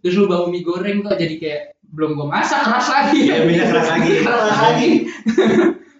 Terus 0.00 0.14
lu 0.14 0.26
bau 0.26 0.46
mie 0.46 0.60
goreng 0.60 1.00
kok 1.00 1.16
jadi 1.16 1.34
kayak 1.36 1.62
belum 1.92 2.14
gua 2.14 2.26
masak 2.30 2.60
keras 2.62 2.88
lagi. 2.88 3.20
Ya, 3.24 3.44
minyak 3.44 3.68
keras 3.68 3.88
lagi. 3.88 4.10
keras 4.20 4.58
lagi. 4.60 4.90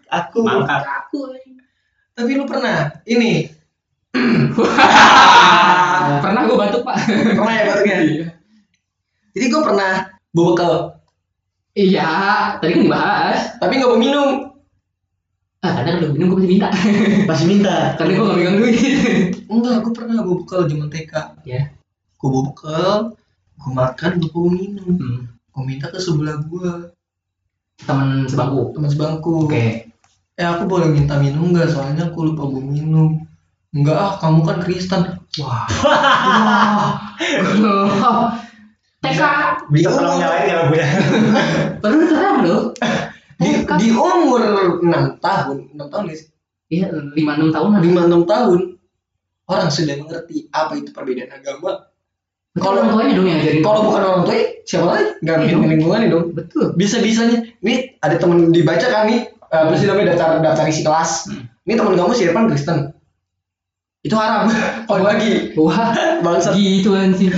Aku 0.09 0.39
mangkat. 0.41 0.83
Aku. 1.07 1.33
tapi 2.13 2.37
lu 2.37 2.45
pernah 2.45 2.93
ini 3.07 3.49
Pernah 6.21 6.43
gua 6.45 6.57
batuk 6.61 6.85
pak. 6.85 6.97
pernah 7.33 7.53
ya 7.53 7.65
batuknya 7.65 7.97
jadi 9.33 9.45
gua 9.49 9.63
pernah 9.65 9.93
bawa 10.31 10.47
bekal 10.53 10.75
Iya, 11.73 12.13
tadi 12.61 12.77
kan 12.77 12.85
dibahas. 12.85 13.57
tapi 13.57 13.81
nggak 13.81 13.89
bawa 13.89 13.97
minum 13.99 14.31
Ah, 15.63 15.73
kadang 15.79 16.03
lu 16.03 16.09
minum 16.13 16.27
gua 16.29 16.43
masih 16.43 16.51
minta. 16.53 16.69
Pasti 17.25 17.45
minta. 17.49 17.95
Karena 17.97 18.13
gua 18.13 18.25
nggak 18.29 18.39
pegang 18.43 18.57
duit. 18.59 18.77
enggak 19.49 19.75
gua 19.81 19.93
pernah 19.95 20.15
bawa 20.21 20.37
bekal 20.43 20.61
zaman 20.69 20.89
TK 20.93 21.13
Ya. 21.49 21.61
Gua 22.23 22.29
bawa 22.31 22.43
bekal 22.47 22.95
gua 23.59 23.71
makan 23.77 24.11
bawa 24.23 24.49
minum 24.49 24.95
Hmm. 24.95 25.21
gua 25.51 25.63
minta 25.63 25.91
ke 25.91 25.99
sebelah 25.99 26.39
gua 26.47 26.87
Temen 27.83 28.25
sebangku. 28.25 28.71
teman 28.73 28.89
sebangku 28.89 29.31
Oke. 29.43 29.91
eh 30.33 30.47
aku 30.47 30.63
boleh 30.65 30.87
minta 30.87 31.19
minum 31.19 31.51
nggak 31.51 31.67
soalnya 31.69 32.07
aku 32.07 32.31
lupa 32.31 32.47
bawa 32.47 32.63
minum 32.63 33.27
enggak 33.73 33.97
ah 33.97 34.13
kamu 34.17 34.41
kan 34.41 34.59
Kristen 34.63 35.03
wah 35.37 35.67
Wah. 37.59 38.39
TK. 39.03 39.23
Bisa 39.69 39.91
tolong 39.91 40.15
nyalain 40.15 40.47
ya 40.47 40.55
lampunya. 40.63 40.87
Baru 41.83 42.07
terang 42.07 42.37
loh. 42.47 42.63
di, 43.43 43.51
di 43.67 43.89
umur 43.91 44.39
6 44.79 44.87
tahun 45.19 45.57
6 45.75 45.91
tahun 45.91 46.05
guys 46.07 46.23
Iya, 46.71 46.87
lima 47.13 47.35
enam 47.35 47.51
tahunan. 47.51 47.83
5 47.83 47.91
6 48.07 48.23
tahun 48.25 48.61
orang 49.45 49.69
sudah 49.69 49.95
mengerti 49.99 50.47
apa 50.49 50.79
itu 50.79 50.95
perbedaan 50.95 51.35
agama 51.35 51.91
Kalau 52.53 52.77
orang 52.77 52.91
tuanya 52.91 53.13
dong 53.17 53.27
yang 53.27 53.39
ngajarin. 53.41 53.63
kalau 53.65 53.81
bukan 53.83 54.03
orang 54.03 54.23
tua 54.23 54.37
siapa 54.63 54.87
lagi? 54.87 55.05
Nggak 55.25 55.35
Iya 55.35 55.41
mungkin 55.41 55.57
dong. 55.57 55.73
lingkungan 55.73 56.01
dong. 56.07 56.25
Betul. 56.37 56.65
bisa 56.77 56.97
bisanya 57.01 57.37
nih 57.61 57.77
ada 57.99 58.17
temen 58.17 58.53
dibaca 58.53 58.87
kan 58.87 59.09
nih 59.09 59.21
apa 59.49 59.73
sih 59.75 59.85
namanya 59.85 60.07
daftar 60.13 60.29
daftar 60.41 60.65
isi 60.67 60.83
kelas. 60.83 61.11
Hmm. 61.29 61.45
ini 61.63 61.75
temen 61.75 61.95
kamu 61.95 62.13
si 62.13 62.23
Irfan 62.25 62.47
Kristen. 62.47 62.79
Itu 64.03 64.15
haram. 64.15 64.51
Kalau 64.89 65.03
lagi. 65.03 65.55
Wah 65.55 65.97
bangsat. 66.21 66.53
gitu 66.55 66.93
anjing. 66.93 67.33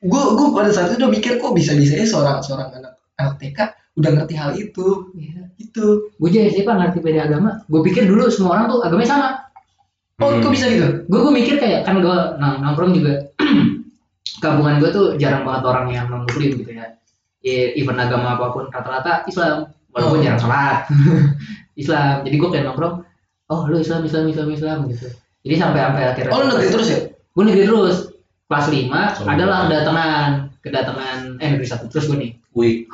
Gue 0.00 0.22
gue 0.32 0.46
pada 0.52 0.70
saat 0.70 0.88
itu 0.88 1.00
udah 1.00 1.10
mikir 1.10 1.36
kok 1.36 1.52
bisa 1.52 1.72
bisanya 1.72 2.04
seorang 2.04 2.38
seorang 2.40 2.68
anak 2.72 2.92
anak 3.16 3.34
TK 3.36 3.58
udah 3.96 4.10
ngerti 4.12 4.34
hal 4.36 4.50
itu? 4.54 5.10
Iya. 5.12 5.48
gitu. 5.56 6.12
Gue 6.16 6.28
jadi 6.28 6.48
SMA 6.48 6.72
ngerti 6.72 7.00
beda 7.00 7.28
agama. 7.28 7.60
Gue 7.66 7.80
pikir 7.82 8.04
dulu 8.04 8.28
semua 8.28 8.56
orang 8.56 8.64
tuh 8.68 8.80
agamanya 8.80 9.08
sama. 9.10 9.28
Oh 10.16 10.32
Hmm. 10.32 10.40
kok 10.40 10.48
bisa 10.48 10.64
gitu? 10.68 11.04
Gue 11.08 11.18
gue 11.20 11.32
mikir 11.34 11.54
kayak 11.56 11.84
kan 11.84 12.00
gue 12.00 12.16
nang 12.40 12.60
nongkrong 12.62 12.92
juga 12.92 13.12
kampungan 14.38 14.78
gue 14.78 14.90
tuh 14.90 15.06
jarang 15.16 15.42
banget 15.42 15.62
orang 15.64 15.86
yang 15.88 16.06
non 16.06 16.22
muslim 16.22 16.50
gitu 16.54 16.70
ya. 16.70 16.96
Ya 17.40 17.72
even 17.74 17.96
agama 17.96 18.34
apa 18.34 18.50
pun 18.50 18.68
rata-rata 18.68 19.22
Islam. 19.24 19.70
Walaupun 19.90 20.18
Oh. 20.18 20.22
jarang 20.22 20.38
sholat. 20.38 20.78
Islam. 21.82 22.22
Jadi 22.22 22.36
gue 22.36 22.48
kayak 22.50 22.64
nongkrong 22.64 23.04
oh 23.46 23.60
lu 23.64 23.78
Islam 23.78 24.02
Islam 24.02 24.26
Islam 24.26 24.48
Islam 24.50 24.78
gitu. 24.88 25.06
Jadi 25.40 25.54
sampai 25.54 25.80
sampai 25.80 26.02
akhirnya 26.06 26.30
oh 26.30 26.40
lu 26.40 26.46
negeri 26.50 26.68
terus 26.70 26.88
ya? 26.88 27.00
Gue 27.30 27.44
negeri 27.44 27.64
terus. 27.64 27.98
Kelas 28.46 28.66
5 28.68 28.86
Oh. 28.86 29.26
adalah 29.26 29.66
kedatangan. 29.66 30.30
Kedatangan 30.60 31.18
eh 31.36 31.48
negeri 31.48 31.66
satu. 31.66 31.86
Terus 31.86 32.06
gue 32.06 32.16
nih. 32.16 32.30
Wih, 32.52 32.88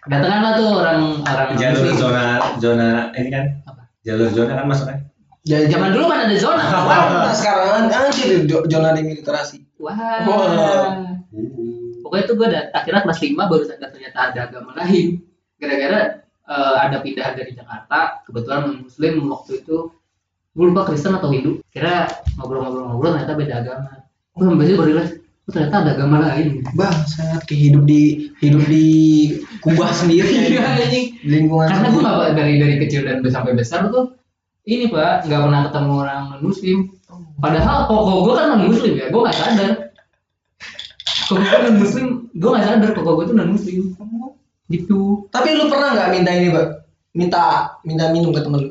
kedatangan 0.00 0.40
lah 0.40 0.52
tuh 0.54 0.68
orang 0.72 1.00
orang 1.20 1.48
jalur 1.56 1.82
muslim. 1.84 1.98
zona 1.98 2.24
zona 2.56 2.88
ini 3.12 3.28
kan? 3.28 3.44
Apa? 3.64 3.82
jalur 4.00 4.30
zona 4.30 4.52
kan 4.54 4.64
masuknya? 4.64 4.98
Jadi 5.42 5.68
zaman 5.68 5.90
dulu 5.92 6.04
mana 6.06 6.24
ada 6.24 6.36
zona? 6.36 6.62
Nah, 6.62 7.30
sekarang 7.30 7.86
anjir 7.86 8.46
jo- 8.46 8.66
zona 8.66 8.94
demilitarisasi 8.94 9.65
wah 9.80 9.96
Wah. 10.24 11.16
pokoknya 12.04 12.24
tuh 12.24 12.34
gue 12.38 12.48
akhirnya 12.72 13.00
kelas 13.04 13.20
5 13.20 13.36
baru 13.36 13.64
sadar 13.66 13.88
ternyata 13.92 14.18
ada 14.32 14.40
agama 14.48 14.72
lain 14.78 15.20
gara-gara 15.60 16.00
eh, 16.48 16.76
ada 16.80 16.96
pindahan 17.02 17.34
dari 17.36 17.52
Jakarta 17.52 18.22
kebetulan 18.24 18.86
muslim 18.86 19.14
waktu 19.28 19.64
itu 19.64 19.76
gue 20.56 20.64
lupa 20.64 20.88
Kristen 20.88 21.12
atau 21.12 21.28
Hindu 21.28 21.60
kira 21.68 22.08
ngobrol-ngobrol-ngobrol 22.40 23.12
ternyata 23.12 23.34
beda 23.36 23.54
agama 23.60 23.90
gue 24.36 24.44
sampai 24.44 24.76
baru 24.76 24.88
realize 24.88 25.12
oh, 25.20 25.52
ternyata 25.52 25.76
ada 25.84 25.90
agama 26.00 26.16
lain 26.24 26.64
bangsat 26.72 27.40
kayak 27.44 27.60
hidup 27.68 27.82
di 27.84 28.02
hidup 28.40 28.64
di 28.64 28.86
kubah 29.60 29.92
sendiri 29.92 30.28
Iya, 30.56 30.60
ya. 30.60 30.62
anjing. 30.88 31.06
lingkungan 31.28 31.68
karena 31.68 31.88
gue 31.92 32.02
dari 32.32 32.54
dari 32.56 32.74
kecil 32.80 33.04
dan 33.04 33.20
sampai 33.28 33.52
besar 33.52 33.92
tuh 33.92 34.16
ini 34.66 34.88
pak 34.90 35.28
nggak 35.28 35.40
pernah 35.46 35.60
ketemu 35.70 35.92
orang 36.02 36.22
non 36.32 36.40
muslim 36.42 36.78
padahal 37.36 37.84
koko 37.88 38.12
gue 38.24 38.34
kan 38.34 38.46
non 38.54 38.62
muslim 38.68 38.92
ya 38.96 39.06
gue 39.12 39.20
nggak 39.20 39.36
sadar. 39.36 39.70
Koko 41.28 41.40
gue 41.40 41.60
non 41.64 41.76
muslim 41.80 42.06
gue 42.32 42.50
nggak 42.50 42.66
sadar 42.66 42.90
koko 42.96 43.10
gue 43.20 43.24
tuh 43.28 43.36
non 43.36 43.50
muslim 43.52 43.76
gitu. 44.66 45.00
Tapi 45.30 45.48
lu 45.54 45.70
pernah 45.70 45.94
nggak 45.94 46.10
minta 46.16 46.30
ini 46.32 46.48
bang 46.50 46.70
minta 47.16 47.42
minta 47.86 48.04
minum 48.12 48.32
ke 48.32 48.40
temen 48.40 48.60
lu? 48.60 48.70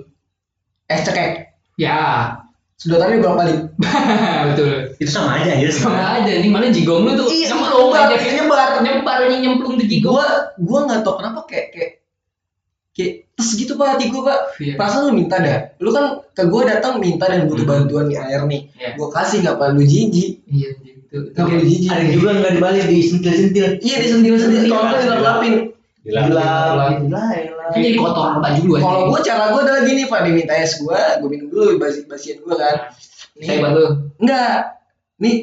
Es 0.90 1.02
cekek 1.06 1.56
ya. 1.78 2.34
Sedotannya 2.76 3.24
bolak 3.24 3.38
balik 3.40 3.60
betul. 4.52 4.92
Itu 5.00 5.08
sama 5.08 5.40
aja 5.40 5.56
ya. 5.56 5.72
Sama 5.72 6.20
aja 6.20 6.28
nih 6.28 6.52
mana 6.52 6.68
jigong 6.76 7.08
lu 7.08 7.16
tuh. 7.16 7.32
Iya, 7.32 7.56
nyemplung 7.56 7.96
nyebar, 7.96 8.12
aja 8.12 8.30
nyebar. 8.36 8.70
nyebar 8.84 9.18
nyemplung 9.32 9.74
tuh 9.80 9.88
jigong. 9.88 10.12
Gua 10.12 10.28
gua 10.60 10.80
nggak 10.84 11.08
tau 11.08 11.16
kenapa 11.16 11.48
kayak 11.48 11.72
kayak 11.72 11.92
kayak 12.96 13.28
terus 13.36 13.52
gitu 13.60 13.76
pak 13.76 14.00
hati 14.00 14.08
gua 14.08 14.24
pak. 14.24 14.40
Iya. 14.64 14.74
perasaan 14.80 15.12
lu 15.12 15.14
minta 15.20 15.36
dah. 15.44 15.76
Lu 15.84 15.92
kan 15.92 16.24
ke 16.32 16.44
gua 16.48 16.64
datang 16.64 17.04
minta 17.04 17.28
dan 17.28 17.52
butuh 17.52 17.68
Hmm. 17.68 17.86
bantuan 17.86 18.08
di 18.08 18.16
air 18.16 18.48
nih. 18.48 18.72
Iya. 18.80 18.90
gua 18.96 19.08
kasih 19.12 19.44
nggak 19.44 19.58
perlu 19.60 19.84
jijik. 19.84 20.40
Iya 20.48 20.70
gitu 20.80 21.16
nggak 21.36 21.44
perlu 21.46 21.64
jijik. 21.68 21.90
Ada 21.92 22.04
juga 22.16 22.30
nggak 22.40 22.54
dibalik 22.56 22.84
di 22.88 22.98
sentil 23.04 23.34
sentil. 23.36 23.66
iya 23.84 23.96
disentil 24.00 24.36
sentil 24.40 24.64
kalau 24.72 24.84
nggak 24.88 25.02
dilap 25.04 25.22
lapin 25.22 25.54
Dilapin. 26.06 27.10
kan 27.66 27.82
jadi 27.82 27.98
kotor 27.98 28.38
baju 28.38 28.62
lu 28.62 28.74
aja 28.78 28.84
kalau 28.86 29.02
gua 29.12 29.20
cara 29.26 29.44
gua 29.52 29.62
adalah 29.68 29.82
gini 29.84 30.02
pak. 30.08 30.20
Diminta 30.24 30.54
es 30.56 30.74
gua 30.80 31.00
gua 31.20 31.28
minum 31.28 31.48
dulu 31.52 31.76
basi 31.76 32.08
basian 32.08 32.40
gua 32.48 32.56
kan. 32.56 32.76
Saya 33.36 33.60
buat 33.60 33.72
lu 33.76 33.86
enggak 34.24 34.80
nih. 35.20 35.36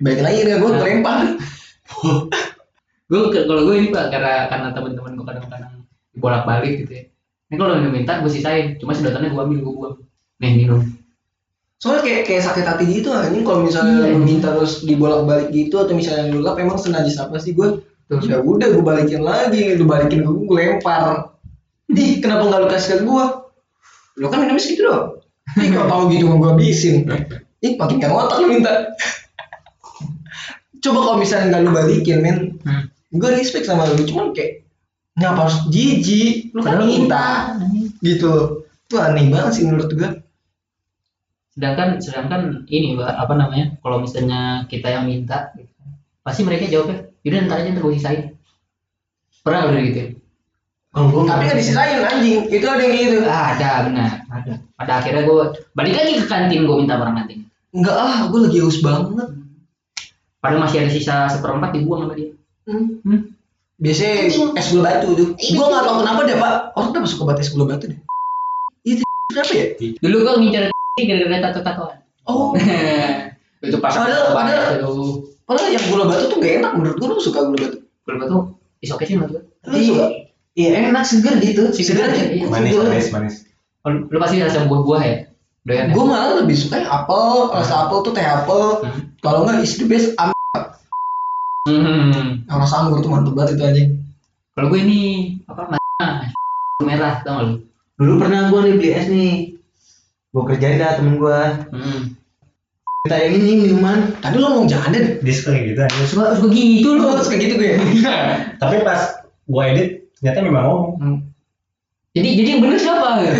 Balik 0.00 0.20
lagi 0.24 0.38
dengan 0.48 0.58
gua 0.64 0.70
Nah. 0.72 0.80
gua 0.80 0.88
lempar 0.88 1.18
gue 3.12 3.44
kalau 3.44 3.68
gue 3.68 3.74
ini 3.76 3.88
pak 3.92 4.08
karena 4.08 4.48
karena 4.48 4.72
teman-teman 4.72 5.12
gue 5.20 5.26
kadang-kadang 5.28 5.71
bolak 6.14 6.44
balik 6.44 6.84
gitu 6.84 6.92
ya. 6.92 7.04
Ini 7.48 7.56
kalau 7.56 7.76
minum 7.76 7.92
minta 7.92 8.20
gue 8.20 8.28
sisain. 8.28 8.76
Cuma 8.76 8.92
sedotannya 8.92 9.28
gue 9.28 9.40
ambil 9.40 9.58
gue 9.60 9.72
buang. 9.72 9.94
Nih 10.38 10.52
minum. 10.56 10.80
Soalnya 11.76 12.02
kayak 12.02 12.22
kayak 12.24 12.42
sakit 12.42 12.64
hati 12.64 12.84
gitu 12.86 13.10
anjing 13.10 13.42
kalau 13.42 13.66
misalnya 13.66 13.92
Iya, 13.92 13.98
lu 13.98 14.06
anjing. 14.06 14.22
minta 14.22 14.48
terus 14.54 14.74
dibolak 14.82 15.22
balik 15.24 15.48
gitu 15.50 15.74
atau 15.76 15.92
misalnya 15.92 16.30
lu 16.30 16.40
lap 16.40 16.56
emang 16.56 16.78
senajis 16.78 17.18
apa 17.18 17.36
sih 17.36 17.52
gua? 17.52 17.82
Tuh. 18.06 18.20
ya 18.22 18.38
udah 18.38 18.68
gue 18.70 18.84
balikin 18.84 19.20
lagi. 19.20 19.74
Lu 19.74 19.84
balikin 19.84 20.20
ke 20.20 20.30
gue 20.30 20.46
lempar. 20.58 21.32
Ih 21.88 22.20
kenapa 22.20 22.48
nggak 22.48 22.60
lu 22.60 22.68
kasih 22.68 22.88
ke 22.88 23.04
gue 23.04 23.24
lu 24.12 24.26
kan 24.28 24.38
minumnya 24.38 24.60
segitu 24.60 24.84
doang. 24.84 25.16
Ih 25.56 25.68
kalau 25.68 25.86
tahu 25.88 26.02
gitu 26.12 26.24
gue 26.28 26.48
habisin? 26.48 26.96
Ih 27.60 27.72
makin 27.74 27.96
gak 27.98 28.12
ngotak 28.12 28.36
lu 28.38 28.46
minta. 28.48 28.72
Coba 30.82 30.98
kalau 31.00 31.16
misalnya 31.16 31.46
nggak 31.50 31.62
lu 31.62 31.70
balikin 31.72 32.18
men 32.20 32.38
Hmm. 32.62 32.86
gue 33.10 33.28
respect 33.32 33.66
sama 33.66 33.86
lu. 33.88 34.02
Cuman 34.02 34.30
kayak 34.32 34.62
ngapa 35.18 35.40
harus 35.44 35.58
jijik? 35.68 36.52
Lu 36.56 36.60
kan 36.64 36.80
minta. 36.84 37.56
gitu. 38.00 38.64
Itu 38.88 38.94
aneh 39.00 39.28
banget 39.32 39.52
sih 39.56 39.64
menurut 39.68 39.92
gue 39.92 40.10
sedangkan 41.52 42.00
sedangkan 42.00 42.64
ini 42.72 42.96
mbak 42.96 43.12
apa 43.12 43.36
namanya 43.36 43.76
kalau 43.84 44.00
misalnya 44.00 44.64
kita 44.72 44.88
yang 44.88 45.04
minta 45.04 45.52
gitu, 45.52 45.68
pasti 46.24 46.48
mereka 46.48 46.64
jawabnya 46.64 47.12
yaudah 47.28 47.40
ntar 47.44 47.60
aja 47.60 47.68
ntar 47.76 47.82
gue 47.84 47.94
sisain. 48.00 48.22
Pernah 49.44 49.68
udah 49.68 49.82
gitu 49.84 50.16
Kalau 50.92 51.08
gua 51.08 51.22
tapi 51.28 51.44
nggak. 51.48 51.56
diserahin 51.60 52.00
anjing. 52.04 52.40
Itu 52.52 52.66
ada 52.68 52.82
yang 52.84 52.94
gitu. 52.96 53.18
Ah, 53.24 53.56
ada 53.56 53.68
benar. 53.88 54.10
Ada. 54.28 54.52
Pada 54.76 54.92
akhirnya 55.00 55.22
gue 55.24 55.42
balik 55.72 55.94
lagi 55.96 56.12
ke 56.20 56.24
kantin 56.28 56.64
gue 56.68 56.76
minta 56.76 57.00
barang 57.00 57.16
kantin. 57.20 57.38
Enggak 57.72 57.96
ah 57.96 58.18
gue 58.28 58.40
lagi 58.48 58.58
haus 58.60 58.78
banget. 58.84 59.28
Padahal 60.40 60.60
masih 60.68 60.84
ada 60.84 60.90
sisa 60.92 61.16
seperempat 61.32 61.72
dibuang 61.72 62.08
sama 62.08 62.14
dia. 62.16 62.32
Hmm. 62.68 63.00
Hmm. 63.04 63.31
Biasanya 63.82 64.30
es 64.54 64.66
gula 64.70 64.82
batu 64.88 65.08
tuh. 65.12 65.28
Gua 65.52 65.66
nggak 65.66 65.82
tahu 65.82 65.96
kenapa 66.00 66.20
deh 66.22 66.36
pak. 66.38 66.54
Orang 66.72 66.88
kenapa 66.94 67.06
suka 67.08 67.22
banget 67.26 67.40
es 67.42 67.50
gula 67.50 67.64
batu 67.66 67.84
deh? 67.90 67.98
Itu 68.82 69.02
kenapa 69.30 69.52
ya? 69.52 69.66
dulu 69.98 70.16
gue 70.20 70.34
ngincar 70.38 70.62
gara-gara 71.08 71.38
tato-tatoan 71.42 71.96
Oh, 72.22 72.54
itu 73.62 73.76
pas 73.76 73.90
Padahal- 73.90 74.30
padahal- 74.30 74.78
padahal 75.42 75.68
yang 75.68 75.84
gula 75.86 76.04
batu 76.06 76.24
tuh 76.28 76.38
gak 76.38 76.62
enak 76.62 76.72
menurut 76.74 76.96
gua. 76.96 77.08
Lu 77.10 77.18
suka 77.18 77.40
gula 77.42 77.58
batu? 77.58 77.76
Gula 78.02 78.16
batu 78.18 78.36
is 78.78 78.90
oke 78.90 79.02
sih 79.02 79.14
menurut 79.14 79.30
gue 79.34 79.42
Lu 79.68 79.78
suka? 79.84 80.06
Iya 80.52 80.68
enak 80.86 81.02
seger 81.02 81.34
gitu. 81.38 81.62
Seger 81.72 82.06
aja. 82.06 82.22
Iya. 82.24 82.46
manis 82.46 82.74
manis 82.76 83.06
manis 83.10 83.34
Oh, 83.82 83.90
lu 83.90 84.16
pasti 84.16 84.38
rasa 84.38 84.62
buah-buah 84.62 85.02
ya 85.02 85.16
doyan 85.62 85.90
ya? 85.90 85.92
Gua 85.92 86.04
malah 86.06 86.30
lebih 86.38 86.54
suka 86.54 86.78
yang 86.78 86.90
apel. 86.92 87.50
Rasa 87.50 87.86
apel 87.86 87.98
tuh 88.00 88.12
teh 88.12 88.22
apel. 88.22 88.62
Hmm. 88.80 89.10
Kalau 89.18 89.42
nggak 89.42 89.62
is 89.62 89.74
the 89.74 89.86
best 89.86 90.14
am. 90.18 90.31
Hmm. 91.62 92.42
Rasa 92.44 92.74
anggur 92.82 92.98
tuh 93.00 93.10
mantep 93.10 93.32
banget 93.32 93.54
itu 93.54 93.62
anjing. 93.62 93.90
kalau 94.52 94.68
gue 94.68 94.80
ini 94.82 95.00
apa 95.48 95.72
ma- 95.72 96.28
merah 96.82 97.22
tau 97.24 97.40
gak 97.40 97.44
lu 97.46 97.54
Dulu 97.96 98.12
pernah 98.18 98.50
gua 98.50 98.66
nih 98.66 98.74
beli 98.74 98.90
es 98.90 99.06
nih. 99.06 99.32
Gua 100.28 100.42
kerjain 100.44 100.76
dah 100.76 100.98
temen 100.98 101.16
gua. 101.16 101.70
hmm. 101.70 102.18
Minta 103.00 103.16
yang 103.16 103.34
ini 103.36 103.52
minuman. 103.62 103.98
Tadi 104.18 104.36
lu 104.36 104.44
ngomong 104.44 104.66
jangan 104.66 104.90
deh. 104.90 105.22
dia 105.22 105.32
suka 105.32 105.54
kayak 105.54 105.64
gitu 105.70 105.80
aja 105.80 105.96
suka 106.04 106.24
suka 106.34 106.48
gitu 106.50 106.88
Lu 106.88 107.00
lu 107.00 107.14
suka 107.16 107.36
gitu 107.36 107.54
gue 107.54 107.68
ya? 107.70 107.78
tapi 108.58 108.82
pas 108.82 109.00
gua 109.44 109.62
edit 109.70 110.02
ternyata 110.18 110.38
memang 110.40 110.64
ngomong 110.64 110.90
Hmm. 110.98 111.18
jadi 112.12 112.28
jadi 112.36 112.48
yang 112.52 112.60
bener 112.62 112.78
siapa 112.78 113.08
gitu 113.22 113.34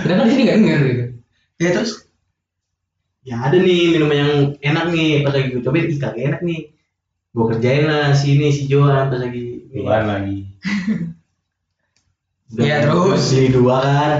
sedangkan 0.00 0.24
di 0.24 0.32
sini 0.32 0.42
gak 0.44 0.58
denger 0.60 0.80
gitu 0.82 1.04
Ya 1.58 1.68
terus? 1.72 1.92
Ya 3.22 3.36
ada 3.40 3.56
nih 3.56 3.80
minuman 3.92 4.16
yang 4.16 4.32
enak 4.60 4.84
nih 4.90 5.08
pas 5.22 5.32
lagi 5.32 5.48
gua 5.50 5.62
cobain 5.62 5.88
ih 5.88 5.96
kagak 5.96 6.20
enak 6.22 6.40
nih. 6.42 6.60
Gua 7.32 7.44
kerjain 7.48 7.88
lah 7.88 8.12
sini 8.12 8.52
si 8.52 8.68
Joan 8.68 9.08
pas 9.08 9.16
lagi. 9.16 9.64
Duluan 9.72 10.04
lagi. 10.04 10.44
Udah 12.52 12.62
Iya, 12.62 12.76
terus? 12.84 13.32
beli 13.32 13.48
dua 13.48 13.76
kan. 13.80 14.12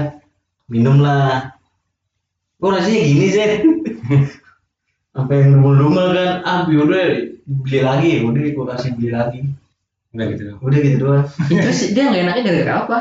Minum 0.65 0.97
lah. 0.97 1.53
Kok 2.57 2.73
rasanya 2.73 3.01
gini 3.03 3.27
sih 3.29 3.43
sampai 5.13 5.45
ngumul-ngumul 5.45 6.09
kan 6.09 6.41
ah 6.41 6.65
udah 6.65 7.29
beli 7.45 7.79
lagi 7.85 8.25
udah 8.25 8.41
gua 8.57 8.65
kasih 8.73 8.97
beli 8.97 9.09
lagi. 9.13 9.39
Udah 10.09 10.25
gitu 10.33 10.41
doang. 10.49 10.59
udah 10.65 10.79
gitu 10.81 10.97
doang. 10.97 11.25
Terus 11.53 11.93
dia 11.93 12.09
gak 12.09 12.21
enaknya 12.23 12.41
gara-gara 12.41 12.73
apa? 12.81 12.97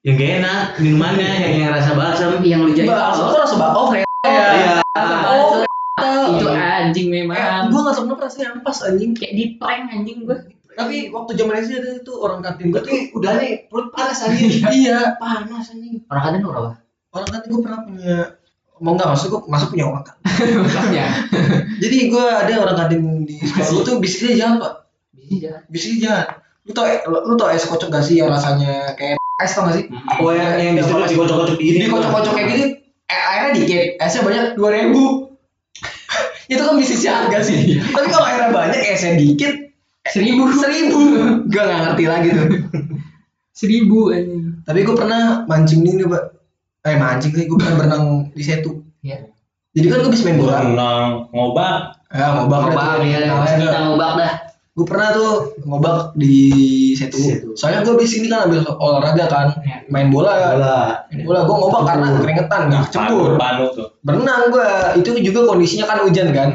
Yang 0.00 0.14
gak 0.16 0.30
enak 0.40 0.60
minumannya 0.80 1.28
yang, 1.44 1.52
yang 1.60 1.70
rasa 1.76 1.92
balsam 1.92 2.40
yang 2.40 2.64
lu 2.64 2.72
jadi 2.72 2.88
Bakso 2.88 3.22
tuh 3.28 3.38
rasa 3.38 3.56
bakso 3.60 3.82
keren. 3.92 4.04
iya. 4.24 4.80
Oh, 5.28 5.60
itu 6.36 6.46
anjing 6.50 7.08
Eh, 7.08 7.22
memang 7.22 7.70
gua 7.70 7.80
nggak 7.86 7.94
tahu 7.96 8.04
kenapa 8.08 8.22
rasanya 8.26 8.48
ampas 8.58 8.78
anjing. 8.84 9.10
kayak 9.14 9.32
di 9.34 9.44
prank 9.56 9.90
anjing 9.90 10.26
gue 10.26 10.36
Tapi 10.72 11.12
waktu 11.12 11.36
zaman 11.36 11.60
SD 11.60 11.72
ada 11.84 11.90
tuh 12.00 12.16
orang 12.24 12.40
kantin 12.40 12.72
gua 12.72 12.80
tuh 12.80 12.96
udah 13.12 13.32
nih 13.38 13.68
perut 13.68 13.92
panas 13.92 14.24
anjing. 14.24 14.64
Iya. 14.82 15.16
Panas 15.20 15.68
anjing. 15.72 16.02
Orang 16.08 16.22
kadang 16.24 16.42
lu 16.42 16.50
apa 16.52 16.82
orang 17.12 17.28
kantin 17.28 17.48
gue 17.52 17.62
pernah 17.62 17.80
punya 17.84 18.16
mau 18.82 18.98
nggak 18.98 19.10
masuk 19.14 19.26
gue 19.30 19.40
masuk 19.46 19.68
punya 19.76 19.84
orang 19.86 20.02
kan 20.02 20.16
makanya 20.64 21.06
jadi 21.78 21.96
gue 22.10 22.24
ada 22.24 22.52
orang 22.66 22.76
kantin 22.82 23.00
di 23.28 23.36
sekolah 23.38 23.68
gue 23.68 23.82
tuh 23.86 23.96
bisiknya 24.02 24.32
jahat 24.42 24.56
pak. 24.58 24.72
Bisiknya 25.70 25.98
jahat. 26.02 26.26
Lu 26.66 26.72
tau 26.74 26.86
lu 27.06 27.34
tau 27.38 27.50
es 27.52 27.62
kocok 27.62 27.90
gak 27.92 28.02
sih 28.02 28.18
yang 28.18 28.32
rasanya 28.32 28.96
kayak 28.98 29.20
es 29.38 29.52
tau 29.54 29.70
gak 29.70 29.76
sih? 29.78 29.84
Oh 30.18 30.34
yang 30.34 30.58
yang 30.58 30.74
dikocok 30.74 31.06
dikocok 31.10 31.36
dikocok 31.36 31.56
gini 31.60 31.78
di 31.84 31.88
kocok-kocok 31.90 32.32
kayak 32.34 32.48
gitu 32.50 32.66
eh, 33.06 33.22
airnya 33.30 33.50
dikit 33.60 33.82
esnya 34.02 34.20
banyak 34.24 34.44
dua 34.58 34.70
ribu 34.72 35.02
itu 36.52 36.62
kan 36.62 36.74
bisnis 36.76 37.08
harga 37.08 37.38
sih. 37.44 37.80
Tapi 37.80 38.06
kalau 38.12 38.26
airnya 38.28 38.50
banyak 38.52 38.80
esnya 38.92 39.16
dikit 39.16 39.54
seribu. 40.08 40.52
Seribu. 40.56 41.00
Gue 41.48 41.62
nggak 41.62 41.80
ngerti 41.88 42.04
lagi 42.08 42.28
tuh. 42.32 42.46
Seribu 43.58 44.12
anjing. 44.12 44.64
Tapi 44.64 44.78
gue 44.84 44.94
pernah 44.96 45.44
mancing 45.48 45.82
ini 45.84 46.04
pak. 46.04 46.24
Eh 46.82 46.96
mancing 46.98 47.32
sih 47.32 47.44
gue 47.48 47.56
pernah 47.56 47.74
berenang 47.78 48.04
di 48.32 48.42
setu. 48.44 48.84
Ya 49.02 49.32
jadi 49.72 49.86
kan 49.88 49.98
gue 50.04 50.12
bisa 50.12 50.24
main 50.28 50.36
bola. 50.36 50.60
Renang, 50.68 51.32
ngobak. 51.32 51.96
ya 52.12 52.26
ngobak. 52.36 52.60
Ngobak 52.68 53.00
ya 53.08 53.80
ngobak 53.88 54.12
dah 54.20 54.32
gue 54.72 54.86
pernah 54.88 55.12
tuh 55.12 55.32
ngobak 55.68 56.16
di 56.16 56.36
Setu. 56.96 57.20
soalnya 57.52 57.84
gue 57.84 57.92
di 58.00 58.08
sini 58.08 58.26
kan 58.26 58.48
ambil 58.48 58.64
olahraga 58.72 59.28
kan 59.28 59.46
Ya. 59.60 59.84
main 59.92 60.08
bola. 60.08 60.32
Bola. 60.56 60.78
Main 61.12 61.28
bola. 61.28 61.40
Gue 61.44 61.56
ngobak 61.60 61.82
karena 61.84 62.06
keringetan 62.16 62.60
nggak 62.72 62.84
cembur 62.88 63.36
Panu 63.36 63.68
tuh. 63.70 63.88
berenang 64.00 64.48
gue 64.48 64.68
itu 64.96 65.12
juga 65.20 65.44
kondisinya 65.46 65.84
kan 65.84 65.98
hujan 66.02 66.32
kan. 66.32 66.50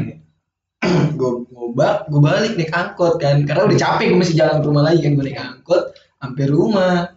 Gue 1.18 1.46
ngobak 1.50 2.06
gue 2.08 2.18
balik 2.18 2.54
naik 2.54 2.70
angkot 2.70 3.18
kan. 3.18 3.46
Karena 3.46 3.66
udah 3.66 3.78
capek 3.78 4.06
gue 4.10 4.18
masih 4.18 4.34
jalan 4.34 4.62
ke 4.62 4.66
rumah 4.66 4.84
lagi 4.86 5.00
kan. 5.00 5.14
Gue 5.14 5.26
naik 5.26 5.38
angkot 5.38 5.82
sampai 6.18 6.46
rumah. 6.46 7.14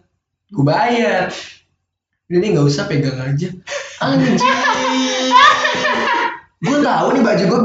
Gue 0.49 0.65
bayar. 0.65 1.33
Jadi 2.25 2.45
nggak 2.47 2.65
usah 2.65 2.85
pegang 2.85 3.17
aja. 3.17 3.49
Anjing. 4.05 4.37
Gue 6.61 6.77
tahu 6.79 7.07
nih 7.11 7.21
baju 7.21 7.43
gue 7.43 7.61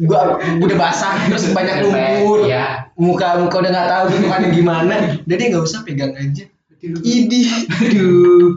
gue 0.00 0.20
udah 0.64 0.76
basah 0.80 1.28
terus 1.28 1.52
banyak 1.52 1.84
lumpur. 1.84 2.48
ya 2.48 2.88
muka 2.96 3.36
muka 3.36 3.60
udah 3.60 3.70
nggak 3.70 3.88
tahu 3.88 4.04
bentukannya 4.16 4.48
gimana. 4.56 4.94
Jadi 5.28 5.42
nggak 5.52 5.64
usah 5.64 5.80
pegang 5.84 6.16
aja. 6.16 6.44
Idi 7.04 7.44
aduh 7.68 8.56